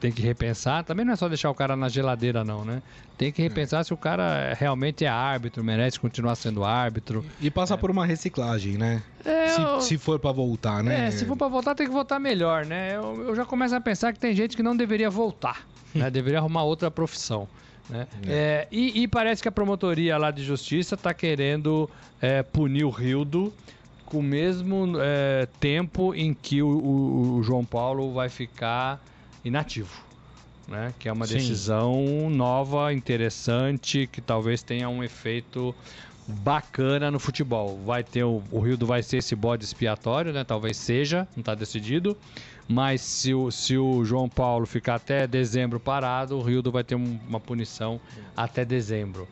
tem 0.02 0.12
que 0.12 0.22
repensar. 0.22 0.84
Também 0.84 1.06
não 1.06 1.14
é 1.14 1.16
só 1.16 1.30
deixar 1.30 1.52
o 1.52 1.54
cara 1.54 1.76
na 1.76 1.88
geladeira, 1.88 2.44
não, 2.44 2.66
né? 2.66 2.82
Tem 3.18 3.32
que 3.32 3.40
repensar 3.40 3.82
é. 3.82 3.84
se 3.84 3.94
o 3.94 3.98
cara 3.98 4.52
realmente 4.56 5.06
é 5.06 5.08
árbitro, 5.08 5.64
merece 5.64 6.00
continuar 6.00 6.36
sendo 6.36 6.64
árbitro. 6.64 7.24
E 7.40 7.52
passar 7.52 7.76
é. 7.76 7.78
por 7.78 7.92
uma 7.92 8.04
reciclagem, 8.04 8.78
né? 8.78 9.04
É, 9.24 9.50
se, 9.50 9.62
eu... 9.62 9.82
se, 9.82 9.98
for 10.00 10.20
para 10.20 10.32
voltar, 10.32 10.84
né? 10.84 11.08
É, 11.08 11.12
se 11.12 11.24
for 11.24 11.38
para 11.38 11.48
voltar, 11.48 11.76
tem 11.76 11.86
que 11.86 11.94
voltar 11.94 12.20
melhor, 12.20 12.66
né? 12.66 12.96
Eu, 12.96 13.28
eu, 13.28 13.36
já 13.36 13.46
começo 13.46 13.76
a 13.76 13.80
pensar 13.80 14.12
que 14.12 14.20
tem 14.20 14.34
gente 14.34 14.58
que 14.58 14.64
não 14.64 14.76
deveria 14.76 15.10
voltar, 15.10 15.68
né? 15.94 16.10
deveria 16.10 16.40
arrumar 16.40 16.64
outra 16.64 16.90
profissão. 16.90 17.48
Né? 17.88 18.08
É. 18.26 18.34
é. 18.34 18.68
E, 18.72 19.04
e, 19.04 19.08
parece 19.08 19.42
que 19.44 19.48
a 19.48 19.52
promotoria 19.52 20.18
lá 20.18 20.32
de 20.32 20.44
justiça 20.44 20.96
está 20.96 21.14
querendo 21.14 21.88
é, 22.20 22.42
punir 22.42 22.86
o 22.86 22.90
Rildo 22.90 23.54
com 24.06 24.18
o 24.18 24.24
mesmo 24.24 24.94
é, 25.00 25.48
tempo 25.60 26.16
em 26.16 26.34
que 26.34 26.62
o, 26.62 26.68
o, 26.68 27.36
o 27.38 27.44
João 27.44 27.64
Paulo 27.64 28.12
vai 28.14 28.30
ficar 28.30 29.00
inativo. 29.44 30.04
Né? 30.68 30.94
Que 30.98 31.10
é 31.10 31.12
uma 31.12 31.28
Sim. 31.28 31.36
decisão 31.36 32.30
nova, 32.30 32.94
interessante, 32.94 34.08
que 34.08 34.22
talvez 34.22 34.64
tenha 34.64 34.88
um 34.88 35.04
efeito 35.04 35.76
bacana 36.28 37.12
no 37.12 37.20
futebol. 37.20 37.80
Vai 37.86 38.04
ter 38.04 38.24
o, 38.24 38.42
o 38.52 38.60
Rildo 38.60 38.86
vai 38.86 39.04
ser 39.04 39.18
esse 39.18 39.36
bode 39.36 39.66
expiatório, 39.66 40.32
né? 40.32 40.44
Talvez 40.44 40.78
seja, 40.78 41.28
não 41.36 41.42
está 41.42 41.56
decidido. 41.56 42.18
Mas 42.68 43.02
se 43.02 43.34
o, 43.34 43.52
se 43.52 43.78
o 43.78 44.06
João 44.06 44.30
Paulo 44.30 44.66
ficar 44.66 44.96
até 44.96 45.28
dezembro 45.28 45.78
parado, 45.78 46.38
o 46.38 46.42
Rildo 46.42 46.72
vai 46.72 46.86
ter 46.86 46.96
um, 46.96 47.20
uma 47.28 47.40
punição 47.40 48.00
até 48.36 48.64
dezembro. 48.64 49.28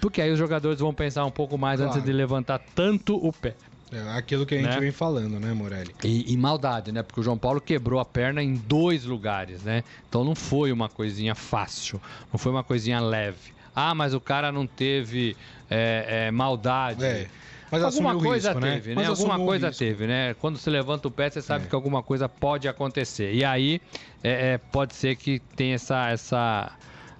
Porque 0.00 0.22
aí 0.22 0.30
os 0.30 0.38
jogadores 0.38 0.80
vão 0.80 0.94
pensar 0.94 1.26
um 1.26 1.30
pouco 1.30 1.58
mais 1.58 1.80
claro. 1.80 1.92
antes 1.92 2.04
de 2.04 2.12
levantar 2.12 2.58
tanto 2.74 3.14
o 3.16 3.30
pé. 3.30 3.54
É 3.92 4.16
aquilo 4.16 4.46
que 4.46 4.54
a 4.54 4.58
gente 4.58 4.70
né? 4.70 4.80
vem 4.80 4.90
falando, 4.90 5.38
né, 5.38 5.52
Morelli? 5.52 5.94
E, 6.02 6.32
e, 6.32 6.36
maldade, 6.36 6.90
né? 6.90 7.02
Porque 7.02 7.20
o 7.20 7.22
João 7.22 7.36
Paulo 7.36 7.60
quebrou 7.60 8.00
a 8.00 8.04
perna 8.04 8.42
em 8.42 8.54
dois 8.54 9.04
lugares, 9.04 9.62
né? 9.62 9.84
Então 10.08 10.24
não 10.24 10.34
foi 10.34 10.72
uma 10.72 10.88
coisinha 10.88 11.34
fácil, 11.34 12.00
não 12.32 12.38
foi 12.38 12.50
uma 12.50 12.64
coisinha 12.64 13.00
leve. 13.00 13.52
Ah, 13.76 13.94
mas 13.94 14.14
o 14.14 14.20
cara 14.20 14.50
não 14.50 14.66
teve 14.66 15.36
é, 15.68 16.26
é, 16.26 16.30
maldade. 16.30 17.04
É. 17.04 17.28
Mas 17.70 17.82
alguma 17.82 18.14
coisa 18.18 18.48
risco, 18.48 18.60
né? 18.60 18.72
teve, 18.74 18.94
né? 18.94 19.02
né? 19.02 19.08
Alguma 19.08 19.38
coisa 19.38 19.70
teve, 19.70 20.06
né? 20.06 20.34
Quando 20.34 20.58
você 20.58 20.70
levanta 20.70 21.08
o 21.08 21.10
pé, 21.10 21.30
você 21.30 21.40
sabe 21.40 21.64
é. 21.64 21.68
que 21.68 21.74
alguma 21.74 22.02
coisa 22.02 22.28
pode 22.28 22.68
acontecer. 22.68 23.34
E 23.34 23.44
aí 23.44 23.80
é, 24.22 24.52
é 24.52 24.58
pode 24.58 24.94
ser 24.94 25.16
que 25.16 25.38
tenha 25.54 25.74
essa, 25.74 26.10
essa, 26.10 26.72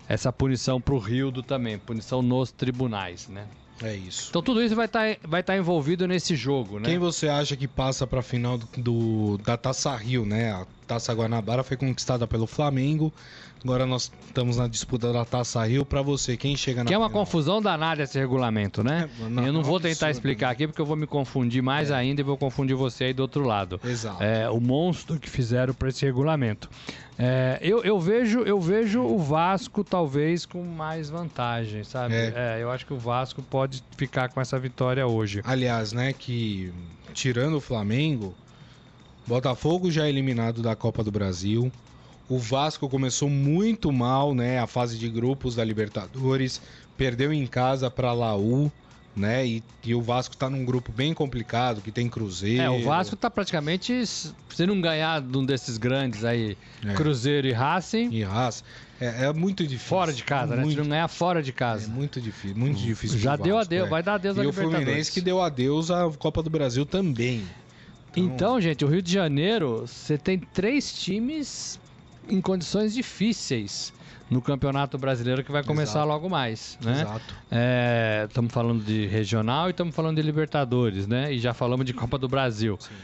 essa 0.08 0.32
punição 0.32 0.80
para 0.80 0.94
o 0.94 0.98
Rildo 0.98 1.42
também, 1.42 1.78
punição 1.78 2.20
nos 2.20 2.50
tribunais, 2.50 3.28
né? 3.28 3.46
É 3.83 3.95
isso. 3.95 4.28
Então 4.30 4.43
tudo 4.43 4.62
isso 4.62 4.74
vai 4.76 4.87
estar 4.87 5.14
tá, 5.14 5.20
vai 5.24 5.43
tá 5.43 5.57
envolvido 5.57 6.07
nesse 6.07 6.37
jogo, 6.37 6.78
né? 6.78 6.89
Quem 6.89 6.99
você 6.99 7.28
acha 7.28 7.57
que 7.57 7.66
passa 7.66 8.07
para 8.07 8.20
a 8.20 8.22
final 8.22 8.57
do, 8.57 8.68
do, 8.76 9.39
da 9.39 9.57
Taça 9.57 9.95
Rio, 9.97 10.24
né? 10.24 10.53
A 10.53 10.66
Taça 10.87 11.12
Guanabara 11.12 11.62
foi 11.62 11.76
conquistada 11.76 12.26
pelo 12.26 12.47
Flamengo. 12.47 13.12
Agora 13.64 13.86
nós 13.86 14.10
estamos 14.26 14.56
na 14.56 14.66
disputa 14.66 15.12
da 15.12 15.24
Taça 15.24 15.64
Rio 15.64 15.84
para 15.84 16.02
você. 16.02 16.36
Quem 16.36 16.56
chega 16.56 16.82
na 16.82 16.88
Que 16.88 16.94
é 16.94 16.98
uma 16.98 17.08
final? 17.08 17.24
confusão 17.24 17.62
danada 17.62 18.02
esse 18.02 18.18
regulamento, 18.18 18.82
né? 18.82 19.08
É, 19.20 19.28
não, 19.28 19.46
eu 19.46 19.52
não 19.52 19.62
vou 19.62 19.78
tentar 19.78 20.06
absurdo, 20.06 20.10
explicar 20.10 20.46
né? 20.48 20.52
aqui 20.52 20.66
porque 20.66 20.80
eu 20.80 20.86
vou 20.86 20.96
me 20.96 21.06
confundir 21.06 21.62
mais 21.62 21.90
é. 21.90 21.94
ainda 21.94 22.20
e 22.20 22.24
vou 22.24 22.36
confundir 22.36 22.74
você 22.74 23.04
aí 23.04 23.12
do 23.12 23.20
outro 23.20 23.46
lado. 23.46 23.80
Exato. 23.84 24.22
É, 24.22 24.50
o 24.50 24.60
monstro 24.60 25.18
que 25.18 25.30
fizeram 25.30 25.72
para 25.72 25.88
esse 25.88 26.04
regulamento. 26.04 26.68
É, 27.18 27.58
eu, 27.60 27.84
eu, 27.84 28.00
vejo, 28.00 28.40
eu 28.40 28.60
vejo 28.60 29.00
o 29.02 29.18
Vasco 29.18 29.84
talvez 29.84 30.44
com 30.44 30.62
mais 30.64 31.08
vantagem, 31.08 31.84
sabe? 31.84 32.14
É. 32.14 32.32
é. 32.34 32.62
eu 32.62 32.70
acho 32.70 32.84
que 32.84 32.92
o 32.92 32.98
Vasco 32.98 33.42
pode 33.42 33.82
ficar 33.96 34.28
com 34.30 34.40
essa 34.40 34.58
vitória 34.58 35.06
hoje. 35.06 35.40
Aliás, 35.44 35.92
né, 35.92 36.12
que 36.12 36.72
tirando 37.12 37.58
o 37.58 37.60
Flamengo, 37.60 38.34
Botafogo 39.26 39.90
já 39.90 40.06
é 40.06 40.08
eliminado 40.08 40.62
da 40.62 40.74
Copa 40.74 41.04
do 41.04 41.12
Brasil. 41.12 41.70
O 42.33 42.39
Vasco 42.39 42.89
começou 42.89 43.28
muito 43.28 43.93
mal, 43.93 44.35
né? 44.35 44.59
A 44.59 44.66
fase 44.66 44.97
de 44.97 45.07
grupos 45.07 45.55
da 45.55 45.62
Libertadores, 45.62 46.62
perdeu 46.97 47.30
em 47.30 47.47
casa 47.47 47.91
para 47.91 48.11
Laú, 48.14 48.72
né? 49.14 49.47
E, 49.47 49.62
e, 49.85 49.95
o 49.95 50.01
Vasco 50.01 50.35
tá 50.35 50.49
num 50.49 50.64
grupo 50.64 50.91
bem 50.91 51.12
complicado, 51.12 51.83
que 51.83 51.93
tem 51.93 52.09
Cruzeiro. 52.09 52.62
É, 52.62 52.70
o 52.70 52.83
Vasco 52.85 53.16
tá 53.16 53.28
praticamente, 53.28 54.07
se 54.07 54.33
não 54.66 54.80
ganhar 54.80 55.20
de 55.20 55.37
um 55.37 55.45
desses 55.45 55.76
grandes 55.76 56.24
aí, 56.24 56.57
é. 56.83 56.95
Cruzeiro 56.95 57.47
e 57.49 57.53
Racing. 57.53 58.09
E 58.11 58.24
Racing. 58.24 58.64
É, 58.99 59.26
é, 59.26 59.33
muito 59.35 59.62
difícil. 59.64 59.89
Fora 59.89 60.11
de 60.11 60.24
casa, 60.24 60.57
muito, 60.57 60.68
né? 60.68 60.72
Se 60.72 60.78
não 60.78 60.89
ganhar 60.89 61.09
fora 61.09 61.43
de 61.43 61.53
casa. 61.53 61.85
É 61.85 61.89
muito 61.89 62.18
difícil, 62.18 62.57
muito 62.57 62.78
difícil. 62.78 63.18
Já 63.18 63.37
deu 63.37 63.59
adeus, 63.59 63.89
é. 63.89 63.91
vai 63.91 64.03
dar 64.03 64.14
adeus 64.14 64.39
e 64.39 64.47
o 64.47 64.53
Fluminense 64.55 65.12
que 65.12 65.20
deu 65.20 65.43
adeus 65.43 65.91
à 65.91 66.11
Copa 66.18 66.43
do 66.43 66.49
Brasil 66.49 66.87
também. 66.87 67.45
Então... 68.16 68.24
então, 68.24 68.61
gente, 68.61 68.87
o 68.87 68.89
Rio 68.89 69.03
de 69.03 69.12
Janeiro, 69.12 69.85
você 69.87 70.16
tem 70.16 70.39
três 70.39 70.95
times 70.95 71.78
em 72.28 72.40
condições 72.40 72.94
difíceis 72.94 73.92
no 74.30 74.40
Campeonato 74.40 74.96
Brasileiro 74.96 75.44
que 75.44 75.52
vai 75.52 75.62
começar 75.62 76.00
Exato. 76.00 76.08
logo 76.08 76.28
mais, 76.28 76.78
né? 76.82 77.02
Exato. 77.02 77.34
Estamos 78.28 78.50
é, 78.50 78.54
falando 78.54 78.84
de 78.84 79.06
regional 79.06 79.68
e 79.68 79.70
estamos 79.72 79.94
falando 79.94 80.16
de 80.16 80.22
Libertadores, 80.22 81.06
né? 81.06 81.32
E 81.32 81.38
já 81.38 81.52
falamos 81.52 81.84
de 81.84 81.92
Copa 81.92 82.16
do 82.16 82.28
Brasil. 82.28 82.78
Sim. 82.80 82.94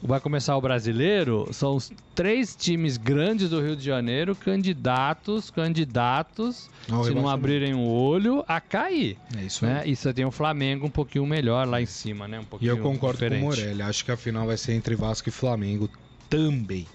Vai 0.00 0.20
começar 0.20 0.56
o 0.56 0.60
brasileiro, 0.60 1.48
são 1.52 1.74
os 1.74 1.90
três 2.14 2.54
times 2.54 2.96
grandes 2.96 3.50
do 3.50 3.60
Rio 3.60 3.74
de 3.74 3.84
Janeiro, 3.84 4.34
candidatos, 4.36 5.50
candidatos, 5.50 6.70
não, 6.88 7.02
se 7.02 7.10
não 7.10 7.28
abrirem 7.28 7.74
o 7.74 7.84
olho, 7.84 8.44
a 8.46 8.60
cair. 8.60 9.18
É 9.36 9.42
isso 9.42 9.66
né? 9.66 9.82
E 9.84 9.96
você 9.96 10.14
tem 10.14 10.24
o 10.24 10.30
Flamengo 10.30 10.86
um 10.86 10.90
pouquinho 10.90 11.26
melhor 11.26 11.66
lá 11.66 11.82
em 11.82 11.86
cima, 11.86 12.28
né? 12.28 12.38
Um 12.38 12.44
pouquinho 12.44 12.68
e 12.68 12.78
eu 12.78 12.80
concordo 12.80 13.18
diferente. 13.18 13.40
com 13.40 13.46
o 13.46 13.48
Morelli, 13.48 13.82
acho 13.82 14.04
que 14.04 14.12
a 14.12 14.16
final 14.16 14.46
vai 14.46 14.56
ser 14.56 14.74
entre 14.74 14.94
Vasco 14.94 15.28
e 15.28 15.32
Flamengo 15.32 15.90
também. 16.30 16.86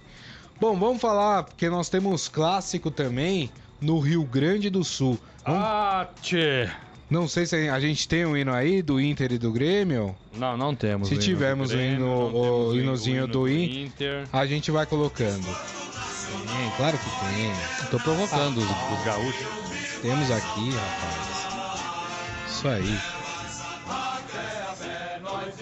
Bom, 0.60 0.78
vamos 0.78 1.02
falar, 1.02 1.44
porque 1.44 1.70
nós 1.70 1.90
temos 1.90 2.28
clássico 2.28 2.90
também 2.90 3.52
no 3.82 4.00
Rio 4.00 4.24
Grande 4.24 4.70
do 4.70 4.84
Sul. 4.84 5.20
Vamos... 5.46 5.62
Ah, 5.62 6.10
tchê. 6.22 6.70
Não 7.10 7.28
sei 7.28 7.46
se 7.46 7.70
a 7.70 7.80
gente 7.80 8.08
tem 8.08 8.26
um 8.26 8.36
hino 8.36 8.52
aí 8.52 8.82
do 8.82 9.00
Inter 9.00 9.34
e 9.34 9.38
do 9.38 9.52
Grêmio. 9.52 10.16
Não, 10.36 10.58
não 10.58 10.74
temos. 10.74 11.10
Se 11.10 11.18
tivermos 11.18 11.72
o, 11.72 11.80
hino, 11.80 12.34
o 12.34 12.76
hinozinho 12.76 13.28
do, 13.28 13.42
do 13.42 13.50
Inter, 13.50 14.28
a 14.32 14.46
gente 14.48 14.72
vai 14.72 14.86
colocando. 14.86 15.46
Tem, 15.46 16.72
claro 16.78 16.98
que 16.98 17.04
tem. 17.04 17.90
Tô 17.92 18.00
provocando 18.00 18.62
ah, 18.62 18.94
os, 18.94 19.00
os 19.00 19.06
gaúchos. 19.06 19.46
Temos 20.02 20.32
aqui, 20.32 20.70
rapaz. 20.72 22.48
Isso 22.48 22.68
aí. 22.68 23.13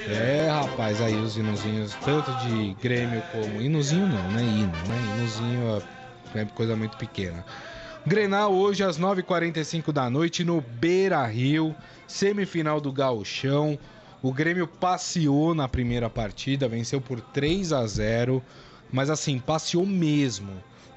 É, 0.07 0.49
rapaz, 0.49 1.01
aí 1.01 1.15
os 1.15 1.37
hinozinhos, 1.37 1.95
tanto 2.03 2.31
de 2.45 2.75
Grêmio 2.81 3.21
como. 3.31 3.61
Hinozinho 3.61 4.07
não, 4.07 4.31
né? 4.31 4.41
Hino, 4.41 4.71
né? 4.71 5.15
Hinozinho 5.15 5.83
é 6.35 6.45
coisa 6.45 6.75
muito 6.75 6.97
pequena. 6.97 7.45
Grenal 8.05 8.53
hoje 8.53 8.83
às 8.83 8.99
9h45 8.99 9.91
da 9.91 10.09
noite 10.09 10.43
no 10.43 10.61
Beira 10.61 11.23
Rio, 11.25 11.75
semifinal 12.07 12.81
do 12.81 12.91
Gauchão. 12.91 13.77
O 14.23 14.31
Grêmio 14.31 14.67
passeou 14.67 15.53
na 15.53 15.67
primeira 15.67 16.09
partida, 16.09 16.67
venceu 16.67 16.99
por 17.01 17.19
3 17.21 17.73
a 17.73 17.85
0 17.85 18.43
mas 18.91 19.09
assim, 19.09 19.39
passeou 19.39 19.85
mesmo. 19.85 20.51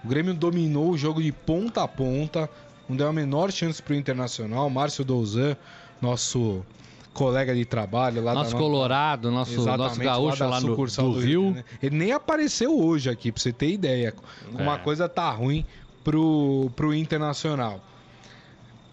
O 0.04 0.08
Grêmio 0.08 0.34
dominou 0.34 0.90
o 0.90 0.98
jogo 0.98 1.22
de 1.22 1.30
ponta 1.30 1.82
a 1.82 1.88
ponta, 1.88 2.50
não 2.88 2.96
deu 2.96 3.08
a 3.08 3.12
menor 3.12 3.52
chance 3.52 3.80
para 3.80 3.94
o 3.94 3.96
Internacional. 3.96 4.68
Márcio 4.68 5.04
Douzan, 5.04 5.56
nosso 6.02 6.64
colega 7.14 7.54
de 7.54 7.64
trabalho 7.64 8.22
lá 8.22 8.34
nosso 8.34 8.52
da 8.52 8.58
Colorado, 8.58 9.30
nosso, 9.30 9.64
nosso 9.64 10.00
gaúcho 10.00 10.42
lá, 10.44 10.50
lá 10.50 10.60
no 10.60 10.76
do, 10.76 10.86
do 10.86 11.20
Rio. 11.20 11.52
Né? 11.52 11.64
Ele 11.82 11.96
nem 11.96 12.12
apareceu 12.12 12.78
hoje 12.78 13.08
aqui, 13.08 13.32
pra 13.32 13.40
você 13.40 13.52
ter 13.52 13.70
ideia. 13.70 14.12
Como 14.12 14.60
é. 14.60 14.62
uma 14.62 14.78
coisa 14.78 15.08
tá 15.08 15.30
ruim 15.30 15.64
pro, 16.02 16.70
pro 16.76 16.92
Internacional. 16.92 17.80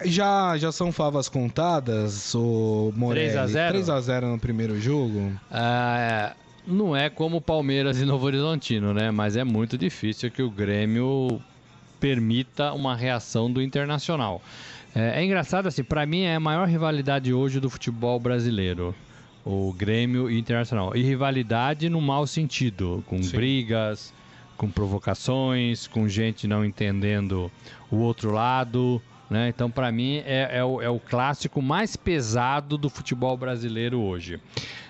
Já, 0.05 0.57
já 0.57 0.71
são 0.71 0.91
favas 0.91 1.27
contadas, 1.27 2.33
o 2.33 2.91
Morelli? 2.95 3.35
3x0? 3.35 3.83
3x0 3.83 4.21
no 4.31 4.39
primeiro 4.39 4.79
jogo? 4.79 5.31
Ah, 5.51 6.33
não 6.65 6.95
é 6.95 7.09
como 7.09 7.41
Palmeiras 7.41 7.99
e 7.99 8.05
Novo 8.05 8.25
Horizontino, 8.25 8.93
né? 8.93 9.11
Mas 9.11 9.35
é 9.35 9.43
muito 9.43 9.77
difícil 9.77 10.31
que 10.31 10.41
o 10.41 10.49
Grêmio 10.49 11.41
permita 11.99 12.73
uma 12.73 12.95
reação 12.95 13.51
do 13.51 13.61
Internacional. 13.61 14.41
É, 14.93 15.21
é 15.21 15.25
engraçado 15.25 15.67
assim, 15.67 15.83
para 15.83 16.05
mim 16.05 16.21
é 16.21 16.35
a 16.35 16.39
maior 16.39 16.67
rivalidade 16.67 17.33
hoje 17.33 17.59
do 17.59 17.69
futebol 17.69 18.19
brasileiro. 18.19 18.93
O 19.43 19.73
Grêmio 19.73 20.29
e 20.29 20.37
Internacional. 20.37 20.95
E 20.95 21.01
rivalidade 21.01 21.89
no 21.89 21.99
mau 21.99 22.27
sentido, 22.27 23.03
com 23.07 23.23
Sim. 23.23 23.35
brigas, 23.35 24.13
com 24.55 24.69
provocações, 24.69 25.87
com 25.87 26.07
gente 26.07 26.47
não 26.47 26.63
entendendo 26.63 27.51
o 27.89 27.97
outro 27.97 28.31
lado. 28.31 29.01
Né? 29.29 29.49
Então, 29.49 29.71
para 29.71 29.91
mim, 29.91 30.21
é, 30.25 30.57
é, 30.57 30.63
o, 30.63 30.81
é, 30.81 30.89
o, 30.89 30.99
clássico 30.99 31.61
mais 31.61 31.95
pesado 31.95 32.77
do 32.77 32.89
futebol 32.89 33.35
brasileiro 33.35 33.99
hoje. 33.99 34.39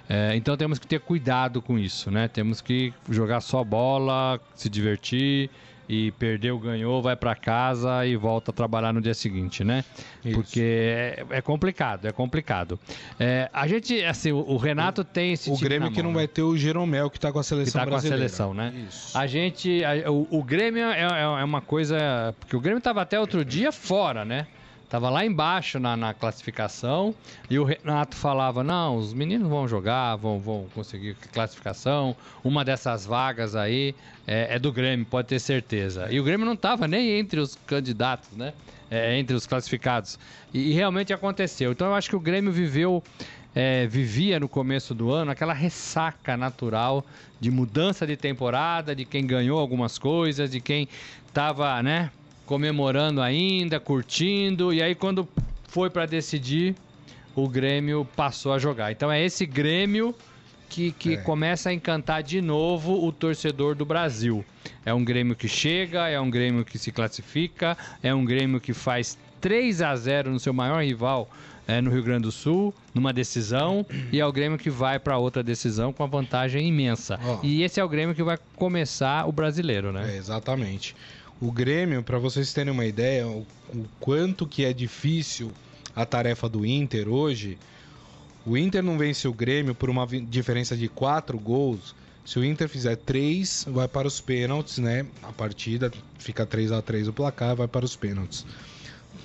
É, 0.10 0.36
então, 0.36 0.58
temos 0.58 0.80
que 0.80 0.88
ter 0.88 1.00
cuidado 1.00 1.62
com 1.62 1.80
isso. 1.80 2.12
Né? 2.12 2.28
Temos 2.28 2.60
que 2.60 2.92
jogar 3.10 3.40
só 3.40 3.64
bola, 3.64 4.42
se 4.56 4.68
divertir 4.68 5.50
e 5.92 6.10
perdeu, 6.12 6.58
ganhou, 6.58 7.02
vai 7.02 7.18
para 7.18 7.36
casa 7.36 8.06
e 8.06 8.16
volta 8.16 8.52
a 8.52 8.54
trabalhar 8.54 8.94
no 8.94 9.02
dia 9.02 9.14
seguinte, 9.14 9.62
né? 9.62 9.84
Isso. 10.24 10.34
Porque 10.34 10.62
é, 10.62 11.26
é, 11.32 11.42
complicado, 11.42 12.08
é 12.08 12.14
complicado. 12.14 12.80
É, 13.20 13.50
a 13.52 13.68
gente, 13.68 14.02
assim, 14.06 14.32
o, 14.32 14.38
o 14.38 14.56
Renato 14.56 15.04
tem 15.04 15.34
esse 15.34 15.52
O 15.52 15.58
Grêmio 15.58 15.92
que 15.92 16.02
não 16.02 16.12
né? 16.12 16.16
vai 16.16 16.28
ter 16.30 16.44
o 16.44 16.56
Jeromel 16.56 17.10
que 17.10 17.20
tá 17.20 17.30
com 17.30 17.40
a 17.40 17.44
seleção 17.44 17.82
que 17.82 17.86
tá 17.86 17.86
brasileira. 17.86 18.18
com 18.18 18.26
a 18.26 18.30
seleção, 18.30 18.54
né? 18.54 18.74
Isso. 18.88 19.18
A 19.18 19.28
gente, 19.28 19.84
a, 19.84 20.10
o, 20.10 20.28
o, 20.32 20.42
Grêmio 20.42 20.82
é, 20.82 21.02
é, 21.02 21.24
é 21.24 21.44
uma 21.44 21.60
coisa, 21.60 22.34
porque 22.40 22.56
o 22.56 22.62
Grêmio 22.62 22.80
tava 22.80 23.02
até 23.02 23.20
outro 23.20 23.44
dia 23.44 23.74
fora, 23.74 24.24
né? 24.24 24.48
Tava 24.92 25.10
lá 25.10 25.26
embaixo 25.26 25.80
na, 25.80 25.96
na, 25.96 26.14
classificação 26.14 27.16
e 27.50 27.58
o 27.58 27.64
Renato 27.64 28.14
falava: 28.14 28.62
não, 28.62 28.98
os 28.98 29.14
meninos 29.14 29.48
vão 29.48 29.66
jogar, 29.66 30.18
vão, 30.18 30.38
vão 30.38 30.68
conseguir 30.76 31.16
classificação. 31.32 32.14
Uma 32.44 32.66
dessas 32.66 33.06
vagas 33.06 33.56
aí 33.56 33.96
é, 34.28 34.54
é, 34.54 34.60
do 34.60 34.70
Grêmio, 34.70 35.06
pode 35.06 35.30
ter 35.30 35.40
certeza. 35.40 36.12
E 36.12 36.20
o 36.20 36.24
Grêmio 36.26 36.46
não 36.46 36.56
estava 36.56 36.90
nem 36.90 37.10
entre 37.18 37.40
os 37.40 37.58
candidatos, 37.66 38.32
né? 38.36 38.52
É, 38.90 39.18
entre 39.18 39.34
os 39.34 39.48
classificados. 39.48 40.20
E, 40.54 40.72
e, 40.72 40.74
realmente 40.74 41.14
aconteceu. 41.14 41.72
Então 41.72 41.88
eu 41.88 41.96
acho 41.96 42.10
que 42.10 42.16
o 42.18 42.20
Grêmio 42.20 42.52
viveu. 42.52 43.02
É, 43.54 43.86
vivia 43.86 44.40
no 44.40 44.48
começo 44.48 44.96
do 44.96 45.12
ano 45.12 45.30
aquela 45.30 45.52
ressaca 45.52 46.38
natural 46.38 47.06
de 47.38 47.52
mudança 47.52 48.08
de 48.08 48.16
temporada, 48.16 48.96
de 48.96 49.04
quem 49.04 49.28
ganhou 49.28 49.60
algumas 49.60 49.98
coisas, 49.98 50.52
de 50.52 50.62
quem 50.62 50.88
estava, 51.28 51.84
né, 51.84 52.10
comemorando 52.52 53.22
ainda, 53.22 53.80
curtindo, 53.80 54.74
e 54.74 54.84
aí 54.84 54.94
quando 54.94 55.26
foi 55.70 55.90
para 55.90 56.06
decidir, 56.06 56.76
o 57.34 57.48
Grêmio 57.48 58.06
passou 58.14 58.52
a 58.52 58.60
jogar. 58.60 58.92
Então 58.92 59.10
é 59.10 59.24
esse 59.24 59.46
Grêmio 59.46 60.14
que, 60.68 60.92
que 60.92 61.14
é. 61.14 61.18
começa 61.18 61.70
a 61.70 61.74
encantar 61.74 62.22
de 62.22 62.42
novo 62.42 63.08
o 63.08 63.10
torcedor 63.10 63.74
do 63.74 63.86
Brasil. 63.86 64.44
É 64.86 64.94
um 64.94 65.02
Grêmio 65.02 65.34
que 65.34 65.48
chega, 65.48 66.10
é 66.10 66.20
um 66.20 66.30
Grêmio 66.30 66.66
que 66.66 66.78
se 66.78 66.92
classifica, 66.92 67.78
é 68.04 68.14
um 68.14 68.26
Grêmio 68.26 68.60
que 68.60 68.74
faz 68.74 69.18
3 69.40 69.82
a 69.82 69.96
0 69.96 70.32
no 70.32 70.40
seu 70.40 70.52
maior 70.52 70.84
rival 70.84 71.30
é, 71.66 71.80
no 71.80 71.90
Rio 71.90 72.04
Grande 72.04 72.24
do 72.24 72.34
Sul, 72.34 72.74
numa 72.94 73.14
decisão, 73.14 73.86
e 74.12 74.20
é 74.20 74.26
o 74.26 74.32
Grêmio 74.34 74.58
que 74.58 74.70
vai 74.70 75.00
para 75.00 75.18
outra 75.18 75.42
decisão 75.42 75.94
com 75.94 76.04
a 76.04 76.08
vantagem 76.08 76.68
imensa. 76.68 77.18
Oh. 77.26 77.40
E 77.42 77.64
esse 77.64 77.80
é 77.80 77.84
o 77.84 77.88
Grêmio 77.88 78.14
que 78.14 78.24
vai 78.24 78.38
começar 78.58 79.26
o 79.26 79.32
brasileiro, 79.32 79.94
né? 79.94 80.16
É, 80.16 80.18
exatamente. 80.18 80.94
O 81.42 81.52
Grêmio, 81.52 82.04
para 82.04 82.20
vocês 82.20 82.54
terem 82.54 82.72
uma 82.72 82.86
ideia, 82.86 83.28
o, 83.28 83.40
o, 83.74 83.86
quanto 84.00 84.46
que 84.46 84.64
é 84.64 84.72
difícil 84.72 85.52
a 85.96 86.06
tarefa 86.06 86.48
do 86.48 86.64
Inter 86.64 87.10
hoje, 87.10 87.58
o 88.46 88.56
Inter 88.56 88.84
não 88.84 88.96
vence 88.96 89.28
o 89.28 89.34
Grêmio 89.34 89.74
por 89.74 89.90
uma 89.90 90.06
diferença 90.06 90.78
de 90.78 90.88
4 90.88 91.40
gols. 91.40 91.96
Se 92.24 92.38
o 92.38 92.46
Inter 92.46 92.70
fizer 92.70 92.96
3, 92.96 93.66
vai 93.70 93.88
para 93.88 94.08
os 94.08 94.22
pênaltis, 94.22 94.78
né? 94.78 95.04
A 95.24 95.34
partida 95.34 95.92
fica 96.20 96.46
3 96.46 96.72
a 96.72 96.80
3 96.80 97.08
o 97.08 97.14
placar, 97.14 97.56
vai 97.56 97.68
para 97.68 97.86
os 97.86 97.96
pênaltis. 97.96 98.46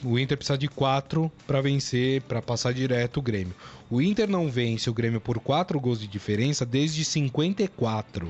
O 0.03 0.19
Inter 0.19 0.39
precisa 0.39 0.57
de 0.57 0.69
4 0.69 1.31
para 1.47 1.61
vencer, 1.61 2.23
para 2.23 2.41
passar 2.41 2.73
direto 2.73 3.19
o 3.19 3.23
Grêmio. 3.23 3.55
O 3.91 4.01
Inter 4.01 4.27
não 4.27 4.49
vence 4.49 4.89
o 4.89 4.95
Grêmio 4.95 5.21
por 5.21 5.39
4 5.39 5.79
gols 5.79 6.01
de 6.01 6.07
diferença 6.07 6.65
desde 6.65 7.05
54. 7.05 8.27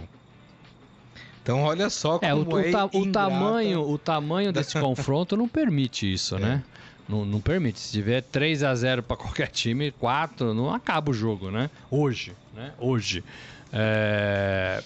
Então 1.46 1.62
olha 1.62 1.88
só 1.88 2.18
é, 2.20 2.30
como 2.30 2.58
é, 2.58 2.68
o, 2.68 2.72
ta 2.72 2.86
o 2.86 3.12
tamanho, 3.12 3.80
o 3.88 3.96
tamanho 3.96 4.52
desse 4.52 4.74
confronto 4.82 5.36
não 5.36 5.46
permite 5.46 6.12
isso, 6.12 6.34
é. 6.34 6.40
né? 6.40 6.64
Não, 7.08 7.24
não, 7.24 7.40
permite. 7.40 7.78
Se 7.78 7.92
tiver 7.92 8.20
3 8.20 8.64
a 8.64 8.74
0 8.74 9.00
para 9.04 9.16
qualquer 9.16 9.46
time, 9.46 9.92
4, 9.92 10.52
não 10.52 10.74
acaba 10.74 11.12
o 11.12 11.14
jogo, 11.14 11.52
né? 11.52 11.70
Hoje, 11.88 12.32
né? 12.52 12.72
Hoje. 12.80 13.22
É... 13.72 14.82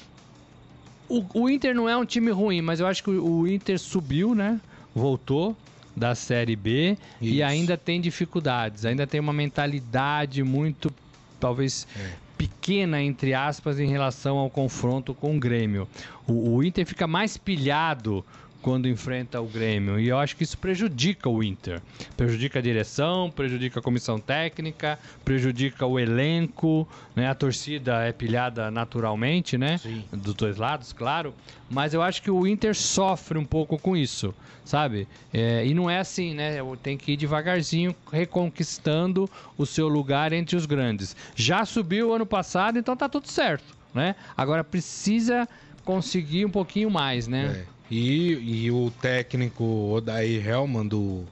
O, 1.09 1.25
o, 1.33 1.49
Inter 1.49 1.75
não 1.75 1.89
é 1.89 1.97
um 1.97 2.05
time 2.05 2.31
ruim, 2.31 2.61
mas 2.61 2.79
eu 2.79 2.87
acho 2.87 3.03
que 3.03 3.09
o, 3.09 3.39
o 3.39 3.49
Inter 3.49 3.79
subiu, 3.79 4.35
né? 4.35 4.61
Voltou 4.95 5.57
da 5.97 6.15
Série 6.15 6.57
B 6.57 6.99
Isso. 7.23 7.33
e 7.37 7.43
ainda 7.43 7.75
tem 7.79 8.03
dificuldades, 8.03 8.85
ainda 8.85 9.07
tem 9.07 9.19
uma 9.19 9.33
mentalidade 9.33 10.43
muito, 10.43 10.93
talvez, 11.41 11.89
é 11.97 12.30
pequena, 12.41 13.03
entre 13.03 13.35
aspas, 13.35 13.79
em 13.79 13.87
relação 13.87 14.39
ao 14.39 14.49
confronto 14.49 15.13
com 15.13 15.37
o 15.37 15.39
Grêmio. 15.39 15.87
O, 16.27 16.55
o 16.55 16.65
Inter 16.65 16.87
fica 16.87 17.07
mais 17.07 17.37
pilhado 17.37 18.25
quando 18.63 18.89
enfrenta 18.89 19.41
o 19.41 19.47
Grêmio. 19.47 19.99
E 19.99 20.09
eu 20.09 20.19
acho 20.19 20.37
que 20.37 20.45
isso 20.45 20.59
prejudica 20.59 21.29
o 21.29 21.43
Inter. 21.43 21.81
Prejudica 22.17 22.59
a 22.59 22.63
direção, 22.63 23.31
prejudica 23.31 23.81
a 23.81 23.83
comissão 23.83 24.19
técnica, 24.19 24.99
prejudica 25.25 25.87
o 25.87 25.99
elenco, 25.99 26.87
né? 27.15 27.29
A 27.29 27.35
torcida 27.35 28.03
é 28.03 28.13
pilhada 28.13 28.71
naturalmente, 28.71 29.57
né? 29.57 29.79
Sim. 29.79 30.05
Dos 30.13 30.35
dois 30.35 30.57
lados, 30.57 30.93
claro. 30.93 31.35
Mas 31.69 31.95
eu 31.95 32.03
acho 32.03 32.23
que 32.23 32.31
o 32.31 32.47
Inter 32.47 32.75
sofre 32.75 33.39
um 33.39 33.45
pouco 33.45 33.79
com 33.79 33.97
isso, 33.97 34.35
sabe? 34.65 35.07
É, 35.33 35.65
e 35.65 35.73
não 35.73 35.89
é 35.89 35.99
assim, 35.99 36.35
né? 36.35 36.57
Tem 36.83 36.97
que 36.99 37.13
ir 37.13 37.17
devagarzinho 37.17 37.95
reconquistando 38.13 39.31
o 39.57 39.65
seu 39.65 39.89
lugar 39.89 40.33
entre 40.33 40.57
os 40.57 40.67
grandes. 40.67 41.17
Já 41.35 41.65
subiu 41.65 42.13
ano 42.13 42.27
passado, 42.27 42.79
então 42.79 42.97
tá 42.97 43.09
tudo 43.09 43.29
certo, 43.29 43.77
né? 43.95 44.17
Agora 44.37 44.65
precisa 44.65 45.49
conseguir 45.85 46.45
um 46.45 46.51
pouquinho 46.51 46.91
mais, 46.91 47.27
né? 47.27 47.65
É. 47.67 47.80
E, 47.91 48.65
e 48.65 48.71
o 48.71 48.91
técnico 49.03 49.65
Odair 49.93 50.47
Helman 50.47 50.87
do, 50.87 51.25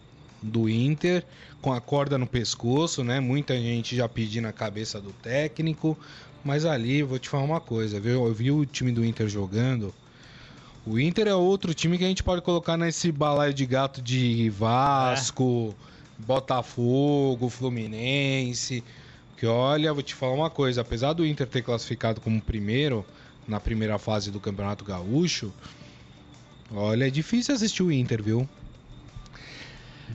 do 0.42 0.68
Inter, 0.68 1.24
com 1.62 1.72
a 1.72 1.80
corda 1.80 2.18
no 2.18 2.26
pescoço, 2.26 3.04
né? 3.04 3.20
Muita 3.20 3.54
gente 3.56 3.94
já 3.94 4.08
pedindo 4.08 4.48
a 4.48 4.52
cabeça 4.52 5.00
do 5.00 5.12
técnico. 5.12 5.96
Mas 6.44 6.64
ali, 6.64 7.02
vou 7.02 7.18
te 7.18 7.28
falar 7.28 7.44
uma 7.44 7.60
coisa, 7.60 8.00
viu? 8.00 8.26
Eu 8.26 8.34
vi 8.34 8.50
o 8.50 8.64
time 8.64 8.90
do 8.90 9.04
Inter 9.04 9.28
jogando. 9.28 9.94
O 10.86 10.98
Inter 10.98 11.28
é 11.28 11.34
outro 11.34 11.74
time 11.74 11.98
que 11.98 12.04
a 12.04 12.08
gente 12.08 12.22
pode 12.22 12.42
colocar 12.42 12.76
nesse 12.76 13.12
balaio 13.12 13.52
de 13.52 13.66
gato 13.66 14.00
de 14.00 14.48
Vasco, 14.50 15.74
é. 15.78 16.24
Botafogo, 16.24 17.48
Fluminense. 17.48 18.82
Que 19.36 19.46
olha, 19.46 19.92
vou 19.92 20.02
te 20.02 20.14
falar 20.14 20.32
uma 20.32 20.50
coisa, 20.50 20.80
apesar 20.80 21.12
do 21.12 21.26
Inter 21.26 21.46
ter 21.46 21.62
classificado 21.62 22.20
como 22.20 22.40
primeiro 22.40 23.04
na 23.46 23.60
primeira 23.60 23.98
fase 23.98 24.30
do 24.30 24.40
Campeonato 24.40 24.84
Gaúcho, 24.84 25.52
Olha, 26.70 27.06
é 27.06 27.10
difícil 27.10 27.54
assistir 27.54 27.82
o 27.82 27.90
Inter, 27.90 28.22
viu? 28.22 28.48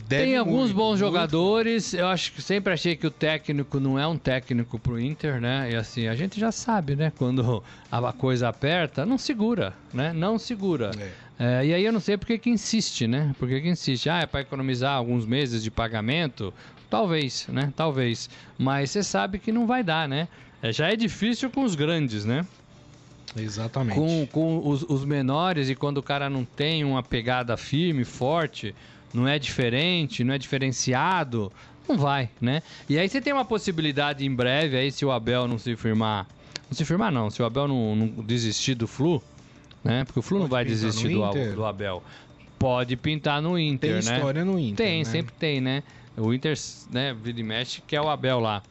Deve 0.08 0.24
Tem 0.24 0.38
alguns 0.38 0.56
muito, 0.56 0.76
bons 0.76 0.90
muito. 0.90 1.00
jogadores. 1.00 1.94
Eu 1.94 2.08
acho 2.08 2.34
que 2.34 2.42
sempre 2.42 2.74
achei 2.74 2.96
que 2.96 3.06
o 3.06 3.12
técnico 3.12 3.80
não 3.80 3.98
é 3.98 4.08
um 4.08 4.18
técnico 4.18 4.80
pro 4.80 5.00
Inter, 5.00 5.40
né? 5.40 5.72
E 5.72 5.76
assim, 5.76 6.08
a 6.08 6.16
gente 6.16 6.40
já 6.40 6.52
sabe, 6.52 6.96
né? 6.96 7.12
Quando 7.16 7.64
a 7.92 8.14
coisa 8.14 8.50
aperta, 8.50 9.06
não 9.06 9.18
segura, 9.18 9.74
né? 9.94 10.12
Não 10.12 10.38
segura. 10.38 10.92
É. 11.00 11.24
É, 11.40 11.66
e 11.66 11.74
aí 11.74 11.84
eu 11.84 11.92
não 11.92 12.00
sei 12.00 12.18
porque 12.18 12.38
que 12.38 12.50
insiste, 12.50 13.08
né? 13.08 13.36
Porque 13.40 13.60
que 13.60 13.68
insiste? 13.68 14.10
Ah, 14.10 14.20
é 14.22 14.26
para 14.26 14.42
economizar 14.42 14.96
alguns 14.96 15.26
meses 15.26 15.64
de 15.64 15.72
pagamento? 15.72 16.54
Talvez, 16.90 17.48
né? 17.48 17.74
Talvez. 17.76 18.30
Mas 18.58 18.92
você 18.92 19.04
sabe 19.04 19.40
que 19.40 19.52
não 19.52 19.66
vai 19.66 19.84
dar, 19.84 20.08
né? 20.08 20.28
É, 20.62 20.72
já 20.72 20.92
é 20.92 20.96
difícil 20.96 21.50
com 21.50 21.64
os 21.64 21.76
grandes, 21.76 22.24
né? 22.24 22.46
Exatamente. 23.36 23.96
Com, 23.96 24.28
com 24.28 24.68
os, 24.68 24.84
os, 24.84 25.04
menores 25.06 25.70
e 25.70 25.76
quando 25.76 25.98
o 25.98 26.04
cara 26.04 26.30
não 26.30 26.46
tem 26.46 26.84
uma 26.84 27.02
pegada 27.02 27.58
firme, 27.58 28.06
forte, 28.06 28.76
não 29.14 29.28
é 29.28 29.40
diferente, 29.40 30.24
não 30.24 30.34
é 30.34 30.38
diferenciado, 30.38 31.52
não 31.88 31.98
vai, 31.98 32.30
né? 32.40 32.62
E 32.88 32.98
aí 32.98 33.10
você 33.10 33.20
tem 33.20 33.34
uma 33.34 33.46
possibilidade 33.46 34.26
em 34.26 34.34
breve 34.34 34.78
aí, 34.78 34.92
se 34.92 35.06
o 35.06 35.12
Abel 35.12 35.48
não 35.48 35.58
se 35.58 35.76
firmar. 35.76 36.28
Não 36.70 36.76
se 36.76 36.86
firmar, 36.86 37.12
não. 37.12 37.30
Se 37.30 37.42
o 37.42 37.46
Abel 37.46 37.68
não, 37.68 37.96
não 37.96 38.08
desistir 38.24 38.76
do 38.76 38.88
Flu, 38.88 39.22
né? 39.84 40.06
Porque 40.06 40.20
o 40.20 40.22
Flu 40.22 40.38
Pode 40.38 40.44
não 40.44 40.50
vai 40.50 40.66
desistir 40.66 41.10
do, 41.10 41.56
do, 41.56 41.66
Abel. 41.66 42.04
Pode 42.58 42.96
pintar 42.96 43.42
no 43.42 43.60
Inter, 43.60 44.02
tem 44.02 44.10
né? 44.10 44.16
história 44.18 44.46
no 44.46 44.58
Inter. 44.58 44.86
Tem, 44.86 45.00
né? 45.00 45.06
sempre 45.06 45.34
tem, 45.38 45.60
né? 45.60 45.84
O 46.16 46.34
Inter, 46.34 46.56
né, 46.92 47.14
vira 47.14 47.40
e 47.40 47.44
mexe, 47.44 47.82
que 47.86 47.96
é 47.96 48.02
o 48.02 48.08
Abel 48.08 48.40
lá. 48.40 48.62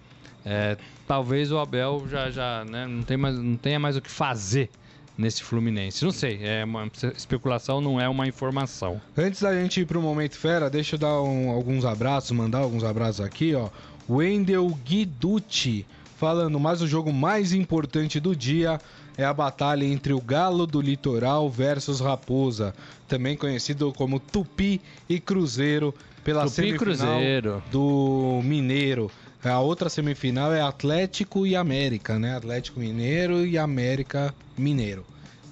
É, 0.44 0.76
talvez 1.06 1.52
o 1.52 1.58
Abel 1.58 2.04
já, 2.08 2.30
já 2.30 2.64
né, 2.64 2.86
não, 2.86 3.02
tem 3.02 3.16
mais, 3.16 3.36
não 3.36 3.56
tenha 3.56 3.78
mais 3.78 3.96
o 3.96 4.00
que 4.00 4.10
fazer 4.10 4.70
nesse 5.16 5.42
Fluminense. 5.42 6.04
Não 6.04 6.10
sei, 6.10 6.40
é 6.42 6.64
uma 6.64 6.90
especulação, 7.16 7.80
não 7.80 8.00
é 8.00 8.08
uma 8.08 8.26
informação. 8.26 9.00
Antes 9.16 9.42
da 9.42 9.54
gente 9.54 9.80
ir 9.80 9.86
para 9.86 9.98
o 9.98 10.02
Momento 10.02 10.36
Fera, 10.36 10.68
deixa 10.70 10.96
eu 10.96 10.98
dar 10.98 11.20
um, 11.20 11.50
alguns 11.50 11.84
abraços, 11.84 12.30
mandar 12.32 12.58
alguns 12.58 12.84
abraços 12.84 13.20
aqui, 13.20 13.54
ó. 13.54 13.68
Wendel 14.08 14.68
Guiducci 14.84 15.86
falando, 16.16 16.58
mas 16.58 16.82
o 16.82 16.86
jogo 16.86 17.12
mais 17.12 17.52
importante 17.52 18.18
do 18.20 18.34
dia 18.34 18.80
é 19.16 19.24
a 19.24 19.32
batalha 19.32 19.84
entre 19.84 20.12
o 20.12 20.20
Galo 20.20 20.66
do 20.66 20.80
Litoral 20.80 21.48
versus 21.50 22.00
Raposa, 22.00 22.74
também 23.06 23.36
conhecido 23.36 23.92
como 23.92 24.18
Tupi 24.18 24.80
e 25.08 25.20
Cruzeiro 25.20 25.94
pela 26.24 26.44
Tupi 26.44 26.54
semifinal 26.54 26.78
Cruzeiro. 26.78 27.62
do 27.70 28.40
Mineiro. 28.44 29.10
A 29.44 29.58
outra 29.58 29.88
semifinal 29.88 30.54
é 30.54 30.60
Atlético 30.60 31.44
e 31.44 31.56
América, 31.56 32.16
né? 32.16 32.36
Atlético 32.36 32.78
Mineiro 32.78 33.44
e 33.44 33.58
América 33.58 34.32
Mineiro. 34.56 35.04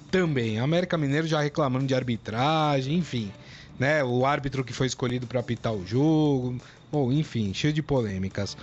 Também. 0.09 0.59
América 0.59 0.97
Mineiro 0.97 1.27
já 1.27 1.41
reclamando 1.41 1.85
de 1.85 1.93
arbitragem, 1.93 2.97
enfim. 2.97 3.29
Né? 3.77 4.01
O 4.01 4.25
árbitro 4.25 4.63
que 4.63 4.71
foi 4.71 4.87
escolhido 4.87 5.27
para 5.27 5.41
apitar 5.41 5.73
o 5.73 5.85
jogo. 5.85 6.55
Bom, 6.89 7.11
enfim, 7.11 7.53
cheio 7.53 7.73
de 7.73 7.81
polêmicas. 7.81 8.55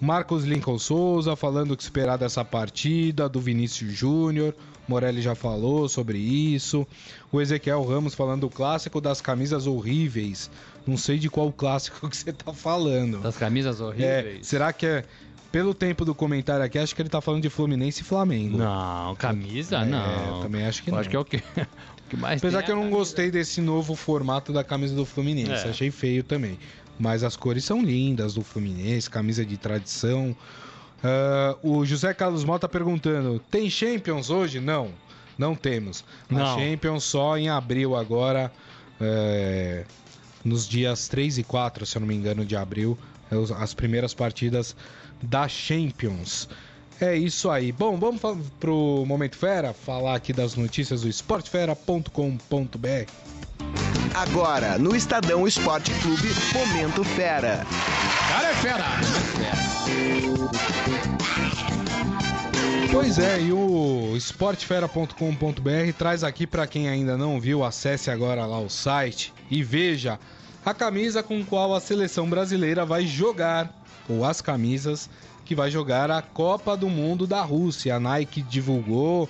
Marcos 0.00 0.44
Lincoln 0.44 0.78
Souza 0.78 1.34
falando 1.34 1.72
o 1.72 1.76
que 1.76 1.82
esperar 1.82 2.16
dessa 2.16 2.44
partida, 2.44 3.28
do 3.28 3.40
Vinícius 3.40 3.92
Júnior. 3.92 4.54
Morelli 4.86 5.20
já 5.20 5.34
falou 5.34 5.88
sobre 5.88 6.18
isso. 6.18 6.86
O 7.32 7.40
Ezequiel 7.40 7.82
Ramos 7.82 8.14
falando 8.14 8.42
do 8.42 8.50
clássico 8.50 9.00
das 9.00 9.20
camisas 9.20 9.66
horríveis. 9.66 10.48
Não 10.86 10.96
sei 10.96 11.18
de 11.18 11.28
qual 11.28 11.50
clássico 11.52 12.06
que 12.10 12.16
você 12.16 12.32
tá 12.32 12.52
falando. 12.52 13.20
Das 13.20 13.36
camisas 13.36 13.80
É, 13.80 13.84
horríveis. 13.84 14.46
será 14.46 14.72
que 14.72 14.86
é. 14.86 15.04
Pelo 15.52 15.72
tempo 15.72 16.04
do 16.04 16.14
comentário 16.14 16.62
aqui, 16.64 16.78
acho 16.78 16.94
que 16.94 17.00
ele 17.00 17.08
tá 17.08 17.20
falando 17.20 17.40
de 17.42 17.48
Fluminense 17.48 18.02
e 18.02 18.04
Flamengo. 18.04 18.58
Não, 18.58 19.14
camisa 19.16 19.78
É, 19.78 19.84
não. 19.86 20.42
também 20.42 20.66
acho 20.66 20.82
que 20.82 20.90
não. 20.90 20.98
Acho 20.98 21.08
que 21.08 21.16
é 21.16 21.18
o 21.18 21.24
que, 21.24 21.36
o 21.66 22.08
que 22.10 22.16
mais 22.16 22.38
Apesar 22.42 22.62
que 22.62 22.70
eu 22.70 22.74
é 22.74 22.78
a 22.78 22.80
não 22.80 22.82
camisa. 22.90 22.98
gostei 22.98 23.30
desse 23.30 23.60
novo 23.62 23.94
formato 23.94 24.52
da 24.52 24.62
camisa 24.62 24.94
do 24.94 25.06
Fluminense. 25.06 25.66
É. 25.66 25.70
Achei 25.70 25.90
feio 25.90 26.22
também. 26.22 26.58
Mas 26.98 27.22
as 27.22 27.36
cores 27.36 27.64
são 27.64 27.80
lindas 27.82 28.34
do 28.34 28.42
Fluminense, 28.42 29.08
camisa 29.08 29.46
de 29.46 29.56
tradição. 29.56 30.36
Ah, 31.02 31.56
o 31.62 31.86
José 31.86 32.12
Carlos 32.12 32.44
Mota 32.44 32.68
perguntando: 32.68 33.38
tem 33.50 33.70
Champions 33.70 34.28
hoje? 34.28 34.60
Não, 34.60 34.90
não 35.38 35.54
temos. 35.54 36.04
A 36.28 36.34
Não. 36.34 36.58
Champions 36.58 37.04
só 37.04 37.38
em 37.38 37.48
abril 37.48 37.94
agora, 37.96 38.52
é, 39.00 39.84
nos 40.46 40.68
dias 40.68 41.08
3 41.08 41.38
e 41.38 41.42
4, 41.42 41.84
se 41.84 41.96
eu 41.96 42.00
não 42.00 42.06
me 42.06 42.14
engano, 42.14 42.44
de 42.44 42.54
abril, 42.56 42.96
as 43.58 43.74
primeiras 43.74 44.14
partidas 44.14 44.76
da 45.22 45.48
Champions. 45.48 46.48
É 47.00 47.16
isso 47.16 47.50
aí. 47.50 47.72
Bom, 47.72 47.98
vamos 47.98 48.20
fa- 48.20 48.36
pro 48.60 49.04
Momento 49.06 49.36
Fera, 49.36 49.74
falar 49.74 50.14
aqui 50.14 50.32
das 50.32 50.54
notícias 50.54 51.02
do 51.02 51.08
esportefera.com.br. 51.08 53.10
Agora, 54.14 54.78
no 54.78 54.96
Estadão 54.96 55.46
Esporte 55.46 55.90
Clube, 56.00 56.28
Momento 56.54 57.04
Fera. 57.04 57.66
Cara 58.28 58.48
é 58.50 58.54
fera! 58.54 58.84
Pois 62.92 63.18
é, 63.18 63.42
e 63.42 63.52
o 63.52 64.14
esportefera.com.br 64.16 65.92
traz 65.98 66.24
aqui 66.24 66.46
para 66.46 66.66
quem 66.66 66.88
ainda 66.88 67.14
não 67.16 67.38
viu, 67.38 67.62
acesse 67.62 68.10
agora 68.10 68.46
lá 68.46 68.58
o 68.58 68.70
site 68.70 69.34
e 69.50 69.62
veja 69.62 70.18
a 70.66 70.74
camisa 70.74 71.22
com 71.22 71.44
qual 71.44 71.74
a 71.74 71.80
seleção 71.80 72.28
brasileira 72.28 72.84
vai 72.84 73.06
jogar, 73.06 73.72
ou 74.08 74.24
as 74.24 74.40
camisas 74.40 75.08
que 75.44 75.54
vai 75.54 75.70
jogar 75.70 76.10
a 76.10 76.20
Copa 76.20 76.76
do 76.76 76.88
Mundo 76.88 77.24
da 77.24 77.40
Rússia. 77.40 77.94
A 77.94 78.00
Nike 78.00 78.42
divulgou, 78.42 79.28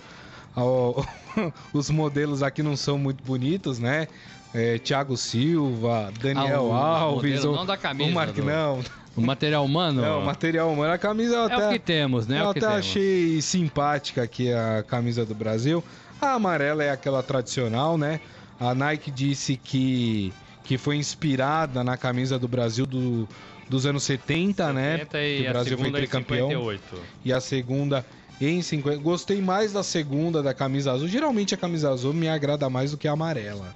ó, 0.56 1.04
os 1.74 1.90
modelos 1.90 2.42
aqui 2.42 2.62
não 2.62 2.74
são 2.74 2.96
muito 2.96 3.22
bonitos, 3.22 3.78
né? 3.78 4.08
É, 4.54 4.78
Thiago 4.78 5.14
Silva, 5.18 6.10
Daniel 6.18 6.72
Ah, 6.72 7.06
o 7.06 7.12
Alves, 7.12 7.44
o, 7.44 7.52
não 7.52 7.66
da 7.66 7.76
camisa, 7.76 8.10
o 8.10 8.14
Mark, 8.14 8.34
do- 8.34 8.42
não, 8.44 8.80
O 9.14 9.20
material 9.20 9.64
humano 9.66 10.00
não, 10.00 10.22
material 10.24 10.70
humano. 10.72 10.92
A 10.94 10.98
camisa 10.98 11.34
eu 11.34 11.42
é 11.50 11.52
até... 11.54 11.68
o 11.68 11.72
que 11.72 11.78
temos, 11.78 12.26
né? 12.26 12.38
É 12.38 12.40
Eu 12.40 12.48
o 12.48 12.52
que 12.54 12.58
até 12.60 12.68
temos. 12.68 12.86
achei 12.86 13.42
simpática 13.42 14.22
aqui 14.22 14.50
a 14.50 14.82
camisa 14.82 15.26
do 15.26 15.34
Brasil. 15.34 15.84
A 16.18 16.32
amarela 16.32 16.82
é 16.82 16.90
aquela 16.90 17.22
tradicional, 17.22 17.98
né? 17.98 18.20
A 18.58 18.74
Nike 18.74 19.10
disse 19.10 19.54
que, 19.62 20.32
que 20.66 20.76
foi 20.76 20.96
inspirada 20.96 21.84
na 21.84 21.96
camisa 21.96 22.38
do 22.38 22.48
Brasil 22.48 22.86
do, 22.86 23.28
dos 23.68 23.86
anos 23.86 24.02
70, 24.02 24.72
né? 24.72 24.98
70 24.98 25.10
Que 25.18 25.40
o 25.46 25.50
Brasil 25.52 25.78
foi 25.78 25.90
tricampeão. 25.92 26.48
58. 26.48 26.82
E 27.24 27.32
a 27.32 27.40
segunda 27.40 28.04
em 28.40 28.60
50. 28.60 28.98
Gostei 28.98 29.40
mais 29.40 29.72
da 29.72 29.82
segunda 29.82 30.42
da 30.42 30.52
camisa 30.52 30.92
azul. 30.92 31.08
Geralmente 31.08 31.54
a 31.54 31.56
camisa 31.58 31.90
azul 31.90 32.12
me 32.12 32.28
agrada 32.28 32.68
mais 32.68 32.90
do 32.90 32.98
que 32.98 33.06
a 33.08 33.12
amarela. 33.12 33.74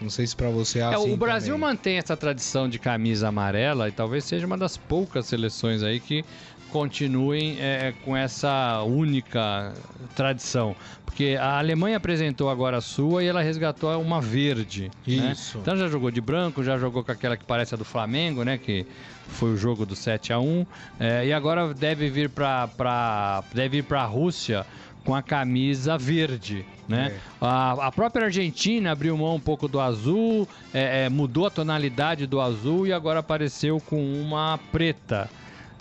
Não 0.00 0.10
sei 0.10 0.26
se 0.26 0.34
pra 0.34 0.50
você 0.50 0.80
é 0.80 0.82
É, 0.82 0.84
assim 0.86 1.12
o 1.12 1.16
Brasil 1.16 1.54
também. 1.54 1.68
mantém 1.68 1.96
essa 1.96 2.16
tradição 2.16 2.68
de 2.68 2.76
camisa 2.80 3.28
amarela 3.28 3.88
e 3.88 3.92
talvez 3.92 4.24
seja 4.24 4.44
uma 4.44 4.58
das 4.58 4.76
poucas 4.76 5.26
seleções 5.26 5.80
aí 5.84 6.00
que 6.00 6.24
continuem 6.72 7.58
é, 7.60 7.92
com 8.04 8.16
essa 8.16 8.82
única 8.82 9.72
tradição. 10.16 10.74
Porque 11.04 11.36
a 11.38 11.58
Alemanha 11.58 11.98
apresentou 11.98 12.48
agora 12.48 12.78
a 12.78 12.80
sua 12.80 13.22
e 13.22 13.26
ela 13.26 13.42
resgatou 13.42 14.00
uma 14.00 14.18
verde. 14.18 14.90
né? 15.06 15.32
Isso. 15.32 15.58
Então 15.58 15.76
já 15.76 15.86
jogou 15.86 16.10
de 16.10 16.22
branco, 16.22 16.64
já 16.64 16.78
jogou 16.78 17.04
com 17.04 17.12
aquela 17.12 17.36
que 17.36 17.44
parece 17.44 17.74
a 17.74 17.76
do 17.76 17.84
Flamengo, 17.84 18.42
né? 18.42 18.56
Que 18.56 18.86
foi 19.28 19.52
o 19.52 19.56
jogo 19.56 19.84
do 19.84 19.94
7 19.94 20.32
a 20.32 20.40
1 20.40 20.66
é, 20.98 21.26
E 21.26 21.32
agora 21.32 21.74
deve 21.74 22.08
vir 22.08 22.30
para 22.30 23.44
deve 23.52 23.78
ir 23.78 23.82
para 23.82 24.02
a 24.02 24.06
Rússia 24.06 24.64
com 25.04 25.14
a 25.14 25.22
camisa 25.22 25.98
verde, 25.98 26.64
né? 26.88 27.14
A, 27.40 27.88
a 27.88 27.92
própria 27.92 28.26
Argentina 28.26 28.92
abriu 28.92 29.16
mão 29.16 29.34
um 29.34 29.40
pouco 29.40 29.68
do 29.68 29.80
azul, 29.80 30.48
é, 30.72 31.04
é, 31.04 31.08
mudou 31.08 31.46
a 31.46 31.50
tonalidade 31.50 32.26
do 32.26 32.40
azul 32.40 32.86
e 32.86 32.92
agora 32.92 33.20
apareceu 33.20 33.80
com 33.80 34.02
uma 34.02 34.58
preta. 34.70 35.28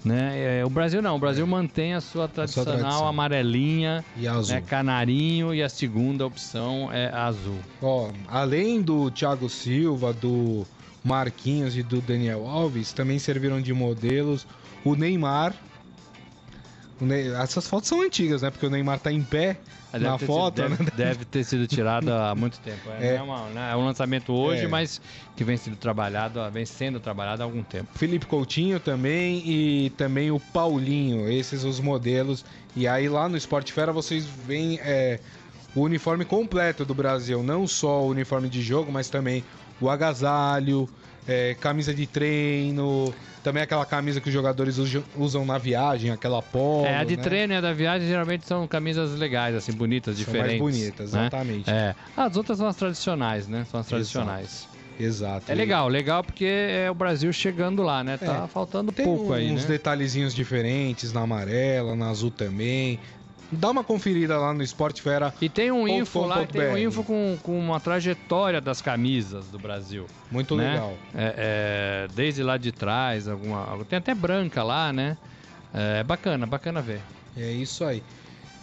Né? 0.04 0.60
É, 0.62 0.66
o 0.66 0.70
Brasil 0.70 1.02
não, 1.02 1.16
o 1.16 1.20
Brasil 1.20 1.46
mantém 1.46 1.94
a 1.94 2.02
sua 2.02 2.28
tradicional 2.28 2.76
tradição. 2.80 3.08
amarelinha, 3.08 4.04
E 4.18 4.28
azul. 4.28 4.56
né, 4.56 4.62
canarinho 4.62 5.54
e 5.54 5.62
a 5.62 5.70
segunda 5.70 6.26
opção 6.26 6.90
é 6.92 7.14
azul. 7.14 7.60
Ó, 7.82 8.10
além 8.28 8.82
do 8.82 9.12
Thiago 9.12 9.48
Silva, 9.48 10.12
do 10.12 10.66
Marquinhos 11.04 11.78
e 11.78 11.84
do 11.84 12.02
Daniel 12.02 12.48
Alves, 12.48 12.92
também 12.94 13.20
serviram 13.20 13.62
de 13.62 13.74
modelos 13.74 14.48
o 14.84 14.96
Neymar. 14.96 15.54
Essas 17.42 17.68
fotos 17.68 17.90
são 17.90 18.02
antigas, 18.02 18.42
né? 18.42 18.50
Porque 18.52 18.66
o 18.66 18.70
Neymar 18.70 19.00
tá 19.00 19.12
em 19.12 19.24
pé 19.24 19.58
Deve 19.92 20.06
na 20.06 20.18
foto, 20.18 20.62
sido, 20.62 20.70
né? 20.70 20.78
deve, 20.78 20.92
deve 20.92 21.26
ter 21.26 21.44
sido 21.44 21.68
tirado 21.68 22.10
há 22.14 22.34
muito 22.36 22.60
tempo. 22.60 22.90
É, 23.00 23.16
É. 23.16 23.18
não 23.18 23.20
é 23.20 23.24
uma- 23.24 23.50
né, 23.50 23.70
é 23.74 23.76
um 23.76 23.84
lançamento 23.86 24.32
hoje, 24.34 24.66
É. 24.66 24.68
mas 24.68 25.02
que 25.36 25.44
vem 25.44 25.58
sendo 25.58 25.76
trabalhado, 25.76 26.40
vem 26.52 26.66
sendo 26.66 27.00
trabalhado 27.00 27.42
há 27.42 27.46
algum 27.46 27.64
tempo. 27.64 27.88
Felipe 27.96 28.26
Coutinho 28.26 28.80
também 28.80 29.42
e 29.46 29.90
também 29.98 30.32
o 30.32 30.40
Paulinho, 30.40 31.30
esses 31.30 31.64
os 31.64 31.80
modelos. 31.80 32.46
E 32.76 32.88
aí 32.88 33.10
lá 33.10 33.28
no 33.28 33.36
Sport 33.36 33.72
Fera 33.72 33.92
vocês 33.92 34.26
veem 34.26 34.80
é, 34.84 35.20
o 35.76 35.82
uniforme 35.82 36.24
completo 36.24 36.86
do 36.86 36.94
Brasil, 36.94 37.42
não 37.44 37.68
só 37.68 38.02
o 38.04 38.08
uniforme 38.10 38.48
de 38.48 38.62
jogo, 38.62 38.92
mas 38.92 39.10
também 39.10 39.44
o 39.82 39.90
agasalho, 39.90 40.88
é, 41.28 41.56
camisa 41.60 41.94
de 41.94 42.06
treino, 42.08 43.14
também 43.44 43.64
aquela 43.64 43.86
camisa 43.86 44.20
que 44.22 44.28
os 44.28 44.34
jogadores 44.34 44.78
usam, 44.78 45.04
usam 45.18 45.46
na 45.46 45.58
viagem, 45.58 46.12
aquela 46.12 46.42
polo. 46.42 46.86
é, 46.86 46.98
a 46.98 47.04
de 47.04 47.18
né? 47.18 47.24
treino 47.24 47.54
e 47.54 47.56
a 47.58 47.62
da 47.62 47.74
viagem 47.74 48.08
geralmente 48.08 48.46
são 48.48 48.68
camisas 48.68 49.18
legais, 49.18 49.56
assim, 49.56 49.72
bonitas, 49.72 50.16
São 50.16 50.26
diferentes. 50.26 50.60
mais 50.62 50.76
bonitas, 50.76 51.14
né? 51.14 51.22
exatamente. 51.22 51.70
É. 51.70 51.96
As 52.16 52.36
outras 52.38 52.58
são 52.58 52.68
as 52.68 52.76
tradicionais, 52.76 53.48
né? 53.48 53.66
São 53.70 53.80
as 53.80 53.88
Exato. 53.88 53.90
tradicionais. 53.90 54.68
Exato. 55.00 55.52
É 55.52 55.56
legal, 55.56 55.88
legal 55.88 56.24
porque 56.24 56.46
é 56.46 56.92
o 56.92 56.94
Brasil 56.94 57.32
chegando 57.34 57.82
lá, 57.82 58.04
né? 58.04 58.18
Tá 58.18 58.44
É. 58.44 58.48
faltando 58.48 58.92
Tem 58.92 59.04
pouco 59.06 59.32
uns 59.32 59.34
aí, 59.34 59.52
né? 59.52 59.62
detalhezinhos 59.66 60.34
diferentes 60.36 61.12
na 61.12 61.22
amarela, 61.22 61.96
na 61.96 62.10
azul 62.10 62.30
também. 62.30 63.00
Dá 63.52 63.70
uma 63.70 63.84
conferida 63.84 64.38
lá 64.38 64.54
no 64.54 64.64
Sport 64.64 65.02
Fera. 65.02 65.34
E 65.42 65.50
tem 65.50 65.72
um 65.72 65.88
info 65.88 66.22
lá, 66.22 66.46
tem 66.46 66.70
um 66.70 66.78
info 66.78 67.04
com, 67.04 67.38
com 67.44 67.60
uma 67.60 67.80
trajetória 67.80 68.62
das 68.62 68.82
camisas 68.82 69.48
do 69.48 69.60
Brasil. 69.60 70.06
Muito 70.32 70.56
né? 70.56 70.72
legal. 70.72 70.94
É, 71.14 71.36
é, 71.38 72.08
desde 72.16 72.44
lá 72.44 72.58
de 72.58 72.72
trás, 72.72 73.28
alguma, 73.28 73.78
tem 73.90 74.00
até 74.00 74.16
branca 74.16 74.64
lá, 74.64 74.94
né? 74.94 75.18
É 75.74 76.04
bacana, 76.04 76.46
bacana 76.46 76.82
ver. 76.82 77.02
É 77.36 77.52
isso 77.52 77.84
aí. 77.84 78.02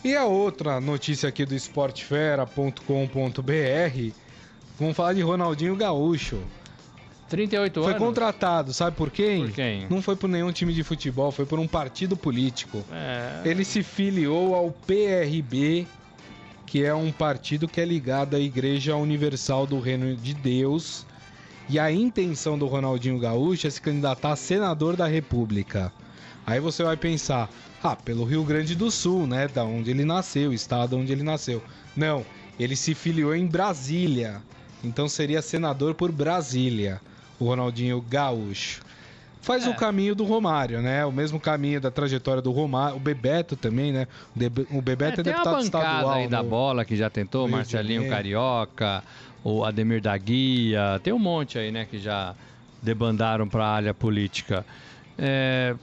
E 0.05 0.17
a 0.17 0.25
outra 0.25 0.81
notícia 0.81 1.29
aqui 1.29 1.45
do 1.45 1.55
esportefera.com.br, 1.55 4.13
vamos 4.79 4.97
falar 4.97 5.13
de 5.13 5.23
Ronaldinho 5.23 5.77
Gaúcho. 5.77 6.41
38 7.29 7.83
Foi 7.83 7.93
anos. 7.93 7.99
contratado, 7.99 8.73
sabe 8.73 8.97
por 8.97 9.11
quem? 9.11 9.47
Por 9.47 9.53
quem? 9.53 9.87
Não 9.89 10.01
foi 10.01 10.17
por 10.17 10.29
nenhum 10.29 10.51
time 10.53 10.73
de 10.73 10.83
futebol, 10.83 11.31
foi 11.31 11.45
por 11.45 11.59
um 11.59 11.67
partido 11.67 12.17
político. 12.17 12.85
É, 12.91 13.43
Ele 13.45 13.65
se 13.65 13.83
filiou 13.83 14.55
ao 14.55 14.71
PRB, 14.71 15.87
que 16.67 16.85
é 16.85 16.95
um 16.95 17.13
partido 17.13 17.69
que 17.69 17.81
é 17.81 17.85
ligado 17.85 18.35
à 18.37 18.41
Igreja 18.41 18.97
Universal 18.97 19.67
do 19.67 19.81
Reino 19.81 20.17
de 20.17 20.35
Deus. 20.35 21.07
E 21.69 21.79
a 21.79 21.93
intenção 21.93 22.59
do 22.59 22.67
Ronaldinho 22.67 23.19
Gaúcho 23.19 23.67
é 23.67 23.71
se 23.71 23.81
candidatar 23.81 24.33
a 24.33 24.37
senador 24.37 24.97
da 24.97 25.07
República. 25.07 25.93
Aí 26.47 26.61
você 26.61 26.83
vai 26.83 26.97
pensar, 26.97 27.51
ah, 27.83 27.95
pelo 27.95 28.25
Rio 28.25 28.43
Grande 28.43 28.75
do 28.75 28.91
Sul, 28.91 29.27
né? 29.27 29.49
Da 29.49 29.65
onde 29.65 29.91
ele 29.91 30.05
nasceu, 30.05 30.51
estado 30.53 30.97
onde 30.97 31.13
ele 31.13 31.23
nasceu. 31.23 31.63
Não, 31.95 32.25
ele 32.59 32.75
se 32.75 32.95
filiou 32.95 33.35
em 33.35 33.47
Brasília. 33.47 34.43
Então 34.83 35.09
seria 35.09 35.43
senador 35.43 35.95
por 35.95 36.11
Brasília, 36.11 37.01
o 37.39 37.45
Ronaldinho 37.45 38.01
Gaúcho. 38.01 38.81
Faz 39.41 39.67
É. 39.67 39.71
o 39.71 39.75
caminho 39.75 40.15
do 40.15 40.25
Romário, 40.25 40.83
né? 40.83 41.05
O 41.07 41.13
mesmo 41.13 41.39
caminho 41.41 41.81
da 41.81 41.91
trajetória 41.91 42.43
do 42.43 42.51
Romário. 42.51 42.97
O 42.97 43.01
Bebeto 43.01 43.57
também, 43.57 43.93
né? 43.93 44.07
O, 44.71 44.83
Bebeto 44.83 45.21
é, 45.21 45.25
tem 45.25 45.33
uma 45.33 45.43
deputado 45.43 45.63
bancada 45.65 45.65
estadual. 45.65 46.15
aí 46.15 46.29
da 46.29 46.43
no- 46.43 46.49
bola 46.49 46.85
que 46.85 46.95
já 46.97 47.09
tentou, 47.09 47.43
no 47.43 47.49
de 47.49 47.53
Marcelinho. 47.55 48.09
Carioca, 48.11 49.03
o 49.43 49.65
Ademir 49.65 50.03
da 50.03 50.17
Guia, 50.19 51.01
tem 51.03 51.13
um 51.13 51.19
monte 51.19 51.59
aí, 51.59 51.71
né, 51.71 51.87
que 51.89 51.99
já 51.99 52.35
debandaram 52.83 53.49
para 53.49 53.65
a 53.65 53.71
área 53.71 53.95
política. 53.95 54.67
É, 55.17 55.75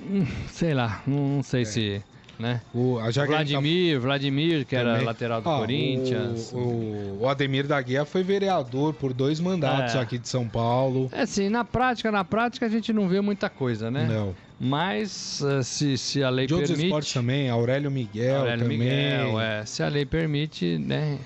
hum, 0.00 0.26
sei 0.48 0.74
lá, 0.74 1.02
não, 1.06 1.36
não 1.36 1.42
sei 1.42 1.64
se, 1.64 2.02
né? 2.42 2.60
O, 2.74 2.98
gente 3.06 3.14
tá 3.14 3.24
Vladimir, 3.26 3.98
Vladimir, 4.00 4.66
que 4.66 4.76
era 4.76 4.90
também- 4.92 5.06
lateral 5.06 5.40
do 5.40 5.48
Ah, 5.48 5.58
Corinthians. 5.58 6.52
O, 6.52 6.58
o- 6.58 7.18
o 7.22 7.28
Ademir 7.28 7.66
da 7.66 7.80
Guia 7.80 8.04
foi 8.04 8.22
vereador 8.22 8.92
por 8.92 9.12
dois 9.14 9.40
mandatos 9.40 9.94
É. 9.94 10.00
aqui 10.00 10.18
de 10.18 10.28
São 10.28 10.46
Paulo. 10.48 11.08
É 11.12 11.22
assim, 11.22 11.48
na 11.48 11.64
prática, 11.64 12.10
na 12.12 12.24
prática 12.24 12.66
a 12.66 12.68
gente 12.68 12.92
não 12.92 13.08
vê 13.08 13.20
muita 13.20 13.48
coisa, 13.48 13.90
né? 13.90 14.06
Não. 14.06 14.34
Mas 14.60 15.40
uh, 15.40 15.62
se, 15.62 15.96
se 15.96 16.22
a 16.22 16.28
lei 16.30 16.46
de 16.46 16.52
permite. 16.52 16.70
outros 16.70 16.84
esportes 16.84 17.12
também, 17.12 17.48
Aurélio 17.48 17.90
Miguel 17.90 18.40
Aurélio 18.40 18.62
também. 18.64 18.78
Miguel, 18.78 19.40
é, 19.40 19.64
se 19.64 19.82
a 19.82 19.88
lei 19.88 20.04
permite, 20.04 20.78
né? 20.78 21.18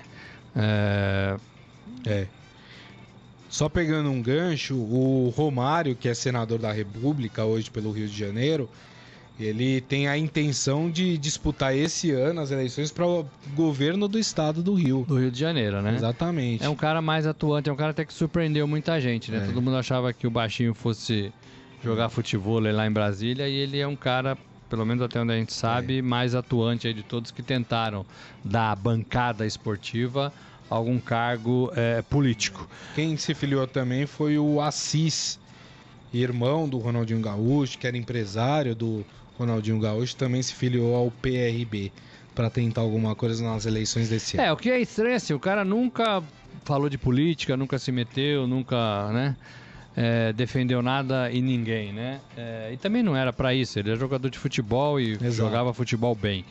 É, 0.55 1.35
É. 2.05 2.27
Só 3.49 3.69
pegando 3.69 4.09
um 4.11 4.21
gancho, 4.21 4.75
o 4.75 5.33
Romário, 5.35 5.95
que 5.95 6.09
é 6.09 6.13
senador 6.13 6.59
da 6.59 6.71
República 6.71 7.45
hoje 7.45 7.71
pelo 7.71 7.91
Rio 7.91 8.07
de 8.07 8.17
Janeiro, 8.17 8.69
ele 9.39 9.81
tem 9.81 10.07
a 10.07 10.17
intenção 10.17 10.89
de 10.89 11.17
disputar 11.17 11.75
esse 11.75 12.11
ano 12.11 12.41
as 12.41 12.49
eleições 12.49 12.91
para 12.91 13.05
o 13.05 13.27
governo 13.53 14.07
do 14.07 14.17
estado 14.17 14.63
do 14.63 14.73
Rio. 14.73 15.05
do 15.07 15.19
Rio 15.19 15.29
de 15.29 15.39
Janeiro, 15.39 15.81
né? 15.81 15.95
Exatamente. 15.95 16.63
É 16.63 16.69
um 16.69 16.75
cara 16.75 17.01
mais 17.01 17.27
atuante, 17.27 17.69
é 17.69 17.73
um 17.73 17.75
cara 17.75 17.91
até 17.91 18.03
que 18.03 18.13
surpreendeu 18.13 18.67
muita 18.67 18.99
gente, 18.99 19.31
né? 19.31 19.43
É. 19.43 19.45
Todo 19.45 19.61
mundo 19.61 19.77
achava 19.77 20.11
que 20.11 20.25
o 20.25 20.31
baixinho 20.31 20.73
fosse 20.73 21.31
jogar 21.83 22.09
futebol 22.09 22.59
lá 22.59 22.87
em 22.87 22.91
Brasília 22.91 23.47
e 23.47 23.53
ele 23.53 23.79
é 23.79 23.87
um 23.87 23.95
cara, 23.95 24.35
pelo 24.69 24.85
menos 24.85 25.03
até 25.03 25.21
onde 25.21 25.33
a 25.33 25.37
gente 25.37 25.53
sabe, 25.53 26.01
mais 26.01 26.33
atuante 26.33 26.87
aí 26.87 26.93
de 26.93 27.03
todos 27.03 27.29
que 27.29 27.43
tentaram 27.43 28.05
dar 28.43 28.71
à 28.71 28.75
bancada 28.75 29.45
esportiva 29.45 30.33
algum 30.69 30.99
cargo 30.99 31.71
é, 31.75 32.01
político. 32.01 32.67
Quem 32.95 33.15
se 33.17 33.33
filiou 33.33 33.67
também 33.67 34.05
foi 34.05 34.37
o 34.37 34.59
Assis, 34.59 35.39
irmão 36.13 36.67
do 36.67 36.77
Ronaldinho 36.77 37.21
Gaúcho, 37.21 37.77
que 37.77 37.87
era 37.87 37.97
empresário 37.97 38.75
do 38.75 39.05
Ronaldinho 39.37 39.79
Gaúcho, 39.79 40.15
também 40.15 40.41
se 40.41 40.53
filiou 40.53 40.95
ao 40.95 41.11
PRB 41.11 41.91
para 42.33 42.49
tentar 42.49 42.81
alguma 42.81 43.15
coisa 43.15 43.43
nas 43.43 43.65
eleições 43.65 44.09
desse 44.09 44.37
ano. 44.37 44.47
É, 44.47 44.51
o 44.51 44.57
que 44.57 44.69
é 44.69 44.79
estranho 44.79 45.15
assim, 45.15 45.33
o 45.33 45.39
cara 45.39 45.63
nunca 45.65 46.23
falou 46.63 46.89
de 46.89 46.97
política, 46.97 47.55
nunca 47.57 47.77
se 47.79 47.91
meteu, 47.91 48.47
nunca, 48.47 49.11
né? 49.11 49.35
é, 49.97 50.31
defendeu 50.31 50.83
nada 50.83 51.31
e 51.31 51.41
ninguém, 51.41 51.91
né? 51.91 52.21
É, 52.35 52.69
e 52.71 52.77
também 52.77 53.01
não 53.01 53.15
era 53.15 53.33
pra 53.33 53.55
isso, 53.55 53.79
ele 53.79 53.89
era 53.89 53.99
jogador 53.99 54.29
de 54.29 54.37
futebol 54.37 55.01
e 55.01 55.13
Exato. 55.13 55.31
jogava 55.33 55.73
futebol 55.73 56.13
bem. 56.13 56.45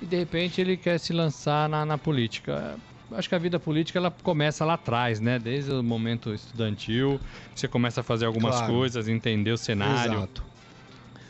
E 0.00 0.06
de 0.06 0.16
repente 0.16 0.60
ele 0.60 0.76
quer 0.76 0.98
se 0.98 1.12
lançar 1.12 1.68
na, 1.68 1.84
na 1.84 1.98
política. 1.98 2.78
Acho 3.10 3.28
que 3.28 3.34
a 3.34 3.38
vida 3.38 3.58
política 3.58 3.98
ela 3.98 4.10
começa 4.10 4.64
lá 4.64 4.74
atrás, 4.74 5.20
né? 5.20 5.38
Desde 5.38 5.72
o 5.72 5.82
momento 5.82 6.32
estudantil, 6.32 7.20
você 7.54 7.66
começa 7.66 8.00
a 8.00 8.04
fazer 8.04 8.24
algumas 8.24 8.56
Claro. 8.56 8.72
coisas, 8.72 9.08
entender 9.08 9.50
o 9.50 9.58
cenário, 9.58 10.18
Exato. 10.20 10.51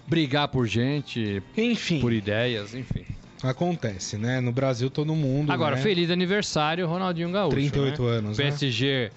Brigar 0.07 0.48
por 0.48 0.66
gente, 0.66 1.42
Enfim, 1.57 2.00
por 2.00 2.12
ideias, 2.12 2.74
enfim. 2.74 3.05
acontece, 3.42 4.16
né? 4.16 4.40
No 4.40 4.53
Brasil 4.53 4.90
todo 4.90 5.14
mundo. 5.14 5.50
Agora, 5.50 5.76
né? 5.76 5.82
feliz 5.82 6.11
aniversário, 6.11 6.86
Ronaldinho 6.86 7.30
Gaúcho. 7.30 7.57
38 7.57 8.03
né? 8.03 8.09
anos, 8.09 8.38
né? 8.38 8.44
PSG 8.44 9.11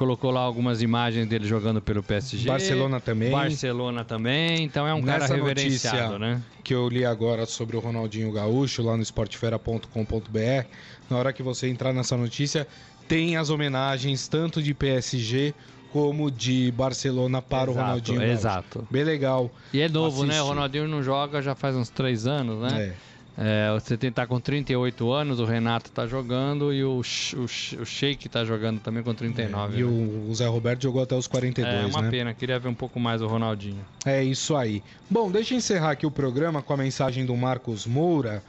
colocou 0.00 0.30
lá 0.30 0.40
algumas 0.40 0.80
imagens 0.80 1.28
dele 1.28 1.46
jogando 1.46 1.82
pelo 1.82 2.02
PSG. 2.02 2.48
Barcelona 2.48 2.98
também. 3.00 3.30
Barcelona 3.30 4.02
também, 4.02 4.64
então 4.64 4.88
é 4.88 4.94
um 4.94 5.02
cara 5.02 5.20
Nessa 5.20 5.34
reverenciado, 5.36 6.18
notícia 6.18 6.18
né? 6.18 6.42
que 6.64 6.74
eu 6.74 6.88
li 6.88 7.04
agora 7.04 7.44
sobre 7.44 7.76
o 7.76 7.80
Ronaldinho 7.80 8.32
Gaúcho 8.32 8.82
lá 8.82 8.96
no 8.96 9.02
esportefera.com.br. 9.02 10.66
Na 11.10 11.18
hora 11.18 11.34
que 11.34 11.42
você 11.42 11.68
entrar 11.68 11.92
nessa 11.92 12.16
notícia, 12.16 12.66
tem 13.06 13.36
as 13.36 13.50
homenagens 13.50 14.26
tanto 14.26 14.62
de 14.62 14.72
PSG 14.72 15.52
como 15.92 16.30
de 16.30 16.72
Barcelona 16.72 17.42
para 17.42 17.70
o 17.70 17.74
Exato, 17.74 17.86
Ronaldinho 17.86 18.18
Gaúcho. 18.18 18.32
Exato. 18.32 18.88
Bem 18.90 19.04
legal. 19.04 19.50
E 19.72 19.80
é 19.80 19.88
novo, 19.88 20.22
né? 20.22 20.30
Assistir. 20.30 20.44
O 20.44 20.48
Ronaldinho 20.48 20.88
não 20.88 21.02
joga 21.02 21.42
já 21.42 21.54
faz 21.54 21.76
uns 21.76 21.88
três 21.88 22.26
anos, 22.26 22.60
né? 22.60 22.94
É. 23.06 23.10
É, 23.42 23.72
você 23.72 23.96
tem 23.96 24.12
tá 24.12 24.26
com 24.26 24.38
38 24.38 25.10
anos, 25.10 25.40
o 25.40 25.46
Renato 25.46 25.90
tá 25.90 26.06
jogando 26.06 26.74
e 26.74 26.84
o, 26.84 27.00
o, 27.00 27.44
o 27.44 27.86
Sheik 27.86 28.28
tá 28.28 28.44
jogando 28.44 28.80
também 28.80 29.02
com 29.02 29.14
39. 29.14 29.78
E 29.78 29.82
né? 29.82 29.88
o, 29.88 30.30
o 30.30 30.34
Zé 30.34 30.46
Roberto 30.46 30.82
jogou 30.82 31.02
até 31.02 31.14
os 31.14 31.26
42, 31.26 31.74
É 31.74 31.86
uma 31.86 32.02
né? 32.02 32.10
pena, 32.10 32.34
queria 32.34 32.58
ver 32.58 32.68
um 32.68 32.74
pouco 32.74 33.00
mais 33.00 33.22
o 33.22 33.26
Ronaldinho. 33.26 33.82
É 34.04 34.22
isso 34.22 34.54
aí. 34.54 34.82
Bom, 35.08 35.30
deixa 35.30 35.54
eu 35.54 35.58
encerrar 35.58 35.92
aqui 35.92 36.04
o 36.04 36.10
programa 36.10 36.60
com 36.60 36.74
a 36.74 36.76
mensagem 36.76 37.24
do 37.24 37.34
Marcos 37.34 37.86
Moura. 37.86 38.42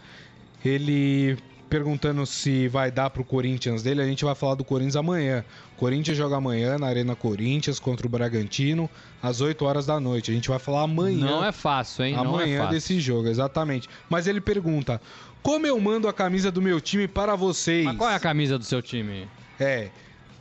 Ele 0.63 1.37
perguntando 1.71 2.25
se 2.25 2.67
vai 2.67 2.91
dar 2.91 3.09
pro 3.09 3.23
Corinthians 3.23 3.81
dele. 3.81 4.01
A 4.01 4.05
gente 4.05 4.25
vai 4.25 4.35
falar 4.35 4.55
do 4.55 4.63
Corinthians 4.65 4.97
amanhã. 4.97 5.43
Corinthians 5.77 6.17
joga 6.17 6.35
amanhã 6.35 6.77
na 6.77 6.85
Arena 6.87 7.15
Corinthians 7.15 7.79
contra 7.79 8.05
o 8.05 8.09
Bragantino 8.09 8.89
às 9.23 9.39
8 9.39 9.63
horas 9.63 9.85
da 9.85 9.97
noite. 9.97 10.29
A 10.29 10.33
gente 10.33 10.49
vai 10.49 10.59
falar 10.59 10.81
amanhã. 10.81 11.25
Não 11.25 11.45
é 11.45 11.53
fácil, 11.53 12.03
hein? 12.03 12.13
é 12.13 12.17
amanhã 12.17 12.57
fácil. 12.59 12.73
desse 12.75 12.99
jogo, 12.99 13.29
exatamente. 13.29 13.87
Mas 14.09 14.27
ele 14.27 14.41
pergunta: 14.41 15.01
como 15.41 15.65
eu 15.65 15.79
mando 15.79 16.09
a 16.09 16.13
camisa 16.13 16.51
do 16.51 16.61
meu 16.61 16.81
time 16.81 17.07
para 17.07 17.37
vocês? 17.37 17.85
Mas 17.85 17.95
qual 17.97 18.09
é 18.09 18.15
a 18.15 18.19
camisa 18.19 18.59
do 18.59 18.65
seu 18.65 18.81
time? 18.81 19.25
É. 19.57 19.87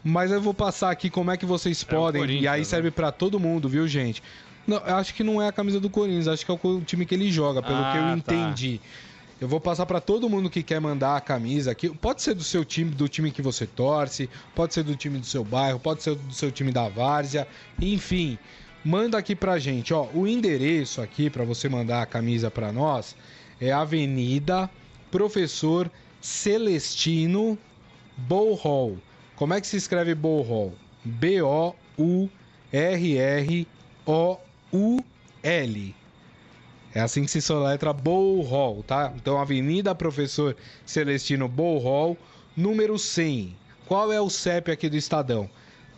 Mas 0.03 0.33
eu 0.33 0.41
vou 0.41 0.53
passar 0.53 0.91
aqui 0.91 1.09
como 1.09 1.31
é 1.31 1.37
que 1.37 1.47
vocês 1.47 1.87
É 1.89 1.95
o 1.95 1.97
podem. 1.97 2.41
e 2.41 2.49
aí 2.49 2.61
né? 2.61 2.65
serve 2.65 2.91
pra 2.91 3.13
todo 3.13 3.39
mundo, 3.39 3.69
viu, 3.69 3.87
gente? 3.87 4.21
Não, 4.67 4.79
eu 4.79 4.97
acho 4.97 5.15
que 5.15 5.23
não 5.23 5.41
é 5.41 5.47
a 5.49 5.53
camisa 5.53 5.79
do 5.79 5.89
Corinthians, 5.89 6.27
acho 6.27 6.45
que 6.45 6.51
é 6.51 6.59
o 6.61 6.81
time 6.81 7.07
que 7.07 7.15
ele 7.15 7.31
joga, 7.31 7.63
pelo 7.63 7.79
Ah, 7.79 7.93
que 7.93 7.99
eu 7.99 8.23
tá. 8.23 8.33
Eu 9.41 9.49
vou 9.49 9.59
passar 9.59 9.87
pra 9.87 10.01
todo 10.01 10.29
mundo 10.29 10.51
que 10.51 10.63
quer 10.63 10.81
mandar 10.81 11.17
a 11.17 11.21
camisa 11.21 11.71
aqui. 11.71 11.89
Pode 11.89 12.21
ser 12.21 12.35
do 12.35 12.45
seu 12.45 12.63
time, 12.63 12.91
do 12.91 13.09
time 13.09 13.31
que 13.31 13.41
você 13.41 13.67
torce, 13.67 14.29
pode 14.55 14.75
ser 14.75 14.83
do 14.83 14.95
time 14.95 15.19
do 15.19 15.25
seu 15.25 15.43
bairro, 15.43 15.81
pode 15.81 16.03
ser 16.03 16.15
do 16.15 16.35
seu 16.35 16.53
time 16.53 16.71
da 16.71 16.91
várzea, 16.91 17.49
enfim. 17.81 18.39
Manda 18.85 19.17
aqui 19.17 19.35
pra 19.35 19.59
gente, 19.59 19.95
ó. 19.95 20.09
O 20.13 20.27
endereço 20.27 21.01
aqui 21.01 21.31
pra 21.31 21.43
você 21.43 21.71
mandar 21.71 22.03
a 22.03 22.07
camisa 22.07 22.51
pra 22.51 22.71
nós 22.71 23.17
é 23.59 23.73
Avenida 23.73 24.69
Professor 25.11 25.91
Celestino 26.21 27.59
Bowhall. 28.17 28.99
Como 29.37 29.55
é 29.55 29.61
que 29.61 29.67
se 29.67 29.79
escreve 29.79 30.15
Bowhall? 30.15 30.75
B-O-U-R-R-O-U-L. 31.03 31.81
É 36.95 37.01
assim 37.01 37.25
que 37.25 37.31
se 37.31 37.41
soletra 37.41 37.93
Bowhall, 37.93 38.83
tá? 38.83 39.13
Então, 39.17 39.41
Avenida 39.41 39.95
Professor 39.95 40.57
Celestino 40.85 41.47
Bowhall, 41.49 42.17
número 42.57 42.99
100. 42.99 43.57
Qual 43.87 44.11
é 44.13 44.21
o 44.21 44.29
CEP 44.31 44.71
aqui 44.73 44.89
do 44.89 44.97
Estadão? 44.97 45.49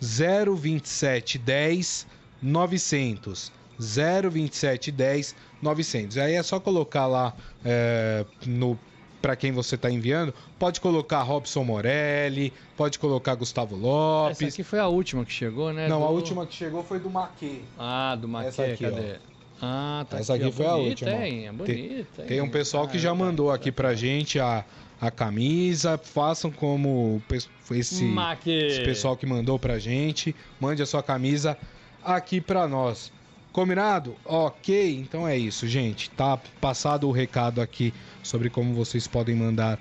02710 0.01 2.07
900. 2.43 3.51
02710 3.79 5.35
900. 5.63 6.19
Aí 6.19 6.35
é 6.35 6.43
só 6.43 6.61
colocar 6.61 7.07
lá 7.07 7.33
é, 7.65 8.25
no 8.47 8.79
para 9.21 9.37
quem 9.37 9.53
você 9.53 9.77
está 9.77 9.89
enviando. 9.91 10.35
Pode 10.59 10.81
colocar 10.81 11.23
Robson 11.23 11.63
Morelli, 11.63 12.53
pode 12.77 12.99
colocar 12.99 13.37
Gustavo 13.37 13.77
Essa 13.77 13.85
Lopes. 13.87 14.53
aqui 14.55 14.65
foi 14.65 14.81
a 14.81 14.89
última 14.89 15.25
que 15.25 15.33
chegou, 15.33 15.73
né? 15.73 15.87
Não, 15.89 16.01
Do- 16.01 16.07
a 16.07 16.11
última 16.11 16.45
que 16.45 16.55
chegou 16.55 16.83
foi 16.83 16.99
do 16.99 17.09
Maquê. 17.09 17.61
Ah, 17.79 18.17
do 18.21 18.27
Maquê, 18.27 18.49
Essa 18.49 18.65
aqui, 18.65 18.83
cadê? 18.85 19.17
Ah, 19.65 20.05
tá 20.11 20.19
Essa 20.19 20.35
aqui 20.35 20.45
ó, 20.45 20.51
foi 20.51 20.67
a 20.67 20.71
bonita, 20.73 20.89
última, 20.89 21.13
ó. 21.13 21.23
Hein? 21.23 21.47
É 21.47 21.53
bonita, 21.53 22.23
Tem 22.25 22.41
um 22.41 22.45
hein? 22.47 22.51
pessoal 22.51 22.89
que 22.89 22.99
já 22.99 23.15
mandou 23.15 23.49
aqui 23.53 23.71
pra 23.71 23.95
gente 23.95 24.41
a, 24.41 24.65
a 25.01 25.09
camisa. 25.09 25.97
Façam 25.97 26.51
como 26.51 27.23
esse, 27.71 28.05
esse 28.45 28.81
pessoal 28.83 29.17
que 29.17 29.25
mandou 29.25 29.61
pra 29.61 29.79
gente. 29.79 30.35
Mande 30.61 30.83
a 30.83 30.87
sua 30.87 31.01
camisa 31.03 31.57
aqui 32.05 32.41
pra 32.41 32.67
nós. 32.67 33.13
Combinado? 33.53 34.17
Ok, 34.25 34.99
então 34.99 35.29
é 35.29 35.37
isso, 35.39 35.69
gente. 35.69 36.11
Tá 36.11 36.37
passado 36.61 37.07
o 37.09 37.13
recado 37.13 37.61
aqui 37.61 37.95
sobre 38.23 38.51
como 38.51 38.75
vocês 38.75 39.07
podem 39.07 39.37
mandar 39.37 39.79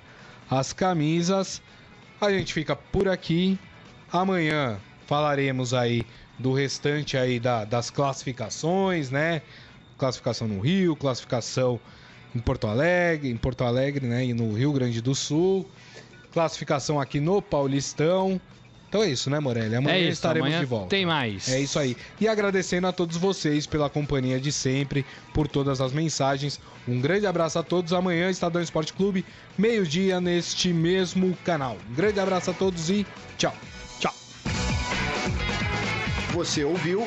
as 0.48 0.72
camisas. 0.72 1.60
A 2.20 2.30
gente 2.30 2.52
fica 2.54 2.76
por 2.76 3.08
aqui. 3.08 3.58
Amanhã 4.12 4.78
falaremos 5.06 5.74
aí 5.74 6.02
do 6.38 6.52
restante 6.52 7.16
aí 7.16 7.40
da- 7.40 7.64
das 7.64 7.90
classificações, 7.90 9.10
né? 9.10 9.42
Classificação 10.02 10.48
no 10.48 10.58
Rio, 10.58 10.96
classificação 10.96 11.78
em 12.34 12.40
Porto 12.40 12.66
Alegre, 12.66 13.30
em 13.30 13.36
Porto 13.36 13.62
Alegre, 13.62 14.04
né? 14.04 14.24
E 14.24 14.34
no 14.34 14.52
Rio 14.52 14.72
Grande 14.72 15.00
do 15.00 15.14
Sul. 15.14 15.64
Classificação 16.32 17.00
aqui 17.00 17.20
no 17.20 17.40
Paulistão. 17.40 18.40
Então 18.88 19.04
é 19.04 19.08
isso, 19.08 19.30
né, 19.30 19.38
Morelli? 19.38 19.76
Amanhã 19.76 19.94
É 19.94 20.00
isso, 20.00 20.10
estaremos 20.10 20.48
amanhã 20.48 20.58
de 20.60 20.66
volta. 20.66 20.88
tem 20.88 21.06
mais. 21.06 21.48
É 21.48 21.60
isso 21.60 21.78
aí. 21.78 21.96
E 22.20 22.26
agradecendo 22.26 22.88
a 22.88 22.92
todos 22.92 23.16
vocês 23.16 23.64
pela 23.64 23.88
companhia 23.88 24.40
de 24.40 24.50
sempre, 24.50 25.06
por 25.32 25.46
todas 25.46 25.80
as 25.80 25.92
mensagens. 25.92 26.58
Um 26.88 27.00
grande 27.00 27.24
abraço 27.24 27.60
a 27.60 27.62
todos. 27.62 27.92
Amanhã, 27.92 28.28
Estadão 28.28 28.60
Esporte 28.60 28.92
Clube, 28.92 29.24
meio-dia, 29.56 30.20
neste 30.20 30.72
mesmo 30.72 31.38
canal. 31.44 31.76
Um 31.90 31.94
grande 31.94 32.18
abraço 32.18 32.50
a 32.50 32.54
todos 32.54 32.90
e 32.90 33.06
tchau. 33.38 33.54
Tchau. 34.00 34.12
Você 36.32 36.64
ouviu 36.64 37.06